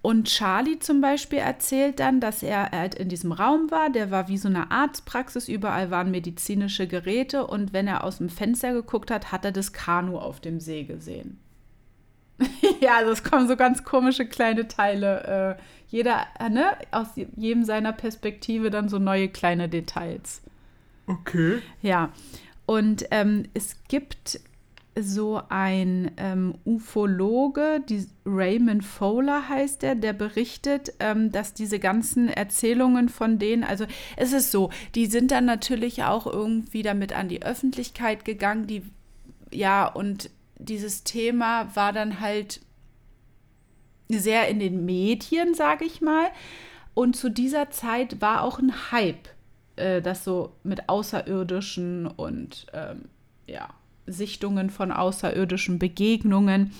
Und 0.00 0.28
Charlie 0.28 0.78
zum 0.78 1.00
Beispiel 1.00 1.40
erzählt 1.40 1.98
dann, 1.98 2.20
dass 2.20 2.42
er 2.42 2.70
halt 2.70 2.94
in 2.94 3.08
diesem 3.08 3.32
Raum 3.32 3.70
war. 3.70 3.90
Der 3.90 4.10
war 4.10 4.28
wie 4.28 4.38
so 4.38 4.48
eine 4.48 4.70
Arztpraxis. 4.70 5.48
Überall 5.48 5.90
waren 5.90 6.10
medizinische 6.10 6.86
Geräte. 6.86 7.46
Und 7.46 7.72
wenn 7.72 7.88
er 7.88 8.04
aus 8.04 8.18
dem 8.18 8.28
Fenster 8.28 8.72
geguckt 8.72 9.10
hat, 9.10 9.32
hat 9.32 9.44
er 9.44 9.52
das 9.52 9.72
Kanu 9.72 10.18
auf 10.18 10.40
dem 10.40 10.60
See 10.60 10.84
gesehen. 10.84 11.40
ja, 12.80 12.96
also 12.98 13.10
es 13.10 13.24
kommen 13.24 13.48
so 13.48 13.56
ganz 13.56 13.84
komische 13.84 14.26
kleine 14.26 14.68
Teile. 14.68 15.56
Äh, 15.58 15.62
jeder, 15.88 16.26
ne, 16.48 16.76
aus 16.90 17.08
jedem 17.16 17.64
seiner 17.64 17.92
Perspektive 17.92 18.70
dann 18.70 18.88
so 18.88 18.98
neue 18.98 19.28
kleine 19.28 19.68
Details. 19.68 20.42
Okay. 21.08 21.58
Ja. 21.82 22.12
Und 22.66 23.06
ähm, 23.10 23.44
es 23.54 23.76
gibt 23.88 24.40
so 25.00 25.40
ein 25.48 26.10
ähm, 26.16 26.54
Ufologe, 26.64 27.80
die 27.88 28.06
Raymond 28.26 28.84
Fowler 28.84 29.48
heißt 29.48 29.82
er, 29.84 29.94
der 29.94 30.12
berichtet, 30.12 30.92
ähm, 31.00 31.30
dass 31.32 31.54
diese 31.54 31.78
ganzen 31.78 32.28
Erzählungen 32.28 33.08
von 33.08 33.38
denen, 33.38 33.64
also 33.64 33.86
es 34.16 34.32
ist 34.32 34.50
so, 34.50 34.70
die 34.94 35.06
sind 35.06 35.30
dann 35.30 35.44
natürlich 35.44 36.04
auch 36.04 36.26
irgendwie 36.26 36.82
damit 36.82 37.12
an 37.12 37.28
die 37.28 37.42
Öffentlichkeit 37.42 38.24
gegangen, 38.24 38.66
die 38.66 38.82
ja 39.50 39.86
und 39.86 40.30
dieses 40.58 41.04
Thema 41.04 41.74
war 41.74 41.92
dann 41.92 42.20
halt 42.20 42.60
sehr 44.08 44.48
in 44.48 44.58
den 44.58 44.84
Medien, 44.84 45.54
sage 45.54 45.84
ich 45.84 46.00
mal. 46.00 46.28
Und 46.94 47.14
zu 47.14 47.28
dieser 47.30 47.70
Zeit 47.70 48.20
war 48.20 48.42
auch 48.42 48.58
ein 48.58 48.90
Hype 48.90 49.28
äh, 49.78 50.02
das 50.02 50.24
so 50.24 50.52
mit 50.62 50.88
Außerirdischen 50.88 52.06
und 52.06 52.66
ähm, 52.72 53.06
ja, 53.46 53.68
Sichtungen 54.10 54.70
von 54.70 54.90
außerirdischen 54.90 55.78
Begegnungen. 55.78 56.72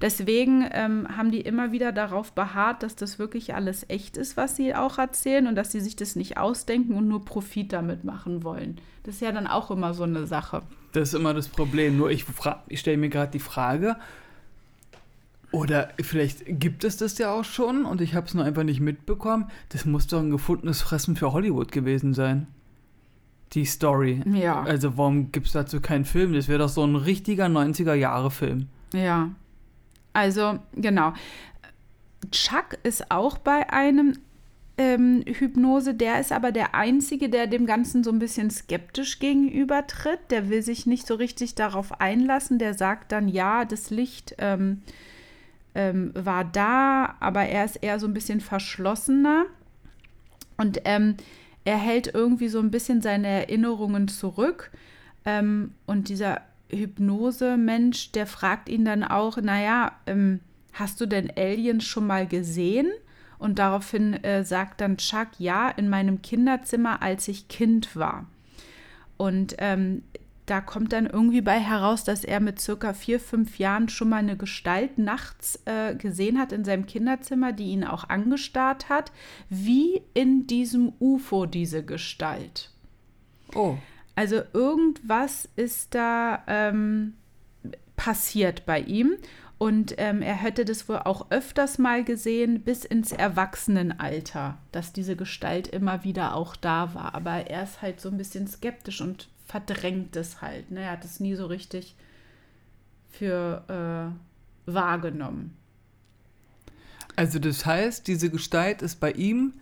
Deswegen 0.00 0.68
ähm, 0.72 1.06
haben 1.16 1.30
die 1.30 1.40
immer 1.40 1.72
wieder 1.72 1.92
darauf 1.92 2.32
beharrt, 2.32 2.82
dass 2.82 2.96
das 2.96 3.18
wirklich 3.18 3.54
alles 3.54 3.88
echt 3.88 4.16
ist, 4.16 4.36
was 4.36 4.56
sie 4.56 4.74
auch 4.74 4.98
erzählen 4.98 5.46
und 5.46 5.56
dass 5.56 5.72
sie 5.72 5.80
sich 5.80 5.96
das 5.96 6.16
nicht 6.16 6.36
ausdenken 6.38 6.94
und 6.94 7.08
nur 7.08 7.24
Profit 7.24 7.72
damit 7.72 8.04
machen 8.04 8.44
wollen. 8.44 8.80
Das 9.02 9.16
ist 9.16 9.20
ja 9.20 9.32
dann 9.32 9.46
auch 9.46 9.70
immer 9.70 9.94
so 9.94 10.04
eine 10.04 10.26
Sache. 10.26 10.62
Das 10.92 11.08
ist 11.08 11.14
immer 11.14 11.34
das 11.34 11.48
Problem. 11.48 11.96
Nur 11.96 12.10
ich, 12.10 12.24
ich 12.68 12.80
stelle 12.80 12.96
mir 12.96 13.08
gerade 13.08 13.32
die 13.32 13.38
Frage, 13.38 13.96
oder 15.52 15.90
vielleicht 16.02 16.44
gibt 16.46 16.84
es 16.84 16.96
das 16.96 17.18
ja 17.18 17.32
auch 17.32 17.44
schon 17.44 17.84
und 17.84 18.00
ich 18.00 18.14
habe 18.14 18.26
es 18.26 18.34
nur 18.34 18.44
einfach 18.44 18.64
nicht 18.64 18.80
mitbekommen. 18.80 19.50
Das 19.68 19.84
muss 19.84 20.06
doch 20.06 20.20
ein 20.20 20.30
gefundenes 20.30 20.82
Fressen 20.82 21.16
für 21.16 21.32
Hollywood 21.32 21.72
gewesen 21.72 22.14
sein. 22.14 22.46
Die 23.52 23.64
Story. 23.64 24.22
Ja. 24.26 24.62
Also 24.62 24.96
warum 24.98 25.30
gibt 25.30 25.46
es 25.46 25.52
dazu 25.52 25.80
keinen 25.80 26.04
Film? 26.04 26.32
Das 26.32 26.48
wäre 26.48 26.58
doch 26.58 26.68
so 26.68 26.84
ein 26.84 26.96
richtiger 26.96 27.46
90er-Jahre-Film. 27.46 28.66
Ja. 28.92 29.30
Also, 30.12 30.58
genau. 30.74 31.12
Chuck 32.32 32.78
ist 32.82 33.10
auch 33.10 33.38
bei 33.38 33.70
einem 33.70 34.18
ähm, 34.78 35.22
Hypnose. 35.26 35.94
Der 35.94 36.20
ist 36.20 36.32
aber 36.32 36.52
der 36.52 36.74
Einzige, 36.74 37.28
der 37.28 37.46
dem 37.46 37.66
Ganzen 37.66 38.02
so 38.02 38.10
ein 38.10 38.18
bisschen 38.18 38.50
skeptisch 38.50 39.20
gegenübertritt. 39.20 40.30
Der 40.30 40.48
will 40.48 40.62
sich 40.62 40.86
nicht 40.86 41.06
so 41.06 41.14
richtig 41.14 41.54
darauf 41.54 42.00
einlassen. 42.00 42.58
Der 42.58 42.74
sagt 42.74 43.12
dann, 43.12 43.28
ja, 43.28 43.64
das 43.64 43.90
Licht 43.90 44.34
ähm, 44.38 44.82
ähm, 45.76 46.10
war 46.14 46.44
da, 46.44 47.16
aber 47.20 47.42
er 47.42 47.64
ist 47.64 47.76
eher 47.76 48.00
so 48.00 48.06
ein 48.06 48.14
bisschen 48.14 48.40
verschlossener. 48.40 49.44
Und 50.56 50.80
ähm, 50.86 51.16
er 51.64 51.76
hält 51.76 52.12
irgendwie 52.14 52.48
so 52.48 52.58
ein 52.58 52.70
bisschen 52.70 53.02
seine 53.02 53.28
Erinnerungen 53.28 54.08
zurück. 54.08 54.72
Ähm, 55.26 55.74
und 55.84 56.08
dieser 56.08 56.40
Hypnose-Mensch, 56.70 58.12
der 58.12 58.26
fragt 58.26 58.70
ihn 58.70 58.86
dann 58.86 59.04
auch, 59.04 59.36
naja, 59.36 59.92
ähm, 60.06 60.40
hast 60.72 61.00
du 61.00 61.06
denn 61.06 61.30
Aliens 61.36 61.84
schon 61.84 62.06
mal 62.06 62.26
gesehen? 62.26 62.90
Und 63.38 63.58
daraufhin 63.58 64.14
äh, 64.24 64.44
sagt 64.44 64.80
dann 64.80 64.96
Chuck, 64.96 65.28
ja, 65.38 65.68
in 65.68 65.90
meinem 65.90 66.22
Kinderzimmer, 66.22 67.02
als 67.02 67.28
ich 67.28 67.48
Kind 67.48 67.94
war. 67.94 68.26
Und 69.18 69.56
ähm, 69.58 70.02
da 70.46 70.60
kommt 70.60 70.92
dann 70.92 71.06
irgendwie 71.06 71.40
bei 71.40 71.58
heraus, 71.58 72.04
dass 72.04 72.24
er 72.24 72.40
mit 72.40 72.60
circa 72.60 72.94
vier, 72.94 73.18
fünf 73.18 73.58
Jahren 73.58 73.88
schon 73.88 74.08
mal 74.08 74.18
eine 74.18 74.36
Gestalt 74.36 74.96
nachts 74.96 75.60
äh, 75.64 75.94
gesehen 75.96 76.38
hat 76.38 76.52
in 76.52 76.64
seinem 76.64 76.86
Kinderzimmer, 76.86 77.52
die 77.52 77.70
ihn 77.72 77.84
auch 77.84 78.08
angestarrt 78.08 78.88
hat, 78.88 79.10
wie 79.50 80.02
in 80.14 80.46
diesem 80.46 80.92
UFO 81.00 81.46
diese 81.46 81.84
Gestalt. 81.84 82.70
Oh. 83.54 83.76
Also 84.14 84.40
irgendwas 84.52 85.48
ist 85.56 85.94
da 85.94 86.44
ähm, 86.46 87.14
passiert 87.96 88.64
bei 88.66 88.80
ihm. 88.80 89.16
Und 89.58 89.94
ähm, 89.96 90.20
er 90.20 90.34
hätte 90.34 90.66
das 90.66 90.86
wohl 90.88 90.98
auch 90.98 91.30
öfters 91.30 91.78
mal 91.78 92.04
gesehen, 92.04 92.60
bis 92.60 92.84
ins 92.84 93.10
Erwachsenenalter, 93.10 94.58
dass 94.70 94.92
diese 94.92 95.16
Gestalt 95.16 95.66
immer 95.68 96.04
wieder 96.04 96.34
auch 96.34 96.56
da 96.56 96.94
war. 96.94 97.14
Aber 97.14 97.48
er 97.48 97.62
ist 97.62 97.80
halt 97.80 98.00
so 98.00 98.10
ein 98.10 98.18
bisschen 98.18 98.46
skeptisch 98.46 99.00
und 99.00 99.28
verdrängt 99.46 100.16
es 100.16 100.42
halt. 100.42 100.70
Ne? 100.70 100.80
Er 100.82 100.92
hat 100.92 101.04
es 101.04 101.20
nie 101.20 101.34
so 101.34 101.46
richtig 101.46 101.94
für 103.08 104.14
äh, 104.66 104.70
wahrgenommen. 104.72 105.56
Also 107.14 107.38
das 107.38 107.64
heißt, 107.64 108.06
diese 108.06 108.28
Gestalt 108.28 108.82
ist 108.82 109.00
bei 109.00 109.12
ihm 109.12 109.54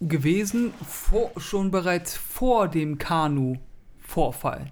gewesen, 0.00 0.72
vor, 0.86 1.30
schon 1.38 1.70
bereits 1.70 2.14
vor 2.16 2.68
dem 2.68 2.98
Kanu-Vorfall. 2.98 4.70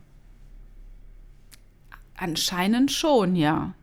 Anscheinend 2.16 2.92
schon, 2.92 3.36
ja. 3.36 3.74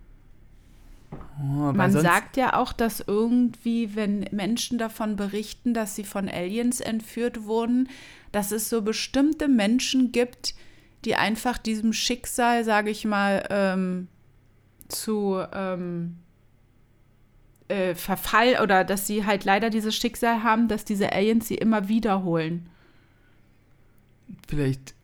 Oh, 1.40 1.72
Man 1.74 1.92
sagt 1.92 2.38
ja 2.38 2.56
auch, 2.56 2.74
dass 2.74 3.04
irgendwie, 3.06 3.96
wenn 3.96 4.28
Menschen 4.32 4.78
davon 4.78 5.16
berichten, 5.16 5.74
dass 5.74 5.96
sie 5.96 6.04
von 6.04 6.30
Aliens 6.30 6.80
entführt 6.80 7.46
wurden, 7.46 7.90
dass 8.34 8.52
es 8.52 8.70
so 8.70 8.82
bestimmte 8.82 9.48
Menschen 9.48 10.12
gibt, 10.12 10.56
die 11.06 11.16
einfach 11.16 11.58
diesem 11.58 11.94
Schicksal, 11.94 12.66
sage 12.66 12.90
ich 12.90 13.06
mal, 13.06 13.48
ähm, 13.50 14.08
zu 14.90 15.42
ähm, 15.54 16.18
äh, 17.68 17.96
Verfall 17.96 18.60
oder 18.62 18.84
dass 18.84 19.08
sie 19.08 19.26
halt 19.26 19.46
leider 19.46 19.70
dieses 19.70 19.96
Schicksal 19.96 20.44
haben, 20.44 20.68
dass 20.68 20.84
diese 20.84 21.14
Aliens 21.14 21.48
sie 21.48 21.56
immer 21.56 21.88
wiederholen. 21.88 22.70
Vielleicht 24.48 24.96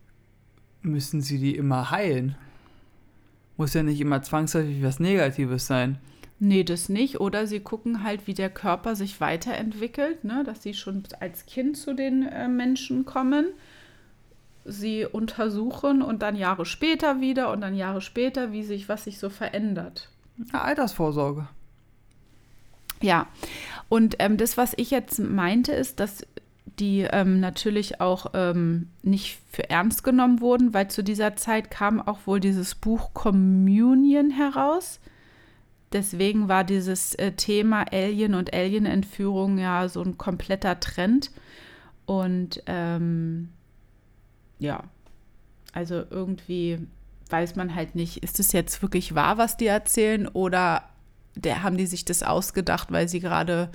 müssen 0.82 1.20
sie 1.20 1.38
die 1.38 1.56
immer 1.56 1.90
heilen. 1.90 2.36
Muss 3.56 3.74
ja 3.74 3.82
nicht 3.82 4.00
immer 4.00 4.22
zwangsläufig 4.22 4.82
was 4.82 5.00
Negatives 5.00 5.66
sein. 5.66 5.98
Nee, 6.42 6.64
das 6.64 6.88
nicht. 6.88 7.20
Oder 7.20 7.46
sie 7.46 7.60
gucken 7.60 8.02
halt, 8.02 8.26
wie 8.26 8.32
der 8.32 8.48
Körper 8.48 8.96
sich 8.96 9.20
weiterentwickelt, 9.20 10.24
ne? 10.24 10.42
dass 10.42 10.62
sie 10.62 10.72
schon 10.72 11.02
als 11.20 11.44
Kind 11.44 11.76
zu 11.76 11.94
den 11.94 12.26
äh, 12.26 12.48
Menschen 12.48 13.04
kommen. 13.04 13.48
Sie 14.64 15.04
untersuchen 15.04 16.00
und 16.00 16.22
dann 16.22 16.36
Jahre 16.36 16.64
später 16.64 17.20
wieder 17.20 17.52
und 17.52 17.60
dann 17.60 17.76
Jahre 17.76 18.00
später, 18.00 18.52
wie 18.52 18.62
sich, 18.62 18.88
was 18.88 19.04
sich 19.04 19.18
so 19.18 19.28
verändert. 19.28 20.08
Ja, 20.52 20.62
Altersvorsorge. 20.62 21.46
Ja, 23.02 23.26
und 23.90 24.16
ähm, 24.18 24.38
das, 24.38 24.56
was 24.56 24.72
ich 24.76 24.90
jetzt 24.90 25.18
meinte, 25.18 25.72
ist, 25.72 26.00
dass 26.00 26.26
die 26.78 27.00
ähm, 27.00 27.40
natürlich 27.40 28.00
auch 28.00 28.28
ähm, 28.32 28.88
nicht 29.02 29.38
für 29.50 29.68
ernst 29.68 30.04
genommen 30.04 30.40
wurden, 30.40 30.72
weil 30.72 30.88
zu 30.88 31.04
dieser 31.04 31.36
Zeit 31.36 31.70
kam 31.70 32.00
auch 32.00 32.20
wohl 32.26 32.40
dieses 32.40 32.74
Buch 32.74 33.12
Communion 33.12 34.30
heraus 34.30 35.00
Deswegen 35.92 36.48
war 36.48 36.62
dieses 36.64 37.14
äh, 37.16 37.32
Thema 37.32 37.84
Alien 37.92 38.34
und 38.34 38.54
Alien-Entführung 38.54 39.58
ja 39.58 39.88
so 39.88 40.02
ein 40.02 40.18
kompletter 40.18 40.78
Trend. 40.78 41.32
Und 42.06 42.62
ähm, 42.66 43.48
ja, 44.58 44.84
also 45.72 46.04
irgendwie 46.10 46.78
weiß 47.28 47.56
man 47.56 47.74
halt 47.74 47.94
nicht, 47.94 48.22
ist 48.22 48.40
es 48.40 48.52
jetzt 48.52 48.82
wirklich 48.82 49.14
wahr, 49.14 49.38
was 49.38 49.56
die 49.56 49.66
erzählen, 49.66 50.28
oder 50.28 50.84
der, 51.36 51.62
haben 51.62 51.76
die 51.76 51.86
sich 51.86 52.04
das 52.04 52.22
ausgedacht, 52.22 52.90
weil 52.90 53.08
sie 53.08 53.20
gerade 53.20 53.70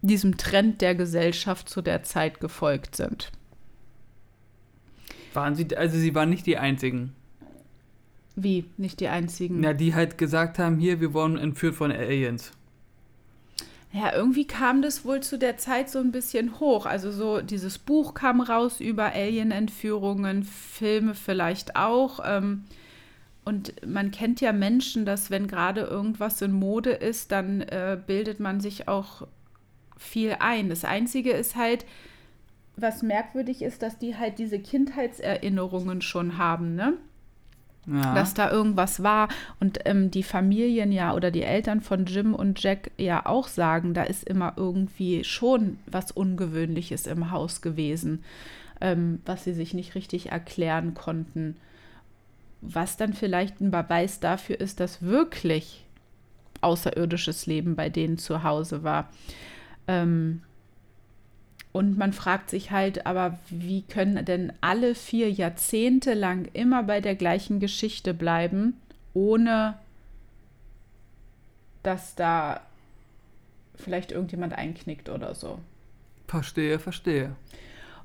diesem 0.00 0.36
Trend 0.36 0.80
der 0.80 0.94
Gesellschaft 0.94 1.68
zu 1.68 1.80
der 1.82 2.02
Zeit 2.02 2.40
gefolgt 2.40 2.96
sind. 2.96 3.30
Waren 5.32 5.54
sie, 5.54 5.76
also 5.76 5.96
sie 5.96 6.14
waren 6.14 6.30
nicht 6.30 6.46
die 6.46 6.58
einzigen. 6.58 7.14
Wie? 8.34 8.64
Nicht 8.76 9.00
die 9.00 9.08
einzigen? 9.08 9.62
Ja, 9.62 9.72
die 9.72 9.94
halt 9.94 10.18
gesagt 10.18 10.58
haben, 10.58 10.78
hier, 10.78 11.00
wir 11.00 11.12
wurden 11.12 11.36
entführt 11.36 11.74
von 11.74 11.92
Aliens. 11.92 12.52
Ja, 13.92 14.14
irgendwie 14.14 14.46
kam 14.46 14.80
das 14.80 15.04
wohl 15.04 15.20
zu 15.20 15.38
der 15.38 15.58
Zeit 15.58 15.90
so 15.90 15.98
ein 15.98 16.12
bisschen 16.12 16.60
hoch. 16.60 16.86
Also 16.86 17.12
so 17.12 17.42
dieses 17.42 17.78
Buch 17.78 18.14
kam 18.14 18.40
raus 18.40 18.80
über 18.80 19.12
Alien-Entführungen, 19.12 20.44
Filme 20.44 21.14
vielleicht 21.14 21.76
auch. 21.76 22.20
Ähm, 22.24 22.64
und 23.44 23.74
man 23.86 24.10
kennt 24.10 24.40
ja 24.40 24.52
Menschen, 24.52 25.04
dass 25.04 25.30
wenn 25.30 25.46
gerade 25.46 25.82
irgendwas 25.82 26.40
in 26.40 26.52
Mode 26.52 26.90
ist, 26.90 27.32
dann 27.32 27.60
äh, 27.60 27.98
bildet 28.06 28.40
man 28.40 28.60
sich 28.60 28.88
auch 28.88 29.26
viel 29.98 30.36
ein. 30.38 30.70
Das 30.70 30.84
Einzige 30.84 31.32
ist 31.32 31.54
halt, 31.54 31.84
was 32.76 33.02
merkwürdig 33.02 33.60
ist, 33.60 33.82
dass 33.82 33.98
die 33.98 34.16
halt 34.16 34.38
diese 34.38 34.58
Kindheitserinnerungen 34.58 36.00
schon 36.00 36.38
haben, 36.38 36.74
ne? 36.74 36.94
Ja. 37.86 38.14
dass 38.14 38.34
da 38.34 38.50
irgendwas 38.50 39.02
war. 39.02 39.28
Und 39.60 39.80
ähm, 39.84 40.10
die 40.10 40.22
Familien 40.22 40.92
ja 40.92 41.14
oder 41.14 41.30
die 41.30 41.42
Eltern 41.42 41.80
von 41.80 42.06
Jim 42.06 42.34
und 42.34 42.62
Jack 42.62 42.90
ja 42.96 43.26
auch 43.26 43.48
sagen, 43.48 43.94
da 43.94 44.04
ist 44.04 44.24
immer 44.24 44.54
irgendwie 44.56 45.24
schon 45.24 45.78
was 45.86 46.10
Ungewöhnliches 46.10 47.06
im 47.06 47.30
Haus 47.30 47.60
gewesen, 47.60 48.24
ähm, 48.80 49.20
was 49.24 49.44
sie 49.44 49.52
sich 49.52 49.74
nicht 49.74 49.94
richtig 49.94 50.30
erklären 50.30 50.94
konnten. 50.94 51.56
Was 52.60 52.96
dann 52.96 53.12
vielleicht 53.12 53.60
ein 53.60 53.72
Beweis 53.72 54.20
dafür 54.20 54.60
ist, 54.60 54.78
dass 54.78 55.02
wirklich 55.02 55.84
außerirdisches 56.60 57.46
Leben 57.46 57.74
bei 57.74 57.88
denen 57.88 58.18
zu 58.18 58.44
Hause 58.44 58.84
war. 58.84 59.10
Ähm, 59.88 60.42
und 61.72 61.96
man 61.96 62.12
fragt 62.12 62.50
sich 62.50 62.70
halt, 62.70 63.06
aber 63.06 63.38
wie 63.48 63.82
können 63.82 64.24
denn 64.26 64.52
alle 64.60 64.94
vier 64.94 65.30
Jahrzehnte 65.30 66.12
lang 66.12 66.48
immer 66.52 66.82
bei 66.82 67.00
der 67.00 67.14
gleichen 67.14 67.60
Geschichte 67.60 68.12
bleiben, 68.12 68.74
ohne 69.14 69.78
dass 71.82 72.14
da 72.14 72.60
vielleicht 73.74 74.12
irgendjemand 74.12 74.52
einknickt 74.52 75.08
oder 75.08 75.34
so. 75.34 75.58
Verstehe, 76.28 76.78
verstehe. 76.78 77.34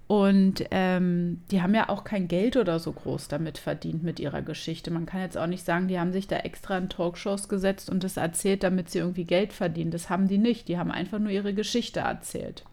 Und 0.07 0.63
ähm, 0.71 1.41
die 1.51 1.61
haben 1.61 1.75
ja 1.75 1.89
auch 1.89 2.05
kein 2.05 2.29
Geld 2.29 2.55
oder 2.55 2.79
so 2.79 2.93
groß 2.93 3.27
damit 3.27 3.57
verdient 3.57 4.03
mit 4.03 4.21
ihrer 4.21 4.41
Geschichte. 4.41 4.89
Man 4.89 5.05
kann 5.05 5.19
jetzt 5.19 5.37
auch 5.37 5.47
nicht 5.47 5.65
sagen, 5.65 5.89
die 5.89 5.99
haben 5.99 6.13
sich 6.13 6.27
da 6.27 6.37
extra 6.37 6.77
in 6.77 6.87
Talkshows 6.87 7.49
gesetzt 7.49 7.89
und 7.89 8.05
das 8.05 8.15
erzählt, 8.15 8.63
damit 8.63 8.89
sie 8.89 8.99
irgendwie 8.99 9.25
Geld 9.25 9.51
verdienen. 9.51 9.91
Das 9.91 10.09
haben 10.09 10.29
die 10.29 10.37
nicht. 10.37 10.69
Die 10.69 10.77
haben 10.77 10.91
einfach 10.91 11.19
nur 11.19 11.31
ihre 11.31 11.53
Geschichte 11.53 11.99
erzählt 11.99 12.63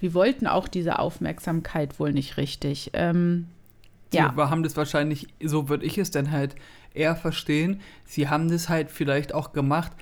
wir 0.00 0.14
wollten 0.14 0.46
auch 0.46 0.68
diese 0.68 0.98
Aufmerksamkeit 0.98 1.98
wohl 1.98 2.12
nicht 2.12 2.36
richtig. 2.36 2.90
Ähm, 2.94 3.46
Sie 4.10 4.16
Ja. 4.16 4.34
haben 4.36 4.62
das 4.62 4.76
wahrscheinlich, 4.76 5.26
so 5.42 5.68
würde 5.68 5.84
ich 5.84 5.98
es 5.98 6.10
dann 6.10 6.30
halt 6.30 6.54
eher 6.94 7.14
verstehen, 7.14 7.80
sie 8.06 8.28
haben 8.28 8.50
das 8.50 8.68
halt 8.70 8.90
vielleicht 8.90 9.34
auch 9.34 9.52
gemacht, 9.52 9.92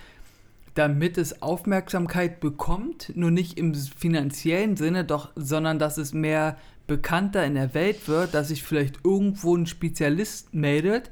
damit 0.74 1.18
es 1.18 1.42
Aufmerksamkeit 1.42 2.38
bekommt, 2.38 3.10
nur 3.16 3.30
nicht 3.30 3.58
im 3.58 3.74
finanziellen 3.74 4.76
Sinne, 4.76 5.04
doch, 5.04 5.30
sondern 5.34 5.78
dass 5.78 5.96
es 5.98 6.12
mehr 6.12 6.56
bekannter 6.86 7.44
in 7.44 7.54
der 7.54 7.74
Welt 7.74 8.06
wird, 8.06 8.34
dass 8.34 8.48
sich 8.48 8.62
vielleicht 8.62 9.04
irgendwo 9.04 9.56
ein 9.56 9.66
Spezialist 9.66 10.54
meldet. 10.54 11.10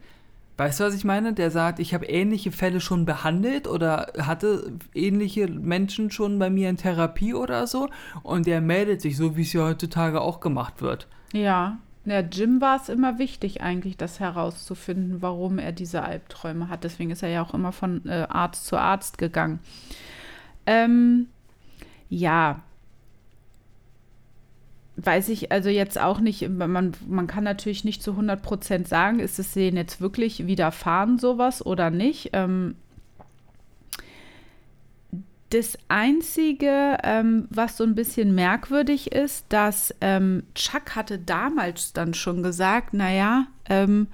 Weißt 0.56 0.78
du, 0.78 0.84
was 0.84 0.94
ich 0.94 1.04
meine? 1.04 1.32
Der 1.32 1.50
sagt, 1.50 1.80
ich 1.80 1.94
habe 1.94 2.06
ähnliche 2.06 2.52
Fälle 2.52 2.80
schon 2.80 3.04
behandelt 3.04 3.66
oder 3.66 4.12
hatte 4.18 4.72
ähnliche 4.94 5.48
Menschen 5.48 6.10
schon 6.10 6.38
bei 6.38 6.48
mir 6.48 6.70
in 6.70 6.76
Therapie 6.76 7.34
oder 7.34 7.66
so 7.66 7.88
und 8.22 8.46
der 8.46 8.60
meldet 8.60 9.00
sich, 9.00 9.16
so 9.16 9.36
wie 9.36 9.42
es 9.42 9.52
ja 9.52 9.64
heutzutage 9.64 10.20
auch 10.20 10.40
gemacht 10.40 10.80
wird. 10.80 11.08
Ja. 11.32 11.78
Ja, 12.06 12.20
Jim 12.20 12.60
war 12.60 12.76
es 12.76 12.90
immer 12.90 13.18
wichtig, 13.18 13.62
eigentlich 13.62 13.96
das 13.96 14.20
herauszufinden, 14.20 15.22
warum 15.22 15.58
er 15.58 15.72
diese 15.72 16.02
Albträume 16.02 16.68
hat. 16.68 16.84
Deswegen 16.84 17.10
ist 17.10 17.22
er 17.22 17.30
ja 17.30 17.42
auch 17.42 17.54
immer 17.54 17.72
von 17.72 18.06
äh, 18.06 18.26
Arzt 18.28 18.66
zu 18.66 18.76
Arzt 18.76 19.16
gegangen. 19.16 19.58
Ähm, 20.66 21.28
ja. 22.10 22.60
Weiß 24.96 25.28
ich 25.28 25.50
also 25.50 25.70
jetzt 25.70 26.00
auch 26.00 26.20
nicht, 26.20 26.48
man, 26.48 26.92
man 27.08 27.26
kann 27.26 27.42
natürlich 27.42 27.84
nicht 27.84 28.02
zu 28.02 28.12
100% 28.12 28.86
sagen, 28.86 29.18
ist 29.18 29.38
es 29.38 29.52
denen 29.52 29.76
jetzt 29.76 30.00
wirklich 30.00 30.46
widerfahren 30.46 31.18
sowas 31.18 31.66
oder 31.66 31.90
nicht. 31.90 32.30
Ähm, 32.32 32.76
das 35.54 35.78
Einzige, 35.88 36.98
ähm, 37.04 37.46
was 37.48 37.76
so 37.76 37.84
ein 37.84 37.94
bisschen 37.94 38.34
merkwürdig 38.34 39.12
ist, 39.12 39.46
dass 39.50 39.94
ähm, 40.00 40.42
Chuck 40.54 40.96
hatte 40.96 41.18
damals 41.18 41.92
dann 41.92 42.12
schon 42.12 42.42
gesagt, 42.42 42.92
naja, 42.92 43.46
ähm, 43.68 44.08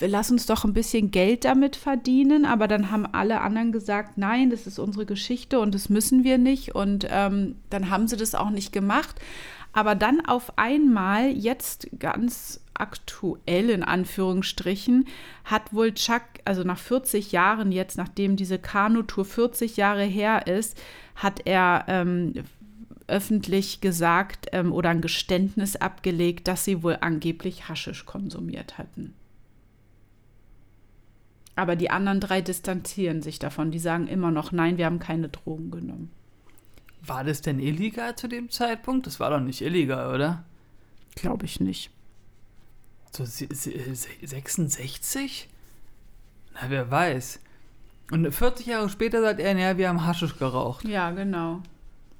lass 0.00 0.30
uns 0.30 0.46
doch 0.46 0.64
ein 0.64 0.72
bisschen 0.72 1.10
Geld 1.10 1.44
damit 1.44 1.76
verdienen, 1.76 2.44
aber 2.44 2.66
dann 2.66 2.90
haben 2.90 3.06
alle 3.06 3.40
anderen 3.40 3.70
gesagt, 3.70 4.18
nein, 4.18 4.50
das 4.50 4.66
ist 4.66 4.78
unsere 4.78 5.06
Geschichte 5.06 5.60
und 5.60 5.74
das 5.74 5.88
müssen 5.88 6.24
wir 6.24 6.36
nicht 6.36 6.74
und 6.74 7.06
ähm, 7.10 7.54
dann 7.70 7.88
haben 7.88 8.08
sie 8.08 8.16
das 8.16 8.34
auch 8.34 8.50
nicht 8.50 8.72
gemacht. 8.72 9.20
Aber 9.76 9.94
dann 9.94 10.24
auf 10.24 10.56
einmal, 10.56 11.28
jetzt 11.32 11.88
ganz 11.98 12.62
aktuell 12.72 13.68
in 13.68 13.82
Anführungsstrichen, 13.82 15.06
hat 15.44 15.74
wohl 15.74 15.92
Chuck, 15.92 16.22
also 16.46 16.62
nach 16.62 16.78
40 16.78 17.30
Jahren 17.32 17.72
jetzt, 17.72 17.98
nachdem 17.98 18.36
diese 18.36 18.58
Kanutour 18.58 19.26
40 19.26 19.76
Jahre 19.76 20.04
her 20.04 20.46
ist, 20.46 20.80
hat 21.14 21.42
er 21.44 21.84
ähm, 21.88 22.32
öffentlich 23.06 23.82
gesagt 23.82 24.46
ähm, 24.52 24.72
oder 24.72 24.88
ein 24.88 25.02
Geständnis 25.02 25.76
abgelegt, 25.76 26.48
dass 26.48 26.64
sie 26.64 26.82
wohl 26.82 26.96
angeblich 27.02 27.68
Haschisch 27.68 28.06
konsumiert 28.06 28.78
hatten. 28.78 29.12
Aber 31.54 31.76
die 31.76 31.90
anderen 31.90 32.20
drei 32.20 32.40
distanzieren 32.40 33.20
sich 33.20 33.38
davon. 33.38 33.70
Die 33.72 33.78
sagen 33.78 34.06
immer 34.06 34.30
noch, 34.30 34.52
nein, 34.52 34.78
wir 34.78 34.86
haben 34.86 35.00
keine 35.00 35.28
Drogen 35.28 35.70
genommen. 35.70 36.12
War 37.06 37.24
das 37.24 37.40
denn 37.42 37.58
illegal 37.60 38.16
zu 38.16 38.28
dem 38.28 38.50
Zeitpunkt? 38.50 39.06
Das 39.06 39.20
war 39.20 39.30
doch 39.30 39.40
nicht 39.40 39.60
illegal, 39.62 40.14
oder? 40.14 40.44
Glaube 41.14 41.44
ich 41.46 41.60
nicht. 41.60 41.90
So 43.12 43.24
se- 43.24 43.48
se- 43.50 43.94
se- 43.94 44.08
66? 44.22 45.48
Na, 46.54 46.60
wer 46.68 46.90
weiß. 46.90 47.40
Und 48.10 48.30
40 48.32 48.66
Jahre 48.66 48.88
später 48.88 49.20
sagt 49.20 49.40
er, 49.40 49.54
naja, 49.54 49.76
wir 49.78 49.88
haben 49.88 50.06
Haschisch 50.06 50.38
geraucht. 50.38 50.84
Ja, 50.86 51.10
genau. 51.10 51.62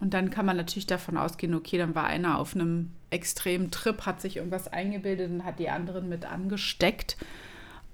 Und 0.01 0.14
dann 0.14 0.30
kann 0.30 0.45
man 0.47 0.57
natürlich 0.57 0.87
davon 0.87 1.16
ausgehen, 1.16 1.55
okay, 1.55 1.78
dann 1.78 1.95
war 1.95 2.05
einer 2.05 2.39
auf 2.39 2.55
einem 2.55 2.91
extremen 3.11 3.70
Trip, 3.70 4.05
hat 4.05 4.20
sich 4.20 4.37
irgendwas 4.37 4.68
eingebildet 4.68 5.30
und 5.30 5.45
hat 5.45 5.59
die 5.59 5.70
anderen 5.70 6.09
mit 6.09 6.24
angesteckt. 6.26 7.16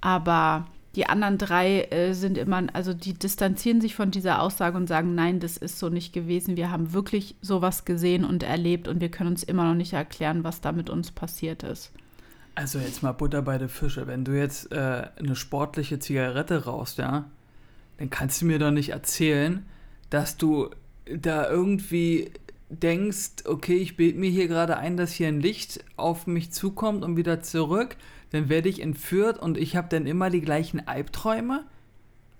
Aber 0.00 0.66
die 0.94 1.06
anderen 1.06 1.38
drei 1.38 1.84
äh, 1.84 2.12
sind 2.12 2.36
immer, 2.36 2.64
also 2.74 2.92
die 2.92 3.14
distanzieren 3.14 3.80
sich 3.80 3.94
von 3.94 4.10
dieser 4.10 4.42
Aussage 4.42 4.76
und 4.76 4.86
sagen, 4.86 5.14
nein, 5.14 5.40
das 5.40 5.56
ist 5.56 5.78
so 5.78 5.88
nicht 5.88 6.12
gewesen. 6.12 6.56
Wir 6.56 6.70
haben 6.70 6.92
wirklich 6.92 7.34
sowas 7.40 7.84
gesehen 7.84 8.24
und 8.24 8.42
erlebt 8.42 8.88
und 8.88 9.00
wir 9.00 9.10
können 9.10 9.30
uns 9.30 9.42
immer 9.42 9.64
noch 9.64 9.74
nicht 9.74 9.94
erklären, 9.94 10.44
was 10.44 10.60
da 10.60 10.72
mit 10.72 10.90
uns 10.90 11.10
passiert 11.10 11.62
ist. 11.62 11.92
Also 12.54 12.78
jetzt 12.78 13.02
mal 13.02 13.12
Butter 13.12 13.40
bei 13.40 13.56
der 13.56 13.70
Fische. 13.70 14.06
Wenn 14.06 14.24
du 14.24 14.32
jetzt 14.32 14.70
äh, 14.72 15.06
eine 15.18 15.34
sportliche 15.34 15.98
Zigarette 15.98 16.64
rauchst, 16.64 16.98
ja, 16.98 17.24
dann 17.96 18.10
kannst 18.10 18.42
du 18.42 18.46
mir 18.46 18.58
doch 18.58 18.70
nicht 18.70 18.90
erzählen, 18.90 19.64
dass 20.10 20.36
du 20.36 20.68
da 21.06 21.48
irgendwie 21.48 22.30
denkst, 22.68 23.44
okay, 23.46 23.76
ich 23.76 23.96
bild 23.96 24.16
mir 24.16 24.30
hier 24.30 24.48
gerade 24.48 24.76
ein, 24.76 24.96
dass 24.96 25.12
hier 25.12 25.28
ein 25.28 25.40
Licht 25.40 25.84
auf 25.96 26.26
mich 26.26 26.52
zukommt 26.52 27.04
und 27.04 27.16
wieder 27.16 27.42
zurück, 27.42 27.96
dann 28.32 28.48
werde 28.48 28.68
ich 28.68 28.82
entführt 28.82 29.38
und 29.38 29.56
ich 29.58 29.76
habe 29.76 29.88
dann 29.90 30.06
immer 30.06 30.30
die 30.30 30.40
gleichen 30.40 30.86
Albträume. 30.88 31.64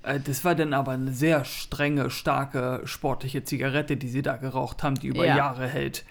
Äh, 0.03 0.20
Das 0.20 0.45
war 0.45 0.55
dann 0.55 0.72
aber 0.74 0.93
eine 0.93 1.12
sehr 1.12 1.45
strenge, 1.45 2.11
starke, 2.11 2.80
sportliche 2.84 3.45
Zigarette, 3.45 3.97
die 3.97 4.09
sie 4.09 4.22
da 4.22 4.36
geraucht 4.36 4.82
haben, 4.82 4.97
die 4.97 5.09
über 5.09 5.24
Ja. 5.26 5.36
Jahre 5.36 5.66
hält. 5.68 6.05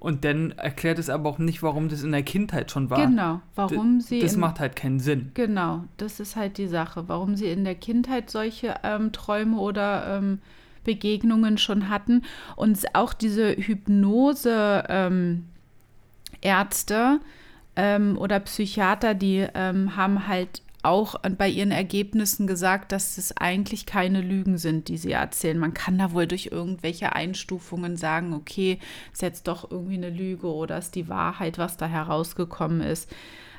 Und 0.00 0.24
dann 0.24 0.52
erklärt 0.52 1.00
es 1.00 1.10
aber 1.10 1.28
auch 1.28 1.38
nicht, 1.38 1.60
warum 1.62 1.88
das 1.88 2.04
in 2.04 2.12
der 2.12 2.22
Kindheit 2.22 2.70
schon 2.70 2.88
war. 2.88 3.04
Genau, 3.04 3.40
warum 3.56 4.00
sie. 4.00 4.20
Das 4.20 4.36
macht 4.36 4.60
halt 4.60 4.76
keinen 4.76 5.00
Sinn. 5.00 5.32
Genau, 5.34 5.84
das 5.96 6.20
ist 6.20 6.36
halt 6.36 6.56
die 6.56 6.68
Sache, 6.68 7.08
warum 7.08 7.34
sie 7.34 7.46
in 7.50 7.64
der 7.64 7.74
Kindheit 7.74 8.30
solche 8.30 8.76
ähm, 8.84 9.10
Träume 9.10 9.58
oder 9.58 10.18
ähm, 10.18 10.38
Begegnungen 10.84 11.58
schon 11.58 11.88
hatten. 11.88 12.22
Und 12.54 12.78
auch 12.94 13.12
diese 13.12 13.56
Hypnose-Ärzte 13.56 15.44
ähm, 16.42 17.20
oder 18.16 18.40
Psychiater, 18.40 19.14
die 19.14 19.46
ähm, 19.54 19.96
haben 19.96 20.26
halt 20.26 20.62
auch 20.82 21.16
bei 21.36 21.48
ihren 21.48 21.70
Ergebnissen 21.70 22.46
gesagt, 22.46 22.92
dass 22.92 23.18
es 23.18 23.36
eigentlich 23.36 23.84
keine 23.84 24.20
Lügen 24.20 24.58
sind, 24.58 24.88
die 24.88 24.96
sie 24.96 25.12
erzählen. 25.12 25.58
Man 25.58 25.74
kann 25.74 25.98
da 25.98 26.12
wohl 26.12 26.26
durch 26.26 26.48
irgendwelche 26.52 27.12
Einstufungen 27.14 27.96
sagen, 27.96 28.32
okay, 28.32 28.78
ist 29.12 29.22
jetzt 29.22 29.48
doch 29.48 29.70
irgendwie 29.70 29.96
eine 29.96 30.10
Lüge 30.10 30.46
oder 30.46 30.78
ist 30.78 30.94
die 30.94 31.08
Wahrheit, 31.08 31.58
was 31.58 31.76
da 31.76 31.86
herausgekommen 31.86 32.80
ist. 32.80 33.10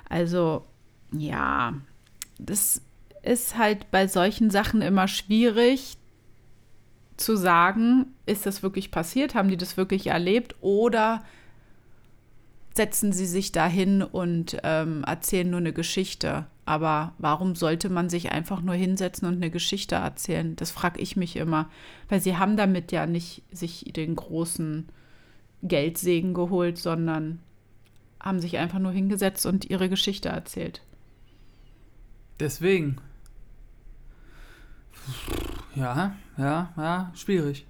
Also 0.07 0.65
ja, 1.11 1.74
das 2.39 2.82
ist 3.22 3.57
halt 3.57 3.91
bei 3.91 4.07
solchen 4.07 4.49
Sachen 4.49 4.82
immer 4.82 5.07
schwierig 5.07 5.97
zu 7.17 7.36
sagen, 7.36 8.13
ist 8.26 8.45
das 8.45 8.63
wirklich 8.63 8.91
passiert, 8.91 9.36
haben 9.36 9.49
die 9.49 9.57
das 9.57 9.76
wirklich 9.76 10.07
erlebt 10.07 10.55
oder 10.61 11.22
setzen 12.74 13.11
sie 13.11 13.26
sich 13.26 13.51
dahin 13.51 14.01
und 14.01 14.57
ähm, 14.63 15.03
erzählen 15.03 15.49
nur 15.49 15.59
eine 15.59 15.74
Geschichte. 15.74 16.47
Aber 16.65 17.13
warum 17.17 17.55
sollte 17.55 17.89
man 17.89 18.09
sich 18.09 18.32
einfach 18.32 18.61
nur 18.61 18.76
hinsetzen 18.76 19.28
und 19.28 19.36
eine 19.36 19.49
Geschichte 19.49 19.95
erzählen? 19.95 20.55
Das 20.55 20.72
frage 20.72 21.01
ich 21.01 21.15
mich 21.15 21.36
immer, 21.36 21.70
weil 22.09 22.22
sie 22.22 22.38
haben 22.38 22.57
damit 22.57 22.91
ja 22.91 23.07
nicht 23.07 23.41
sich 23.51 23.86
den 23.95 24.15
großen 24.15 24.88
Geldsegen 25.63 26.34
geholt, 26.34 26.78
sondern 26.78 27.39
haben 28.20 28.39
sich 28.39 28.57
einfach 28.57 28.80
nur 28.80 28.91
hingesetzt 28.91 29.45
und 29.45 29.70
ihre 29.70 29.89
Geschichte 29.89 30.30
erzählt. 30.30 30.82
Deswegen. 32.39 32.97
Ja, 35.76 36.15
ja, 36.38 36.72
ja, 36.78 37.11
schwierig. 37.15 37.65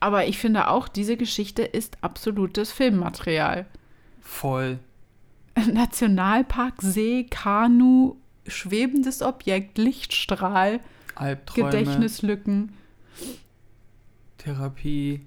Aber 0.00 0.26
ich 0.26 0.38
finde 0.38 0.68
auch, 0.68 0.88
diese 0.88 1.16
Geschichte 1.16 1.62
ist 1.62 1.98
absolutes 2.00 2.72
Filmmaterial. 2.72 3.66
Voll. 4.30 4.78
Nationalpark, 5.72 6.80
See, 6.80 7.26
Kanu, 7.28 8.16
schwebendes 8.46 9.20
Objekt, 9.20 9.76
Lichtstrahl, 9.76 10.80
Albträume, 11.14 11.70
Gedächtnislücken. 11.70 12.72
Therapie. 14.38 15.26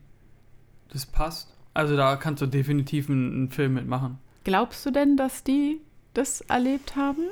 Das 0.92 1.06
passt. 1.06 1.54
Also 1.76 1.96
da 1.96 2.16
kannst 2.16 2.42
du 2.42 2.48
definitiv 2.48 3.10
einen, 3.10 3.34
einen 3.34 3.50
Film 3.52 3.76
mitmachen. 3.76 4.18
Glaubst 4.46 4.84
du 4.86 4.92
denn, 4.92 5.16
dass 5.16 5.44
die 5.44 5.82
das 6.16 6.42
erlebt 6.42 6.96
haben? 6.96 7.24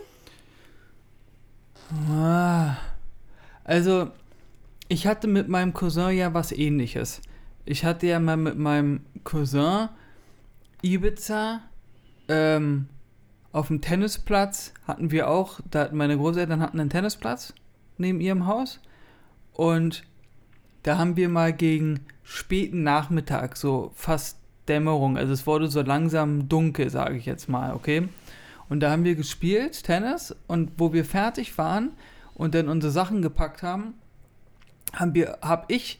Ah. 2.11 2.75
Also, 3.63 4.11
ich 4.87 5.07
hatte 5.07 5.27
mit 5.27 5.47
meinem 5.47 5.73
Cousin 5.73 6.15
ja 6.15 6.33
was 6.33 6.51
ähnliches. 6.51 7.21
Ich 7.65 7.85
hatte 7.85 8.05
ja 8.07 8.19
mal 8.19 8.37
mit 8.37 8.57
meinem 8.57 9.01
Cousin 9.23 9.89
Ibiza 10.81 11.61
ähm, 12.27 12.87
auf 13.51 13.67
dem 13.67 13.81
Tennisplatz 13.81 14.73
hatten 14.87 15.11
wir 15.11 15.29
auch, 15.29 15.59
da 15.69 15.81
hatten 15.81 15.97
meine 15.97 16.17
Großeltern 16.17 16.61
hatten 16.61 16.79
einen 16.79 16.89
Tennisplatz 16.89 17.53
neben 17.97 18.21
ihrem 18.21 18.47
Haus 18.47 18.79
und 19.53 20.03
da 20.83 20.97
haben 20.97 21.15
wir 21.15 21.29
mal 21.29 21.53
gegen 21.53 21.99
späten 22.23 22.83
Nachmittag, 22.83 23.57
so 23.57 23.91
fast 23.95 24.39
Dämmerung, 24.67 25.17
also 25.17 25.33
es 25.33 25.45
wurde 25.45 25.67
so 25.67 25.81
langsam 25.81 26.47
dunkel, 26.47 26.89
sage 26.89 27.17
ich 27.17 27.25
jetzt 27.25 27.49
mal, 27.49 27.73
okay? 27.73 28.07
Und 28.69 28.79
da 28.79 28.91
haben 28.91 29.03
wir 29.03 29.15
gespielt, 29.15 29.83
Tennis, 29.83 30.33
und 30.47 30.71
wo 30.77 30.93
wir 30.93 31.03
fertig 31.03 31.57
waren 31.57 31.91
und 32.35 32.55
dann 32.55 32.69
unsere 32.69 32.91
Sachen 32.91 33.21
gepackt 33.21 33.63
haben, 33.63 33.95
wir, 35.13 35.39
hab 35.41 35.69
ich 35.69 35.99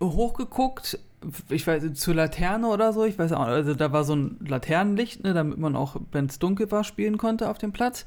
hochgeguckt 0.00 0.98
ich 1.48 1.66
weiß, 1.66 1.92
zur 1.94 2.14
Laterne 2.14 2.68
oder 2.68 2.92
so, 2.92 3.04
ich 3.04 3.18
weiß 3.18 3.32
auch, 3.32 3.40
also 3.40 3.74
da 3.74 3.92
war 3.92 4.04
so 4.04 4.14
ein 4.14 4.36
Laternenlicht, 4.46 5.24
ne, 5.24 5.34
damit 5.34 5.58
man 5.58 5.76
auch, 5.76 5.96
wenn 6.12 6.26
es 6.26 6.38
dunkel 6.38 6.70
war, 6.70 6.84
spielen 6.84 7.18
konnte 7.18 7.48
auf 7.48 7.58
dem 7.58 7.72
Platz. 7.72 8.06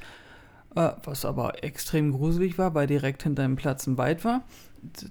Äh, 0.76 0.92
was 1.04 1.26
aber 1.26 1.64
extrem 1.64 2.12
gruselig 2.12 2.58
war, 2.58 2.76
weil 2.76 2.88
direkt 2.88 3.24
hinter 3.24 3.44
dem 3.44 3.56
Platz 3.56 3.88
ein 3.88 3.98
Wald 3.98 4.24
war. 4.24 4.44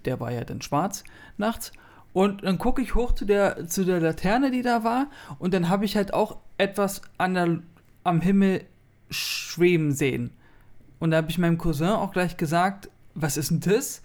Der 0.05 0.21
war 0.21 0.33
ja 0.33 0.45
dann 0.45 0.63
schwarz 0.63 1.05
nachts. 1.37 1.73
Und 2.13 2.45
dann 2.45 2.59
gucke 2.59 2.81
ich 2.81 2.95
hoch 2.95 3.13
zu 3.13 3.25
der, 3.25 3.67
zu 3.69 3.85
der 3.85 4.01
Laterne, 4.01 4.51
die 4.51 4.63
da 4.63 4.83
war, 4.83 5.09
und 5.39 5.53
dann 5.53 5.69
habe 5.69 5.85
ich 5.85 5.95
halt 5.97 6.15
auch 6.15 6.39
etwas 6.57 7.03
an 7.19 7.35
der, 7.35 7.59
am 8.03 8.21
Himmel 8.21 8.65
schweben 9.11 9.93
sehen. 9.93 10.31
Und 11.01 11.11
da 11.11 11.19
habe 11.19 11.31
ich 11.31 11.39
meinem 11.39 11.59
Cousin 11.59 11.89
auch 11.89 12.13
gleich 12.13 12.37
gesagt, 12.37 12.89
was 13.15 13.37
ist 13.37 13.51
denn 13.51 13.61
das? 13.61 14.03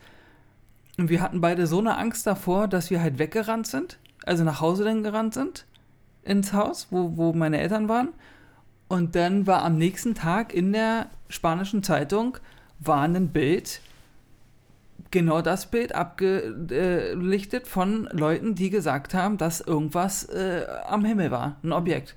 Und 0.97 1.09
wir 1.09 1.21
hatten 1.21 1.41
beide 1.41 1.67
so 1.67 1.79
eine 1.79 1.97
Angst 1.97 2.27
davor, 2.27 2.67
dass 2.67 2.89
wir 2.89 3.01
halt 3.01 3.17
weggerannt 3.17 3.67
sind, 3.67 3.97
also 4.25 4.43
nach 4.43 4.61
Hause 4.61 4.83
dann 4.83 5.03
gerannt 5.03 5.33
sind, 5.33 5.65
ins 6.23 6.53
Haus, 6.53 6.87
wo, 6.91 7.17
wo 7.17 7.33
meine 7.33 7.59
Eltern 7.59 7.89
waren. 7.89 8.09
Und 8.87 9.15
dann 9.15 9.47
war 9.47 9.63
am 9.63 9.77
nächsten 9.77 10.13
Tag 10.13 10.53
in 10.53 10.71
der 10.71 11.07
spanischen 11.29 11.83
Zeitung 11.83 12.37
war 12.79 13.01
ein 13.01 13.29
Bild, 13.29 13.81
genau 15.11 15.41
das 15.41 15.69
Bild 15.69 15.95
abgelichtet 15.95 17.67
von 17.67 18.07
Leuten, 18.11 18.55
die 18.55 18.69
gesagt 18.69 19.13
haben, 19.13 19.37
dass 19.37 19.61
irgendwas 19.61 20.25
äh, 20.25 20.65
am 20.87 21.05
Himmel 21.05 21.31
war, 21.31 21.57
ein 21.63 21.71
Objekt. 21.71 22.15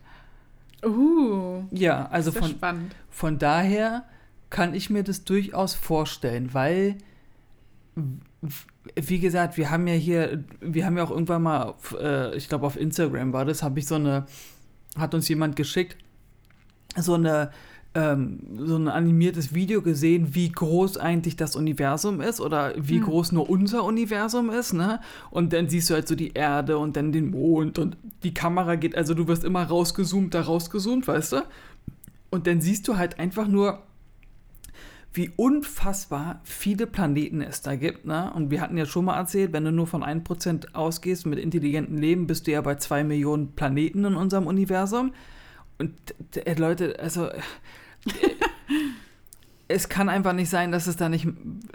Uh, 0.85 1.65
Ja, 1.71 2.09
also 2.11 2.33
von, 2.33 2.51
spannend. 2.51 2.95
von 3.11 3.39
daher 3.39 4.05
kann 4.51 4.75
ich 4.75 4.91
mir 4.91 5.03
das 5.03 5.25
durchaus 5.25 5.75
vorstellen, 5.75 6.53
weil, 6.53 6.97
wie 8.95 9.19
gesagt, 9.19 9.57
wir 9.57 9.71
haben 9.71 9.87
ja 9.87 9.95
hier, 9.95 10.45
wir 10.61 10.87
haben 10.87 10.97
ja 10.97 11.05
auch 11.05 11.11
irgendwann 11.11 11.43
mal, 11.43 11.63
auf, 11.65 11.97
äh, 11.99 12.37
ich 12.37 12.49
glaube 12.49 12.67
auf 12.67 12.79
Instagram 12.79 13.33
war 13.33 13.45
das, 13.45 13.63
habe 13.63 13.79
ich 13.79 13.87
so 13.87 13.97
eine, 13.97 14.27
hat 14.97 15.15
uns 15.15 15.29
jemand 15.29 15.57
geschickt, 15.57 15.97
so 16.97 17.15
eine, 17.15 17.51
ähm, 17.95 18.41
so 18.59 18.77
ein 18.77 18.89
animiertes 18.89 19.55
Video 19.55 19.83
gesehen, 19.83 20.35
wie 20.35 20.51
groß 20.51 20.99
eigentlich 20.99 21.37
das 21.37 21.57
Universum 21.57 22.21
ist 22.21 22.41
oder 22.41 22.75
wie 22.77 22.97
Hm. 22.99 23.05
groß 23.05 23.33
nur 23.33 23.49
unser 23.49 23.85
Universum 23.85 24.51
ist, 24.51 24.75
ne? 24.75 25.01
Und 25.31 25.53
dann 25.53 25.69
siehst 25.69 25.91
du 25.91 25.95
halt 25.95 26.07
so 26.07 26.15
die 26.15 26.33
Erde 26.35 26.79
und 26.79 26.97
dann 26.97 27.11
den 27.13 27.31
Mond 27.31 27.79
und 27.79 27.97
die 28.23 28.35
Kamera 28.35 28.77
geht, 28.77 28.97
also 28.97 29.15
du 29.15 29.27
wirst 29.29 29.45
immer 29.45 29.65
rausgezoomt, 29.65 30.35
da 30.35 30.43
rausgezoomt, 30.43 31.09
weißt 31.09 31.33
du? 31.33 31.43
Und 32.31 32.47
dann 32.47 32.61
siehst 32.61 32.87
du 32.87 32.97
halt 32.97 33.19
einfach 33.19 33.49
nur, 33.49 33.83
wie 35.17 35.31
unfassbar 35.37 36.41
viele 36.45 36.87
Planeten 36.87 37.41
es 37.41 37.63
da 37.63 37.75
gibt. 37.75 38.05
Ne? 38.05 38.31
Und 38.35 38.51
wir 38.51 38.61
hatten 38.61 38.77
ja 38.77 38.85
schon 38.87 39.07
mal 39.07 39.17
erzählt, 39.17 39.53
wenn 39.53 39.65
du 39.65 39.73
nur 39.73 39.87
von 39.87 40.03
1% 40.05 40.75
ausgehst 40.75 41.27
mit 41.27 41.39
intelligentem 41.39 41.97
Leben, 41.97 42.27
bist 42.27 42.47
du 42.47 42.53
ja 42.53 42.61
bei 42.61 42.75
2 42.75 43.03
Millionen 43.05 43.53
Planeten 43.53 44.05
in 44.05 44.15
unserem 44.15 44.47
Universum. 44.47 45.13
Und 45.79 45.93
d- 46.35 46.55
Leute, 46.55 46.99
also 47.01 47.29
äh, 47.29 47.41
es 49.69 49.89
kann 49.89 50.09
einfach 50.09 50.33
nicht 50.33 50.51
sein, 50.51 50.71
dass 50.71 50.87
es 50.87 50.97
da 50.97 51.09
nicht 51.09 51.27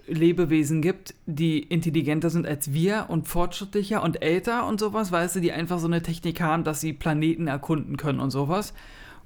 Lebewesen 0.08 0.82
gibt, 0.82 1.14
die 1.26 1.60
intelligenter 1.60 2.30
sind 2.30 2.48
als 2.48 2.74
wir 2.74 3.08
und 3.10 3.28
fortschrittlicher 3.28 4.02
und 4.04 4.22
älter 4.22 4.66
und 4.68 4.80
sowas, 4.80 5.12
weißt 5.12 5.36
du, 5.38 5.42
die 5.42 5.52
einfach 5.52 5.80
so 5.80 5.88
eine 5.88 6.02
Technik 6.02 6.39
haben, 6.42 6.64
dass 6.64 6.80
sie 6.80 6.94
Planeten 6.94 7.48
erkunden 7.48 7.98
können 7.98 8.20
und 8.20 8.32
sowas. 8.32 8.74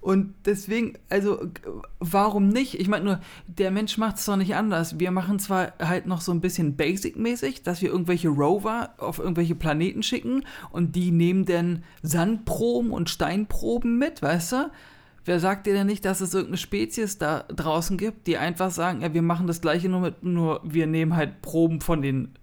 Und 0.05 0.35
deswegen, 0.45 0.99
also, 1.09 1.49
warum 1.97 2.49
nicht? 2.49 2.79
Ich 2.79 2.87
meine 2.87 3.05
nur, 3.05 3.19
der 3.47 3.71
Mensch 3.71 3.97
macht 3.97 4.17
es 4.17 4.25
doch 4.25 4.35
nicht 4.35 4.53
anders. 4.53 4.99
Wir 4.99 5.09
machen 5.09 5.39
zwar 5.39 5.73
halt 5.79 6.05
noch 6.05 6.21
so 6.21 6.31
ein 6.31 6.41
bisschen 6.41 6.75
basic-mäßig, 6.75 7.63
dass 7.63 7.81
wir 7.81 7.89
irgendwelche 7.89 8.29
Rover 8.29 8.93
auf 8.99 9.17
irgendwelche 9.17 9.55
Planeten 9.55 10.03
schicken 10.03 10.45
und 10.69 10.95
die 10.95 11.09
nehmen 11.09 11.45
dann 11.45 11.83
Sandproben 12.03 12.91
und 12.91 13.09
Steinproben 13.09 13.97
mit, 13.97 14.21
weißt 14.21 14.51
du? 14.51 14.71
Wer 15.25 15.39
sagt 15.39 15.65
dir 15.65 15.73
denn 15.73 15.87
nicht, 15.87 16.05
dass 16.05 16.21
es 16.21 16.35
irgendeine 16.35 16.57
Spezies 16.57 17.17
da 17.17 17.39
draußen 17.47 17.97
gibt, 17.97 18.27
die 18.27 18.37
einfach 18.37 18.69
sagen, 18.69 19.01
ja, 19.01 19.11
wir 19.11 19.23
machen 19.23 19.47
das 19.47 19.59
gleiche 19.59 19.89
nur 19.89 20.01
mit, 20.01 20.21
nur 20.21 20.61
wir 20.63 20.85
nehmen 20.85 21.15
halt 21.15 21.41
Proben 21.41 21.81
von 21.81 22.03
den 22.03 22.35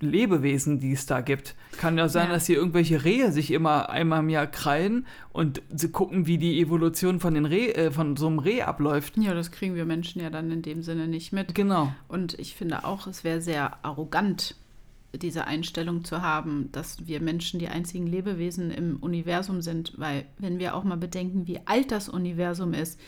Lebewesen, 0.00 0.80
die 0.80 0.92
es 0.92 1.06
da 1.06 1.20
gibt. 1.20 1.54
Kann 1.78 1.96
ja 1.98 2.08
sein, 2.08 2.28
Ja. 2.28 2.34
dass 2.34 2.46
hier 2.46 2.56
irgendwelche 2.56 3.04
Rehe 3.04 3.32
sich 3.32 3.50
immer 3.50 3.90
einmal 3.90 4.20
im 4.20 4.28
Jahr 4.28 4.46
krallen 4.46 5.06
und 5.32 5.62
sie 5.74 5.90
gucken, 5.90 6.26
wie 6.26 6.38
die 6.38 6.60
Evolution 6.60 7.20
von, 7.20 7.34
den 7.34 7.44
Reh, 7.46 7.70
äh, 7.72 7.90
von 7.90 8.16
so 8.16 8.26
einem 8.26 8.38
Reh 8.38 8.62
abläuft. 8.62 9.16
Ja, 9.16 9.34
das 9.34 9.50
kriegen 9.50 9.74
wir 9.74 9.84
Menschen 9.84 10.20
ja 10.22 10.30
dann 10.30 10.50
in 10.50 10.62
dem 10.62 10.82
Sinne 10.82 11.06
nicht 11.08 11.32
mit. 11.32 11.54
Genau. 11.54 11.92
Und 12.08 12.38
ich 12.38 12.54
finde 12.54 12.84
auch, 12.84 13.06
es 13.06 13.24
wäre 13.24 13.40
sehr 13.40 13.84
arrogant, 13.84 14.56
diese 15.12 15.46
Einstellung 15.46 16.04
zu 16.04 16.22
haben, 16.22 16.68
dass 16.70 17.06
wir 17.08 17.20
Menschen 17.20 17.58
die 17.58 17.68
einzigen 17.68 18.06
Lebewesen 18.06 18.70
im 18.70 18.96
Universum 18.98 19.60
sind. 19.60 19.92
Weil, 19.96 20.24
wenn 20.38 20.58
wir 20.60 20.76
auch 20.76 20.84
mal 20.84 20.96
bedenken, 20.96 21.46
wie 21.48 21.58
alt 21.64 21.90
das 21.90 22.08
Universum 22.08 22.74
ist, 22.74 23.00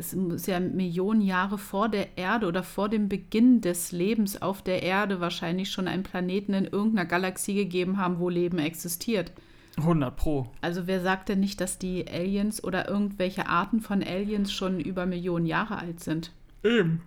es 0.00 0.14
muss 0.14 0.46
ja 0.46 0.58
Millionen 0.58 1.20
Jahre 1.20 1.58
vor 1.58 1.88
der 1.88 2.16
Erde 2.16 2.46
oder 2.46 2.62
vor 2.62 2.88
dem 2.88 3.08
Beginn 3.08 3.60
des 3.60 3.92
Lebens 3.92 4.40
auf 4.40 4.62
der 4.62 4.82
Erde 4.82 5.20
wahrscheinlich 5.20 5.70
schon 5.70 5.86
einen 5.86 6.02
Planeten 6.02 6.54
in 6.54 6.64
irgendeiner 6.64 7.06
Galaxie 7.06 7.54
gegeben 7.54 7.98
haben, 7.98 8.18
wo 8.18 8.28
Leben 8.28 8.58
existiert. 8.58 9.30
100 9.76 10.16
Pro. 10.16 10.50
Also 10.62 10.86
wer 10.86 11.02
sagt 11.02 11.28
denn 11.28 11.40
nicht, 11.40 11.60
dass 11.60 11.78
die 11.78 12.08
Aliens 12.08 12.64
oder 12.64 12.88
irgendwelche 12.88 13.46
Arten 13.46 13.80
von 13.80 14.02
Aliens 14.02 14.52
schon 14.52 14.80
über 14.80 15.06
Millionen 15.06 15.46
Jahre 15.46 15.78
alt 15.78 16.00
sind? 16.00 16.32
Eben. 16.64 17.02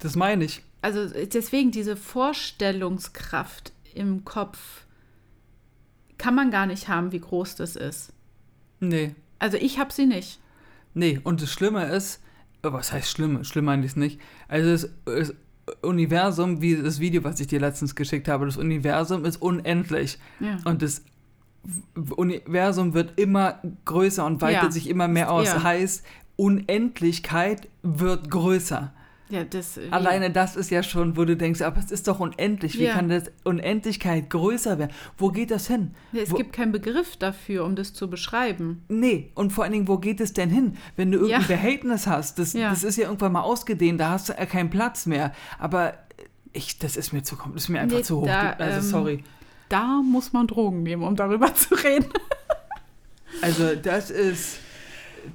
Das 0.00 0.16
meine 0.16 0.44
ich. 0.44 0.62
Also 0.82 1.08
deswegen 1.08 1.70
diese 1.70 1.96
Vorstellungskraft 1.96 3.72
im 3.94 4.24
Kopf 4.24 4.84
kann 6.18 6.34
man 6.34 6.50
gar 6.50 6.66
nicht 6.66 6.88
haben, 6.88 7.12
wie 7.12 7.20
groß 7.20 7.56
das 7.56 7.76
ist. 7.76 8.12
Nee. 8.80 9.14
Also 9.38 9.56
ich 9.56 9.78
habe 9.78 9.92
sie 9.92 10.06
nicht. 10.06 10.40
Nee, 10.94 11.20
und 11.22 11.42
das 11.42 11.50
Schlimme 11.52 11.84
ist, 11.86 12.22
äh, 12.62 12.72
was 12.72 12.92
heißt 12.92 13.10
schlimm? 13.10 13.44
Schlimm 13.44 13.68
eigentlich 13.68 13.96
nicht. 13.96 14.20
Also 14.48 14.70
das, 14.70 14.90
das 15.04 15.34
Universum, 15.82 16.60
wie 16.60 16.76
das 16.76 17.00
Video, 17.00 17.24
was 17.24 17.40
ich 17.40 17.46
dir 17.46 17.60
letztens 17.60 17.94
geschickt 17.94 18.28
habe, 18.28 18.46
das 18.46 18.56
Universum 18.56 19.24
ist 19.24 19.40
unendlich. 19.40 20.18
Ja. 20.40 20.58
Und 20.64 20.82
das 20.82 21.02
Universum 22.16 22.94
wird 22.94 23.18
immer 23.18 23.60
größer 23.84 24.24
und 24.24 24.40
weitet 24.42 24.62
Ja. 24.64 24.70
sich 24.70 24.88
immer 24.88 25.08
mehr 25.08 25.30
aus. 25.32 25.46
Ja. 25.46 25.62
Heißt, 25.62 26.04
Unendlichkeit 26.36 27.68
wird 27.82 28.30
größer. 28.30 28.92
Ja, 29.30 29.42
das 29.42 29.78
wie- 29.78 29.90
Alleine 29.90 30.30
das 30.30 30.54
ist 30.54 30.70
ja 30.70 30.82
schon, 30.82 31.16
wo 31.16 31.24
du 31.24 31.34
denkst, 31.36 31.62
aber 31.62 31.78
es 31.80 31.90
ist 31.90 32.06
doch 32.08 32.20
unendlich. 32.20 32.78
Wie 32.78 32.84
Ja. 32.84 32.92
kann 32.94 33.08
das 33.08 33.24
Unendlichkeit 33.42 34.28
größer 34.28 34.78
werden? 34.78 34.92
Wo 35.16 35.30
geht 35.30 35.50
das 35.50 35.66
hin? 35.66 35.92
Ja, 36.12 36.22
es 36.22 36.30
wo- 36.30 36.36
gibt 36.36 36.52
keinen 36.52 36.72
Begriff 36.72 37.16
dafür, 37.16 37.64
um 37.64 37.74
das 37.74 37.94
zu 37.94 38.08
beschreiben. 38.10 38.84
Nee, 38.88 39.30
und 39.34 39.50
vor 39.52 39.64
allen 39.64 39.72
Dingen, 39.72 39.88
wo 39.88 39.96
geht 39.98 40.20
es 40.20 40.34
denn 40.34 40.50
hin? 40.50 40.76
Wenn 40.96 41.10
du 41.10 41.18
irgendein. 41.18 41.46
Behältnis 41.46 42.06
hast, 42.06 42.38
das, 42.38 42.52
das 42.52 42.84
ist 42.84 42.96
ja 42.96 43.04
irgendwann 43.06 43.32
mal 43.32 43.40
ausgedehnt, 43.42 43.98
da 43.98 44.10
hast 44.10 44.28
du 44.28 44.34
ja 44.34 44.44
keinen 44.46 44.68
Platz 44.70 45.06
mehr. 45.06 45.32
Aber 45.58 45.94
ich, 46.52 46.78
das 46.78 46.96
ist 46.96 47.12
mir 47.12 47.22
zu, 47.22 47.36
das 47.54 47.64
ist 47.64 47.68
mir 47.70 47.80
einfach 47.80 47.96
Nee, 47.96 48.02
zu 48.04 48.20
hoch. 48.20 48.26
da, 48.26 48.50
also 48.50 48.76
ähm, 48.78 48.82
sorry. 48.82 49.24
Da 49.70 50.02
muss 50.02 50.32
man 50.34 50.46
Drogen 50.46 50.82
nehmen, 50.82 51.02
um 51.02 51.16
darüber 51.16 51.52
zu 51.54 51.74
reden. 51.74 52.06
Also 53.42 53.74
das 53.74 54.10
ist, 54.10 54.58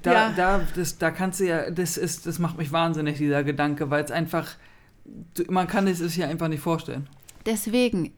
da, 0.02 0.14
Ja. 0.14 0.34
da, 0.36 0.62
das, 0.76 0.98
da 0.98 1.12
kannst 1.12 1.40
du 1.40 1.48
ja, 1.48 1.70
das 1.72 1.98
ist, 1.98 2.26
das 2.26 2.40
macht 2.40 2.58
mich 2.58 2.72
wahnsinnig, 2.72 3.18
dieser 3.18 3.44
Gedanke, 3.44 3.90
weil 3.90 4.04
es 4.04 4.12
einfach, 4.12 4.48
man 5.50 5.68
kann 5.68 5.88
es 5.88 6.00
sich 6.00 6.18
ja 6.18 6.28
einfach 6.28 6.48
nicht 6.48 6.62
vorstellen. 6.62 7.08
Deswegen, 7.46 8.12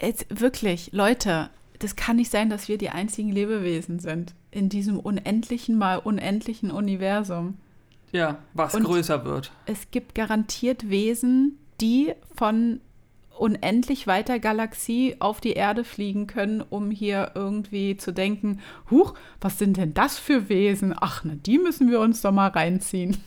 jetzt 0.00 0.26
wirklich, 0.40 0.90
Leute, 0.92 1.50
das 1.78 1.96
kann 1.96 2.16
nicht 2.16 2.30
sein, 2.30 2.50
dass 2.50 2.68
wir 2.68 2.78
die 2.78 2.90
einzigen 2.90 3.30
Lebewesen 3.30 3.98
sind 3.98 4.34
in 4.50 4.68
diesem 4.68 4.98
unendlichen 4.98 5.76
mal 5.78 5.96
unendlichen 5.98 6.70
Universum. 6.70 7.56
Ja, 8.12 8.38
was 8.52 8.74
Und- 8.74 8.84
größer 8.84 9.24
wird. 9.24 9.50
Es 9.66 9.90
gibt 9.90 10.14
garantiert 10.14 10.88
Wesen, 10.88 11.58
die 11.80 12.12
von 12.36 12.80
unendlich 13.38 14.06
weiter 14.06 14.38
Galaxie 14.38 15.16
auf 15.18 15.40
die 15.40 15.52
Erde 15.52 15.84
fliegen 15.84 16.26
können, 16.26 16.60
um 16.60 16.90
hier 16.90 17.32
irgendwie 17.34 17.96
zu 17.96 18.12
denken, 18.12 18.60
huch, 18.90 19.14
was 19.40 19.58
sind 19.58 19.76
denn 19.76 19.94
das 19.94 20.18
für 20.18 20.48
Wesen? 20.48 20.94
Ach, 20.98 21.22
na, 21.24 21.34
die 21.34 21.58
müssen 21.58 21.90
wir 21.90 22.00
uns 22.00 22.22
doch 22.22 22.32
mal 22.32 22.48
reinziehen. 22.48 23.16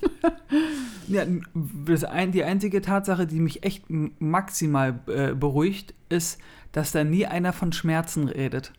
Ja, 1.10 1.24
ein, 1.24 2.32
die 2.34 2.44
einzige 2.44 2.82
Tatsache, 2.82 3.28
die 3.28 3.40
mich 3.40 3.64
echt 3.64 3.86
maximal 3.90 5.00
äh, 5.08 5.34
beruhigt, 5.34 5.94
ist, 6.10 6.38
dass 6.74 6.92
da 6.92 7.06
nie 7.06 7.26
einer 7.26 7.54
von 7.54 7.72
Schmerzen 7.72 8.28
redet. 8.28 8.74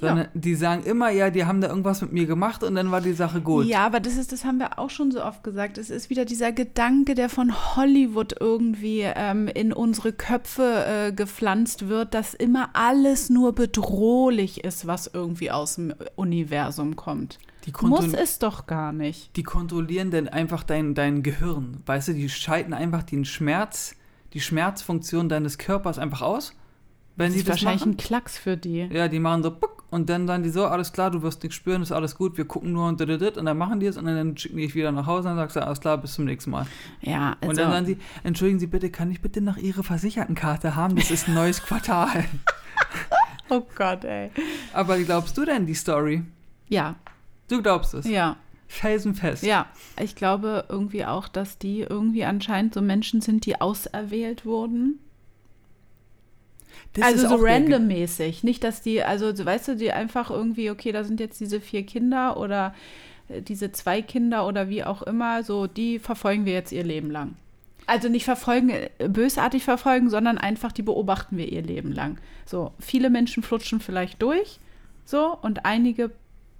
Sondern 0.00 0.28
die 0.34 0.54
sagen 0.54 0.84
immer, 0.84 1.10
ja, 1.10 1.30
die 1.30 1.44
haben 1.44 1.60
da 1.60 1.68
irgendwas 1.68 2.00
mit 2.02 2.12
mir 2.12 2.26
gemacht 2.26 2.62
und 2.62 2.74
dann 2.74 2.90
war 2.90 3.00
die 3.00 3.12
Sache 3.12 3.40
gut. 3.40 3.66
Ja, 3.66 3.84
aber 3.84 4.00
das 4.00 4.16
ist, 4.16 4.32
das 4.32 4.44
haben 4.44 4.58
wir 4.58 4.78
auch 4.78 4.90
schon 4.90 5.10
so 5.10 5.24
oft 5.24 5.42
gesagt. 5.42 5.78
Es 5.78 5.90
ist 5.90 6.10
wieder 6.10 6.24
dieser 6.24 6.52
Gedanke, 6.52 7.14
der 7.14 7.28
von 7.28 7.52
Hollywood 7.76 8.34
irgendwie 8.40 9.00
ähm, 9.02 9.48
in 9.48 9.72
unsere 9.72 10.12
Köpfe 10.12 10.84
äh, 10.86 11.12
gepflanzt 11.12 11.88
wird, 11.88 12.14
dass 12.14 12.34
immer 12.34 12.70
alles 12.74 13.30
nur 13.30 13.54
bedrohlich 13.54 14.64
ist, 14.64 14.86
was 14.86 15.10
irgendwie 15.12 15.50
aus 15.50 15.76
dem 15.76 15.94
Universum 16.16 16.96
kommt. 16.96 17.38
Die, 17.66 17.72
Muss 17.86 18.14
es 18.14 18.38
doch 18.38 18.66
gar 18.66 18.92
nicht. 18.92 19.36
die 19.36 19.42
kontrollieren 19.42 20.10
dann 20.10 20.28
einfach 20.28 20.62
dein, 20.62 20.94
dein 20.94 21.22
Gehirn. 21.22 21.82
Weißt 21.84 22.08
du, 22.08 22.14
die 22.14 22.28
schalten 22.28 22.72
einfach 22.72 23.02
den 23.02 23.24
Schmerz, 23.24 23.94
die 24.32 24.40
Schmerzfunktion 24.40 25.28
deines 25.28 25.58
Körpers 25.58 25.98
einfach 25.98 26.22
aus. 26.22 26.54
wenn 27.16 27.28
das 27.28 27.36
ist 27.36 27.48
das 27.48 27.54
wahrscheinlich 27.56 27.80
machen. 27.80 27.92
ein 27.92 27.96
Klacks 27.98 28.38
für 28.38 28.56
die. 28.56 28.88
Ja, 28.90 29.08
die 29.08 29.18
machen 29.18 29.42
so 29.42 29.50
puck, 29.50 29.77
und 29.90 30.08
dann 30.10 30.26
dann 30.26 30.42
die 30.42 30.50
so, 30.50 30.66
alles 30.66 30.92
klar, 30.92 31.10
du 31.10 31.22
wirst 31.22 31.42
nichts 31.42 31.56
spüren, 31.56 31.82
ist 31.82 31.92
alles 31.92 32.16
gut, 32.16 32.36
wir 32.36 32.44
gucken 32.44 32.72
nur 32.72 32.88
und 32.88 33.00
und 33.00 33.44
dann 33.46 33.56
machen 33.58 33.80
die 33.80 33.86
es 33.86 33.96
und 33.96 34.04
dann 34.04 34.36
schicken 34.36 34.56
die 34.56 34.64
dich 34.66 34.74
wieder 34.74 34.92
nach 34.92 35.06
Hause 35.06 35.28
und 35.28 35.36
dann 35.36 35.44
sagst 35.48 35.56
du, 35.56 35.64
alles 35.64 35.80
klar, 35.80 35.98
bis 35.98 36.14
zum 36.14 36.24
nächsten 36.26 36.50
Mal. 36.50 36.66
Ja, 37.00 37.36
also, 37.40 37.50
Und 37.50 37.58
dann 37.58 37.70
sagen 37.72 37.86
sie, 37.86 37.98
entschuldigen 38.22 38.58
Sie 38.58 38.66
bitte, 38.66 38.90
kann 38.90 39.10
ich 39.10 39.20
bitte 39.20 39.40
noch 39.40 39.56
Ihre 39.56 39.82
Versichertenkarte 39.82 40.76
haben? 40.76 40.96
Das 40.96 41.10
ist 41.10 41.28
ein 41.28 41.34
neues 41.34 41.62
Quartal. 41.62 42.24
oh 43.48 43.62
Gott, 43.76 44.04
ey. 44.04 44.30
Aber 44.72 44.98
wie 44.98 45.04
glaubst 45.04 45.36
du 45.38 45.44
denn 45.44 45.66
die 45.66 45.74
Story? 45.74 46.22
Ja, 46.68 46.96
Du 47.48 47.62
glaubst 47.62 47.94
es. 47.94 48.06
ja. 48.06 48.36
Felsenfest. 48.70 49.44
Ja, 49.44 49.64
ich 49.98 50.14
glaube 50.14 50.66
irgendwie 50.68 51.06
auch, 51.06 51.26
dass 51.28 51.56
die 51.56 51.80
irgendwie 51.80 52.24
anscheinend 52.26 52.74
so 52.74 52.82
Menschen 52.82 53.22
sind, 53.22 53.46
die 53.46 53.58
auserwählt 53.62 54.44
wurden. 54.44 54.98
Das 56.98 57.06
also 57.06 57.28
so 57.28 57.44
randommäßig. 57.44 58.44
Nicht, 58.44 58.64
dass 58.64 58.82
die, 58.82 59.02
also 59.02 59.34
so, 59.34 59.44
weißt 59.44 59.68
du, 59.68 59.76
die 59.76 59.92
einfach 59.92 60.30
irgendwie, 60.30 60.70
okay, 60.70 60.92
da 60.92 61.04
sind 61.04 61.20
jetzt 61.20 61.40
diese 61.40 61.60
vier 61.60 61.84
Kinder 61.84 62.36
oder 62.36 62.74
äh, 63.28 63.42
diese 63.42 63.72
zwei 63.72 64.02
Kinder 64.02 64.46
oder 64.46 64.68
wie 64.68 64.84
auch 64.84 65.02
immer, 65.02 65.42
so, 65.42 65.66
die 65.66 65.98
verfolgen 65.98 66.44
wir 66.44 66.52
jetzt 66.52 66.72
ihr 66.72 66.84
Leben 66.84 67.10
lang. 67.10 67.36
Also 67.86 68.08
nicht 68.08 68.24
verfolgen, 68.24 68.70
äh, 68.70 68.90
bösartig 69.08 69.64
verfolgen, 69.64 70.10
sondern 70.10 70.38
einfach, 70.38 70.72
die 70.72 70.82
beobachten 70.82 71.36
wir 71.36 71.50
ihr 71.50 71.62
Leben 71.62 71.92
lang. 71.92 72.18
So, 72.44 72.72
viele 72.78 73.10
Menschen 73.10 73.42
flutschen 73.42 73.80
vielleicht 73.80 74.20
durch, 74.22 74.60
so, 75.04 75.38
und 75.40 75.64
einige 75.64 76.10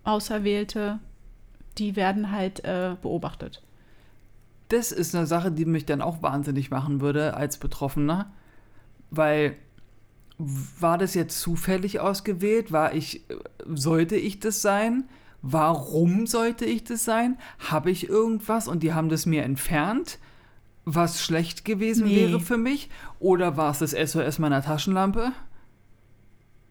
Auserwählte, 0.04 1.00
die 1.76 1.96
werden 1.96 2.32
halt 2.32 2.64
äh, 2.64 2.96
beobachtet. 3.00 3.62
Das 4.68 4.92
ist 4.92 5.14
eine 5.14 5.26
Sache, 5.26 5.50
die 5.50 5.64
mich 5.64 5.86
dann 5.86 6.02
auch 6.02 6.22
wahnsinnig 6.22 6.70
machen 6.70 7.00
würde 7.00 7.34
als 7.34 7.58
Betroffener, 7.58 8.30
weil 9.10 9.56
war 10.38 10.98
das 10.98 11.14
jetzt 11.14 11.40
zufällig 11.40 12.00
ausgewählt? 12.00 12.70
War 12.72 12.94
ich, 12.94 13.22
sollte 13.66 14.16
ich 14.16 14.38
das 14.40 14.62
sein? 14.62 15.04
Warum 15.42 16.26
sollte 16.26 16.64
ich 16.64 16.84
das 16.84 17.04
sein? 17.04 17.36
Habe 17.58 17.90
ich 17.90 18.08
irgendwas 18.08 18.68
und 18.68 18.82
die 18.82 18.92
haben 18.92 19.08
das 19.08 19.26
mir 19.26 19.42
entfernt, 19.42 20.18
was 20.84 21.22
schlecht 21.22 21.64
gewesen 21.64 22.06
Nee. 22.06 22.16
wäre 22.28 22.40
für 22.40 22.56
mich? 22.56 22.88
Oder 23.20 23.56
war 23.56 23.70
es 23.72 23.78
das 23.80 23.92
SOS 23.92 24.38
meiner 24.38 24.62
Taschenlampe? 24.62 25.32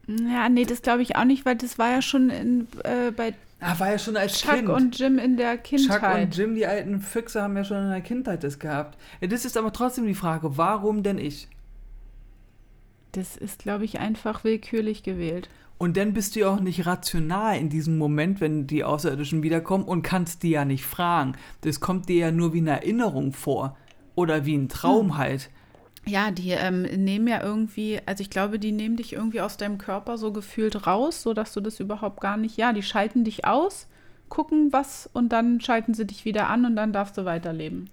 Ja, 0.07 0.47
nee, 0.49 0.63
das 0.65 0.81
glaube 0.81 1.01
ich 1.01 1.15
auch 1.17 1.25
nicht, 1.25 1.45
weil 1.45 1.55
das 1.57 1.77
war 1.77 1.89
ja 1.91 2.01
schon 2.01 2.29
in, 2.29 2.67
äh, 2.83 3.11
bei 3.11 3.33
Ah, 3.59 3.77
war 3.79 3.91
ja 3.91 3.97
schon 3.97 4.15
als 4.15 4.39
Chuck 4.39 4.53
Kind. 4.55 4.69
und 4.69 4.99
Jim 4.99 5.17
in 5.17 5.35
der 5.35 5.57
Kindheit. 5.57 5.99
Chuck 6.01 6.15
und 6.15 6.37
Jim, 6.37 6.55
die 6.55 6.67
alten 6.67 7.01
Füchse, 7.01 7.41
haben 7.41 7.57
ja 7.57 7.63
schon 7.63 7.77
in 7.85 7.89
der 7.89 8.01
Kindheit 8.01 8.43
das 8.43 8.59
gehabt. 8.59 8.97
Das 9.19 9.45
ist 9.45 9.57
aber 9.57 9.73
trotzdem 9.73 10.05
die 10.05 10.13
Frage, 10.13 10.57
warum 10.57 11.01
denn 11.01 11.17
ich? 11.17 11.47
Das 13.11 13.37
ist, 13.37 13.59
glaube 13.59 13.85
ich, 13.85 13.99
einfach 13.99 14.43
willkürlich 14.43 15.03
gewählt. 15.03 15.49
Und 15.77 15.95
dann 15.95 16.13
bist 16.13 16.35
du 16.35 16.41
ja 16.41 16.49
auch 16.49 16.59
nicht 16.59 16.85
rational 16.85 17.57
in 17.57 17.69
diesem 17.69 17.97
Moment, 17.97 18.41
wenn 18.41 18.65
die 18.65 18.83
Außerirdischen 18.83 19.43
wiederkommen 19.43 19.83
und 19.83 20.01
kannst 20.01 20.41
die 20.43 20.49
ja 20.49 20.65
nicht 20.65 20.85
fragen. 20.85 21.33
Das 21.61 21.79
kommt 21.79 22.09
dir 22.09 22.17
ja 22.17 22.31
nur 22.31 22.53
wie 22.53 22.59
eine 22.59 22.71
Erinnerung 22.71 23.31
vor. 23.31 23.77
Oder 24.15 24.45
wie 24.45 24.55
ein 24.55 24.69
Traum 24.69 25.17
halt. 25.17 25.51
Ja, 26.07 26.31
die 26.31 26.51
ähm, 26.51 26.83
nehmen 26.83 27.27
ja 27.27 27.43
irgendwie, 27.43 27.99
also 28.05 28.21
ich 28.21 28.29
glaube, 28.29 28.57
die 28.57 28.71
nehmen 28.71 28.95
dich 28.95 29.13
irgendwie 29.13 29.41
aus 29.41 29.57
deinem 29.57 29.77
Körper 29.77 30.17
so 30.17 30.31
gefühlt 30.31 30.87
raus, 30.87 31.21
sodass 31.21 31.53
du 31.53 31.61
das 31.61 31.79
überhaupt 31.79 32.21
gar 32.21 32.37
nicht, 32.37 32.57
ja, 32.57 32.71
die 32.71 32.81
schalten 32.81 33.25
dich 33.25 33.45
aus, 33.45 33.87
gucken 34.29 34.71
was 34.71 35.09
und 35.11 35.29
dann 35.29 35.59
schalten 35.59 35.93
sie 35.93 36.07
dich 36.07 36.23
wieder 36.23 36.49
an 36.49 36.65
und 36.65 36.75
dann 36.75 36.93
darfst 36.93 37.17
du 37.17 37.25
weiterleben. 37.25 37.89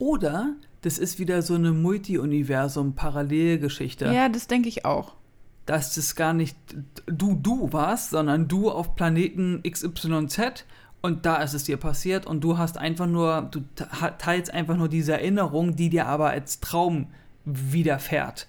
Oder 0.00 0.54
das 0.82 0.98
ist 0.98 1.18
wieder 1.20 1.42
so 1.42 1.54
eine 1.54 1.70
Multi-Universum-Parallelgeschichte. 2.80 4.06
Ja, 4.06 4.28
das 4.28 4.46
denke 4.48 4.68
ich 4.68 4.84
auch. 4.84 5.14
Dass 5.66 5.94
das 5.94 6.16
gar 6.16 6.32
nicht 6.32 6.56
du, 7.06 7.34
du 7.40 7.72
warst, 7.72 8.10
sondern 8.10 8.48
du 8.48 8.70
auf 8.70 8.96
Planeten 8.96 9.62
XYZ 9.62 10.64
und 11.02 11.24
da 11.26 11.36
ist 11.36 11.54
es 11.54 11.64
dir 11.64 11.76
passiert 11.76 12.26
und 12.26 12.42
du 12.42 12.58
hast 12.58 12.76
einfach 12.78 13.06
nur, 13.06 13.48
du 13.50 13.60
te- 13.76 13.88
teilst 14.18 14.52
einfach 14.52 14.76
nur 14.76 14.88
diese 14.88 15.12
Erinnerung, 15.12 15.76
die 15.76 15.88
dir 15.90 16.06
aber 16.06 16.30
als 16.30 16.60
Traum 16.60 17.06
widerfährt. 17.44 18.48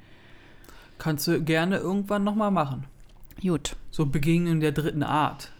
Kannst 0.99 1.26
du 1.26 1.43
gerne 1.43 1.78
irgendwann 1.78 2.22
nochmal 2.22 2.53
machen. 2.53 2.84
Gut. 3.43 3.76
So 3.90 4.07
Begegnung 4.07 4.61
der 4.61 4.72
dritten 4.72 5.03
Art 5.03 5.51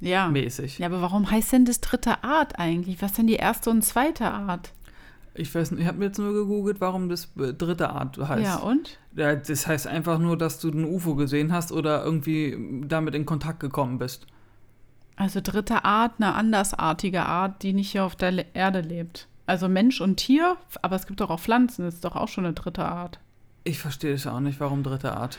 Ja. 0.00 0.28
mäßig. 0.28 0.78
Ja, 0.78 0.86
aber 0.86 1.00
warum 1.02 1.30
heißt 1.30 1.52
denn 1.52 1.64
das 1.64 1.80
dritte 1.80 2.24
Art 2.24 2.58
eigentlich? 2.58 3.00
Was 3.00 3.12
denn 3.12 3.26
die 3.26 3.36
erste 3.36 3.70
und 3.70 3.82
zweite 3.82 4.30
Art? 4.30 4.72
Ich 5.34 5.54
weiß 5.54 5.70
nicht, 5.70 5.82
ich 5.82 5.86
habe 5.86 5.98
mir 5.98 6.06
jetzt 6.06 6.18
nur 6.18 6.32
gegoogelt, 6.32 6.80
warum 6.80 7.08
das 7.08 7.28
äh, 7.38 7.52
dritte 7.54 7.90
Art 7.90 8.18
heißt. 8.18 8.42
Ja, 8.42 8.56
und? 8.56 8.98
Das 9.12 9.66
heißt 9.66 9.86
einfach 9.86 10.18
nur, 10.18 10.36
dass 10.36 10.58
du 10.58 10.68
ein 10.70 10.84
UFO 10.84 11.14
gesehen 11.14 11.52
hast 11.52 11.70
oder 11.70 12.04
irgendwie 12.04 12.56
damit 12.86 13.14
in 13.14 13.26
Kontakt 13.26 13.60
gekommen 13.60 13.98
bist. 13.98 14.26
Also 15.16 15.40
dritte 15.40 15.84
Art, 15.84 16.14
eine 16.18 16.34
andersartige 16.34 17.26
Art, 17.26 17.62
die 17.62 17.72
nicht 17.72 17.92
hier 17.92 18.04
auf 18.04 18.16
der 18.16 18.54
Erde 18.54 18.80
lebt. 18.80 19.28
Also 19.46 19.68
Mensch 19.68 20.00
und 20.00 20.16
Tier, 20.16 20.56
aber 20.82 20.96
es 20.96 21.06
gibt 21.06 21.20
doch 21.20 21.30
auch 21.30 21.40
Pflanzen, 21.40 21.84
das 21.84 21.94
ist 21.94 22.04
doch 22.04 22.16
auch 22.16 22.28
schon 22.28 22.44
eine 22.44 22.54
dritte 22.54 22.84
Art. 22.84 23.20
Ich 23.64 23.78
verstehe 23.78 24.12
das 24.12 24.26
auch 24.26 24.40
nicht, 24.40 24.60
warum 24.60 24.82
dritte 24.82 25.16
Art. 25.16 25.38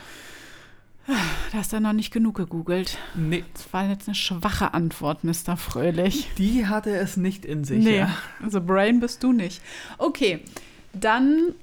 Da 1.06 1.58
hast 1.58 1.72
du 1.72 1.80
noch 1.80 1.92
nicht 1.92 2.12
genug 2.12 2.36
gegoogelt. 2.36 2.96
Nee, 3.14 3.44
Das 3.54 3.72
war 3.72 3.88
jetzt 3.88 4.06
eine 4.08 4.14
schwache 4.14 4.72
Antwort, 4.72 5.24
Mr. 5.24 5.56
Fröhlich. 5.56 6.30
die 6.38 6.66
hatte 6.66 6.90
es 6.96 7.16
nicht 7.16 7.44
in 7.44 7.64
sich. 7.64 7.84
nee, 7.84 7.98
Ja. 7.98 8.10
also 8.42 8.60
Brain 8.60 9.00
bist 9.00 9.22
du 9.22 9.32
nicht. 9.32 9.60
Okay, 9.98 10.40
dann, 10.92 11.54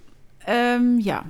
ähm, 0.45 0.99
ja. 0.99 1.23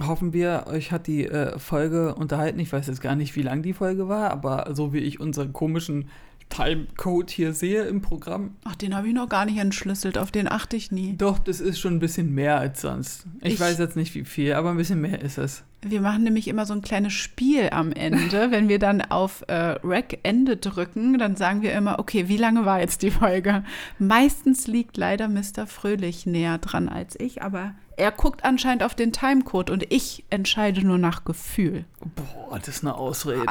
Hoffen 0.00 0.34
wir, 0.34 0.64
euch 0.66 0.92
hat 0.92 1.06
die 1.06 1.24
äh, 1.24 1.58
Folge 1.58 2.14
unterhalten. 2.14 2.58
Ich 2.60 2.70
weiß 2.70 2.86
jetzt 2.86 3.00
gar 3.00 3.16
nicht, 3.16 3.34
wie 3.34 3.42
lang 3.42 3.62
die 3.62 3.72
Folge 3.72 4.08
war, 4.08 4.30
aber 4.30 4.74
so 4.74 4.92
wie 4.92 4.98
ich 4.98 5.18
unseren 5.20 5.54
komischen 5.54 6.08
Timecode 6.48 7.30
hier 7.30 7.52
sehe 7.52 7.82
im 7.84 8.00
Programm, 8.00 8.56
Ach, 8.64 8.76
den 8.76 8.94
habe 8.96 9.08
ich 9.08 9.14
noch 9.14 9.28
gar 9.28 9.44
nicht 9.44 9.58
entschlüsselt, 9.58 10.16
auf 10.16 10.30
den 10.30 10.48
achte 10.50 10.76
ich 10.76 10.90
nie. 10.92 11.14
doch, 11.16 11.38
das 11.38 11.60
ist 11.60 11.78
schon 11.78 11.94
ein 11.94 11.98
bisschen 12.00 12.32
mehr 12.34 12.58
als 12.58 12.80
sonst. 12.80 13.26
Ich, 13.42 13.54
Ich- 13.54 13.60
weiß 13.60 13.78
jetzt 13.78 13.96
nicht, 13.96 14.14
wie 14.14 14.24
viel, 14.24 14.54
aber 14.54 14.70
ein 14.70 14.76
bisschen 14.76 15.00
mehr 15.00 15.20
ist 15.20 15.38
es. 15.38 15.64
Wir 15.82 16.00
machen 16.00 16.24
nämlich 16.24 16.48
immer 16.48 16.66
so 16.66 16.72
ein 16.74 16.82
kleines 16.82 17.12
Spiel 17.12 17.68
am 17.70 17.92
Ende. 17.92 18.50
Wenn 18.50 18.68
wir 18.68 18.78
dann 18.78 19.02
auf 19.02 19.44
äh, 19.46 19.54
Rec 19.84 20.18
Ende 20.24 20.56
drücken, 20.56 21.18
dann 21.18 21.36
sagen 21.36 21.62
wir 21.62 21.72
immer, 21.74 21.98
okay, 21.98 22.28
wie 22.28 22.38
lange 22.38 22.64
war 22.64 22.80
jetzt 22.80 23.02
die 23.02 23.10
Folge? 23.10 23.62
Meistens 23.98 24.66
liegt 24.66 24.96
leider 24.96 25.28
Mr. 25.28 25.66
Fröhlich 25.66 26.26
näher 26.26 26.58
dran 26.58 26.88
als 26.88 27.18
ich, 27.20 27.42
aber 27.42 27.74
er 27.96 28.12
guckt 28.12 28.44
anscheinend 28.44 28.82
auf 28.82 28.94
den 28.94 29.12
Timecode 29.12 29.70
und 29.70 29.90
ich 29.92 30.24
entscheide 30.30 30.86
nur 30.86 30.98
nach 30.98 31.24
Gefühl. 31.24 31.84
Boah, 32.14 32.58
das 32.58 32.68
ist 32.68 32.84
eine 32.84 32.94
Ausrede. 32.94 33.44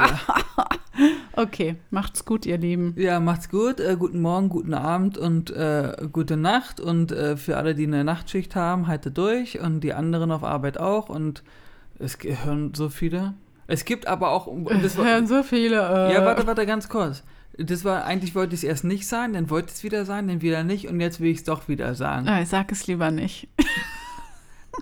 Okay, 1.33 1.75
macht's 1.89 2.23
gut, 2.23 2.45
ihr 2.45 2.57
Lieben. 2.57 2.93
Ja, 2.97 3.19
macht's 3.19 3.49
gut. 3.49 3.81
Äh, 3.81 3.97
guten 3.99 4.21
Morgen, 4.21 4.47
guten 4.47 4.73
Abend 4.73 5.17
und 5.17 5.49
äh, 5.51 5.91
gute 6.09 6.37
Nacht. 6.37 6.79
Und 6.79 7.11
äh, 7.11 7.35
für 7.35 7.57
alle, 7.57 7.75
die 7.75 7.85
eine 7.85 8.05
Nachtschicht 8.05 8.55
haben, 8.55 8.87
haltet 8.87 9.17
durch. 9.17 9.59
Und 9.59 9.81
die 9.81 9.93
anderen 9.93 10.31
auf 10.31 10.45
Arbeit 10.45 10.77
auch. 10.77 11.09
Und 11.09 11.43
es 11.99 12.17
ge- 12.17 12.37
hören 12.45 12.73
so 12.73 12.87
viele. 12.87 13.33
Es 13.67 13.83
gibt 13.83 14.07
aber 14.07 14.31
auch. 14.31 14.47
War, 14.47 15.05
hören 15.05 15.27
so 15.27 15.43
viele. 15.43 15.75
Äh, 15.75 16.13
ja, 16.13 16.23
warte, 16.23 16.47
warte, 16.47 16.65
ganz 16.65 16.87
kurz. 16.87 17.23
Das 17.57 17.83
war, 17.83 18.05
eigentlich 18.05 18.33
wollte 18.33 18.55
ich 18.55 18.61
es 18.61 18.63
erst 18.63 18.85
nicht 18.85 19.05
sein, 19.05 19.33
dann 19.33 19.49
wollte 19.49 19.67
ich 19.71 19.75
es 19.75 19.83
wieder 19.83 20.05
sein, 20.05 20.29
dann 20.29 20.41
wieder 20.41 20.63
nicht 20.63 20.87
und 20.89 20.99
jetzt 21.01 21.19
will 21.19 21.31
ich 21.31 21.39
es 21.39 21.43
doch 21.45 21.67
wieder 21.67 21.95
sagen. 21.95 22.27
Äh, 22.27 22.45
sag 22.45 22.71
es 22.71 22.87
lieber 22.87 23.11
nicht. 23.11 23.49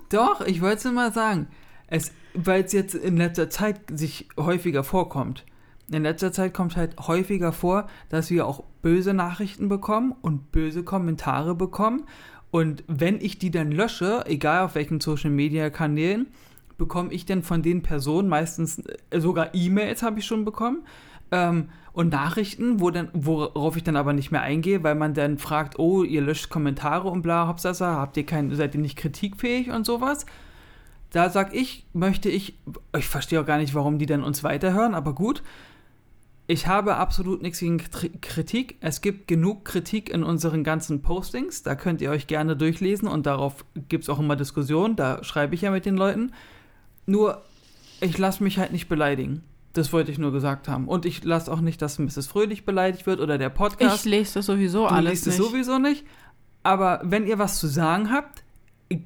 Doch, 0.10 0.42
ich 0.42 0.62
wollte 0.62 0.78
es 0.78 0.84
nur 0.86 0.94
mal 0.94 1.14
sagen. 1.14 1.48
Es, 1.88 2.12
weil 2.34 2.64
es 2.64 2.74
jetzt 2.74 2.96
in 2.96 3.18
letzter 3.18 3.50
Zeit 3.50 3.80
sich 3.92 4.28
häufiger 4.38 4.84
vorkommt. 4.84 5.46
In 5.92 6.04
letzter 6.04 6.32
Zeit 6.32 6.54
kommt 6.54 6.76
halt 6.76 6.98
häufiger 7.08 7.52
vor, 7.52 7.88
dass 8.10 8.30
wir 8.30 8.48
auch 8.48 8.64
böse 8.82 9.14
Nachrichten 9.14 9.70
bekommen 9.70 10.16
und 10.22 10.52
böse 10.52 10.84
Kommentare 10.84 11.56
bekommen. 11.56 12.06
Und 12.52 12.84
wenn 12.88 13.20
ich 13.20 13.38
die 13.38 13.52
dann 13.52 13.72
lösche, 13.72 14.24
egal 14.26 14.66
auf 14.66 14.76
welchen 14.76 15.02
Social 15.02 15.32
Media 15.32 15.70
Kanälen, 15.70 16.28
bekomme 16.78 17.12
ich 17.14 17.26
dann 17.26 17.44
von 17.44 17.62
den 17.62 17.84
Personen 17.84 18.30
meistens 18.30 18.80
äh, 18.80 19.20
sogar 19.20 19.54
E-Mails 19.54 20.04
habe 20.04 20.20
ich 20.20 20.26
schon 20.26 20.46
bekommen 20.46 20.84
ähm, 21.32 21.70
und 21.94 22.12
Nachrichten, 22.12 22.80
wo 22.80 22.90
dann, 22.90 23.10
worauf 23.14 23.78
ich 23.78 23.84
dann 23.84 23.96
aber 23.96 24.14
nicht 24.14 24.32
mehr 24.32 24.42
eingehe, 24.42 24.84
weil 24.84 24.96
man 24.96 25.14
dann 25.14 25.38
fragt, 25.38 25.78
oh, 25.78 26.04
ihr 26.04 26.22
löscht 26.22 26.50
Kommentare 26.50 27.08
und 27.08 27.22
bla, 27.22 27.48
Hauptsache, 27.48 27.86
habt 27.86 28.18
ihr 28.18 28.26
kein, 28.26 28.54
seid 28.56 28.74
ihr 28.74 28.82
nicht 28.82 28.98
kritikfähig 28.98 29.70
und 29.70 29.86
sowas. 29.86 30.26
Da 31.12 31.30
sag 31.30 31.54
ich, 31.54 31.86
möchte 31.94 32.30
ich, 32.30 32.56
ich 32.98 33.08
verstehe 33.08 33.40
auch 33.40 33.46
gar 33.46 33.60
nicht, 33.60 33.76
warum 33.76 34.00
die 34.00 34.08
denn 34.08 34.24
uns 34.24 34.44
weiterhören, 34.44 34.96
aber 34.96 35.14
gut. 35.14 35.44
Ich 36.46 36.68
habe 36.68 36.98
absolut 36.98 37.42
nichts 37.42 37.60
gegen 37.60 37.78
Kritik. 37.78 38.78
Es 38.82 39.00
gibt 39.00 39.28
genug 39.28 39.64
Kritik 39.64 40.10
in 40.10 40.24
unseren 40.24 40.64
ganzen 40.64 41.02
Postings. 41.02 41.64
Da 41.64 41.76
könnt 41.76 42.02
ihr 42.02 42.10
euch 42.10 42.28
gerne 42.28 42.58
durchlesen 42.58 43.08
und 43.08 43.26
darauf 43.26 43.64
gibt 43.88 44.04
es 44.04 44.10
auch 44.10 44.20
immer 44.20 44.36
Diskussionen. 44.36 44.98
Da 44.98 45.24
schreibe 45.24 45.56
ich 45.56 45.62
ja 45.62 45.72
mit 45.72 45.86
den 45.86 45.96
Leuten. 45.96 46.34
Nur, 47.06 47.44
ich 48.02 48.18
lasse 48.18 48.44
mich 48.44 48.58
halt 48.58 48.74
nicht 48.74 48.90
beleidigen. 48.90 49.44
Das 49.74 49.92
wollte 49.92 50.12
ich 50.12 50.20
nur 50.20 50.32
gesagt 50.32 50.68
haben. 50.68 50.88
Und 50.88 51.06
ich 51.06 51.24
lasse 51.24 51.52
auch 51.52 51.60
nicht, 51.60 51.82
dass 51.82 51.98
Mrs. 51.98 52.28
Fröhlich 52.28 52.64
beleidigt 52.64 53.06
wird 53.08 53.20
oder 53.20 53.38
der 53.38 53.50
Podcast. 53.50 54.06
Ich 54.06 54.12
lese 54.12 54.36
das 54.36 54.46
sowieso 54.46 54.82
du 54.82 54.86
alles 54.88 55.12
liest 55.12 55.28
nicht. 55.28 55.40
es 55.40 55.46
sowieso 55.46 55.80
nicht. 55.80 56.06
Aber 56.62 57.02
wenn 57.04 57.26
ihr 57.26 57.40
was 57.40 57.60
zu 57.60 57.68
sagen 57.68 58.12
habt, 58.12 58.44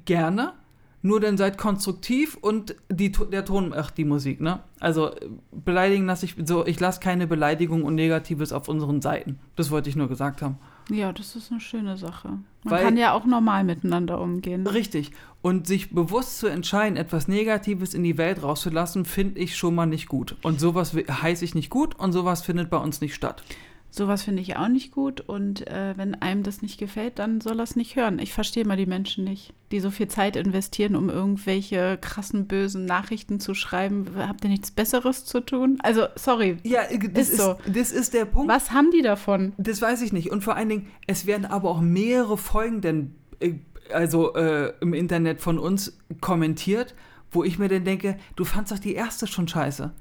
gerne. 0.04 0.52
Nur 1.00 1.20
dann 1.20 1.36
seid 1.36 1.58
konstruktiv 1.58 2.36
und 2.40 2.74
die, 2.90 3.12
der 3.12 3.44
Ton 3.44 3.68
macht 3.68 3.96
die 3.98 4.04
Musik, 4.04 4.40
ne? 4.40 4.60
Also 4.80 5.12
beleidigen 5.52 6.06
lasse 6.06 6.26
ich 6.26 6.34
so, 6.44 6.66
ich 6.66 6.80
lasse 6.80 6.98
keine 6.98 7.28
Beleidigung 7.28 7.84
und 7.84 7.94
Negatives 7.94 8.52
auf 8.52 8.68
unseren 8.68 9.00
Seiten. 9.00 9.38
Das 9.54 9.70
wollte 9.70 9.88
ich 9.88 9.94
nur 9.94 10.08
gesagt 10.08 10.42
haben. 10.42 10.58
Ja, 10.90 11.12
das 11.12 11.36
ist 11.36 11.50
eine 11.50 11.60
schöne 11.60 11.96
Sache. 11.96 12.28
Man 12.28 12.44
Weil- 12.64 12.84
kann 12.84 12.96
ja 12.96 13.12
auch 13.12 13.24
normal 13.24 13.64
miteinander 13.64 14.20
umgehen. 14.20 14.66
Richtig. 14.66 15.10
Und 15.42 15.66
sich 15.66 15.90
bewusst 15.90 16.38
zu 16.38 16.46
entscheiden, 16.48 16.96
etwas 16.96 17.28
Negatives 17.28 17.94
in 17.94 18.02
die 18.02 18.18
Welt 18.18 18.42
rauszulassen, 18.42 19.04
finde 19.04 19.38
ich 19.40 19.56
schon 19.56 19.74
mal 19.74 19.86
nicht 19.86 20.08
gut. 20.08 20.36
Und 20.42 20.58
sowas 20.60 20.94
heiße 20.94 21.44
ich 21.44 21.54
nicht 21.54 21.70
gut 21.70 21.94
und 21.98 22.12
sowas 22.12 22.42
findet 22.42 22.70
bei 22.70 22.78
uns 22.78 23.00
nicht 23.00 23.14
statt. 23.14 23.42
Sowas 23.90 24.22
finde 24.22 24.42
ich 24.42 24.56
auch 24.56 24.68
nicht 24.68 24.92
gut 24.92 25.20
und 25.22 25.66
äh, 25.66 25.94
wenn 25.96 26.14
einem 26.14 26.42
das 26.42 26.60
nicht 26.60 26.78
gefällt, 26.78 27.18
dann 27.18 27.40
soll 27.40 27.58
er 27.58 27.62
es 27.64 27.74
nicht 27.74 27.96
hören. 27.96 28.18
Ich 28.18 28.34
verstehe 28.34 28.66
mal 28.66 28.76
die 28.76 28.84
Menschen 28.86 29.24
nicht, 29.24 29.54
die 29.72 29.80
so 29.80 29.90
viel 29.90 30.08
Zeit 30.08 30.36
investieren, 30.36 30.94
um 30.94 31.08
irgendwelche 31.08 31.96
krassen, 32.00 32.46
bösen 32.46 32.84
Nachrichten 32.84 33.40
zu 33.40 33.54
schreiben. 33.54 34.04
Habt 34.16 34.44
ihr 34.44 34.50
nichts 34.50 34.70
Besseres 34.70 35.24
zu 35.24 35.40
tun? 35.40 35.78
Also, 35.82 36.06
sorry, 36.16 36.58
Ja, 36.64 36.82
das 37.12 37.28
Ist 37.28 37.34
ist, 37.34 37.40
so. 37.40 37.56
das 37.66 37.90
ist 37.90 38.12
der 38.12 38.26
Punkt. 38.26 38.52
was 38.52 38.72
haben 38.72 38.90
die 38.90 39.02
davon? 39.02 39.54
Das 39.56 39.80
weiß 39.80 40.02
ich 40.02 40.12
nicht. 40.12 40.30
Und 40.30 40.44
vor 40.44 40.54
allen 40.54 40.68
Dingen, 40.68 40.86
es 41.06 41.24
werden 41.26 41.46
aber 41.46 41.70
auch 41.70 41.80
mehrere 41.80 42.36
Folgen 42.36 42.82
denn, 42.82 43.14
äh, 43.40 43.54
also 43.92 44.34
äh, 44.34 44.74
im 44.80 44.92
Internet 44.92 45.40
von 45.40 45.58
uns 45.58 45.98
kommentiert, 46.20 46.94
wo 47.30 47.42
ich 47.42 47.58
mir 47.58 47.68
dann 47.68 47.84
denke, 47.84 48.18
du 48.36 48.44
fandst 48.44 48.70
doch 48.70 48.78
die 48.78 48.94
erste 48.94 49.26
schon 49.26 49.48
scheiße. 49.48 49.92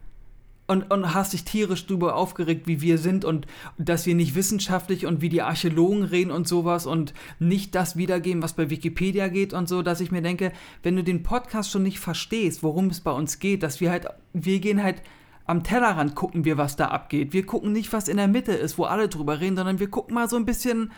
Und, 0.69 0.91
und 0.91 1.13
hast 1.13 1.31
dich 1.31 1.45
tierisch 1.45 1.87
drüber 1.87 2.17
aufgeregt, 2.17 2.67
wie 2.67 2.81
wir 2.81 2.97
sind 2.97 3.23
und 3.23 3.47
dass 3.77 4.05
wir 4.05 4.15
nicht 4.15 4.35
wissenschaftlich 4.35 5.05
und 5.05 5.21
wie 5.21 5.29
die 5.29 5.41
Archäologen 5.41 6.03
reden 6.03 6.29
und 6.29 6.45
sowas 6.45 6.85
und 6.85 7.13
nicht 7.39 7.73
das 7.73 7.95
wiedergeben, 7.95 8.43
was 8.43 8.51
bei 8.51 8.69
Wikipedia 8.69 9.29
geht 9.29 9.53
und 9.53 9.69
so, 9.69 9.81
dass 9.81 10.01
ich 10.01 10.11
mir 10.11 10.21
denke, 10.21 10.51
wenn 10.83 10.97
du 10.97 11.05
den 11.05 11.23
Podcast 11.23 11.71
schon 11.71 11.83
nicht 11.83 11.99
verstehst, 11.99 12.63
worum 12.63 12.87
es 12.87 12.99
bei 12.99 13.11
uns 13.11 13.39
geht, 13.39 13.63
dass 13.63 13.79
wir 13.79 13.91
halt, 13.91 14.07
wir 14.33 14.59
gehen 14.59 14.83
halt 14.83 15.01
am 15.45 15.63
Tellerrand 15.63 16.13
gucken 16.13 16.43
wir, 16.43 16.57
was 16.57 16.75
da 16.75 16.89
abgeht. 16.89 17.31
Wir 17.31 17.45
gucken 17.45 17.71
nicht, 17.71 17.93
was 17.93 18.09
in 18.09 18.17
der 18.17 18.27
Mitte 18.27 18.51
ist, 18.51 18.77
wo 18.77 18.83
alle 18.83 19.07
drüber 19.07 19.39
reden, 19.39 19.55
sondern 19.55 19.79
wir 19.79 19.89
gucken 19.89 20.13
mal 20.13 20.29
so 20.29 20.35
ein 20.35 20.45
bisschen, 20.45 20.91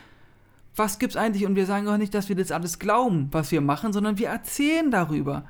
was 0.74 0.98
gibt's 0.98 1.16
eigentlich? 1.16 1.46
Und 1.46 1.54
wir 1.54 1.66
sagen 1.66 1.88
auch 1.88 1.96
nicht, 1.96 2.14
dass 2.14 2.28
wir 2.28 2.36
das 2.36 2.50
alles 2.50 2.80
glauben, 2.80 3.28
was 3.30 3.52
wir 3.52 3.60
machen, 3.60 3.92
sondern 3.92 4.18
wir 4.18 4.28
erzählen 4.28 4.90
darüber, 4.90 5.44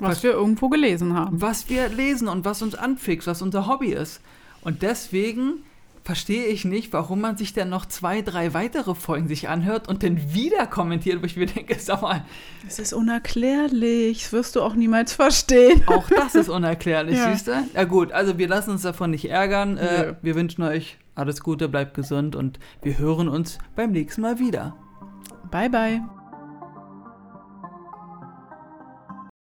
Was 0.00 0.22
wir 0.22 0.32
irgendwo 0.32 0.68
gelesen 0.68 1.14
haben. 1.14 1.40
was 1.40 1.68
wir 1.68 1.88
lesen 1.88 2.28
und 2.28 2.44
was 2.44 2.62
uns 2.62 2.74
anfixt, 2.74 3.26
was 3.28 3.42
unser 3.42 3.66
Hobby 3.68 3.92
ist. 3.92 4.20
Und 4.62 4.82
deswegen 4.82 5.62
verstehe 6.02 6.44
ich 6.46 6.64
nicht, 6.66 6.92
warum 6.92 7.20
man 7.22 7.36
sich 7.38 7.54
dann 7.54 7.70
noch 7.70 7.86
zwei, 7.86 8.20
drei 8.20 8.52
weitere 8.52 8.94
Folgen 8.94 9.26
sich 9.28 9.48
anhört 9.48 9.88
und 9.88 10.02
dann 10.02 10.34
wieder 10.34 10.66
kommentiert, 10.66 11.22
wo 11.22 11.26
ich 11.26 11.36
mir 11.36 11.46
denke, 11.46 11.76
sag 11.78 12.02
mal, 12.02 12.24
Das 12.64 12.78
ist 12.78 12.92
unerklärlich. 12.92 14.22
Das 14.24 14.32
wirst 14.32 14.56
du 14.56 14.62
auch 14.62 14.74
niemals 14.74 15.14
verstehen. 15.14 15.82
auch 15.86 16.08
das 16.10 16.34
ist 16.34 16.48
unerklärlich, 16.50 17.16
Ja. 17.18 17.32
siehst 17.32 17.46
du? 17.46 17.52
Ja 17.74 17.84
gut, 17.84 18.12
also 18.12 18.36
wir 18.36 18.48
lassen 18.48 18.70
uns 18.72 18.82
davon 18.82 19.12
nicht 19.12 19.30
ärgern. 19.30 19.76
Äh, 19.78 20.06
Nö. 20.08 20.14
wir 20.22 20.34
wünschen 20.34 20.62
euch 20.62 20.98
alles 21.14 21.40
Gute, 21.40 21.68
bleibt 21.68 21.94
gesund 21.94 22.36
und 22.36 22.58
wir 22.82 22.98
hören 22.98 23.28
uns 23.28 23.58
beim 23.76 23.92
nächsten 23.92 24.20
Mal 24.22 24.38
wieder. 24.38 24.76
Bye, 25.50 25.70
bye. 25.70 26.23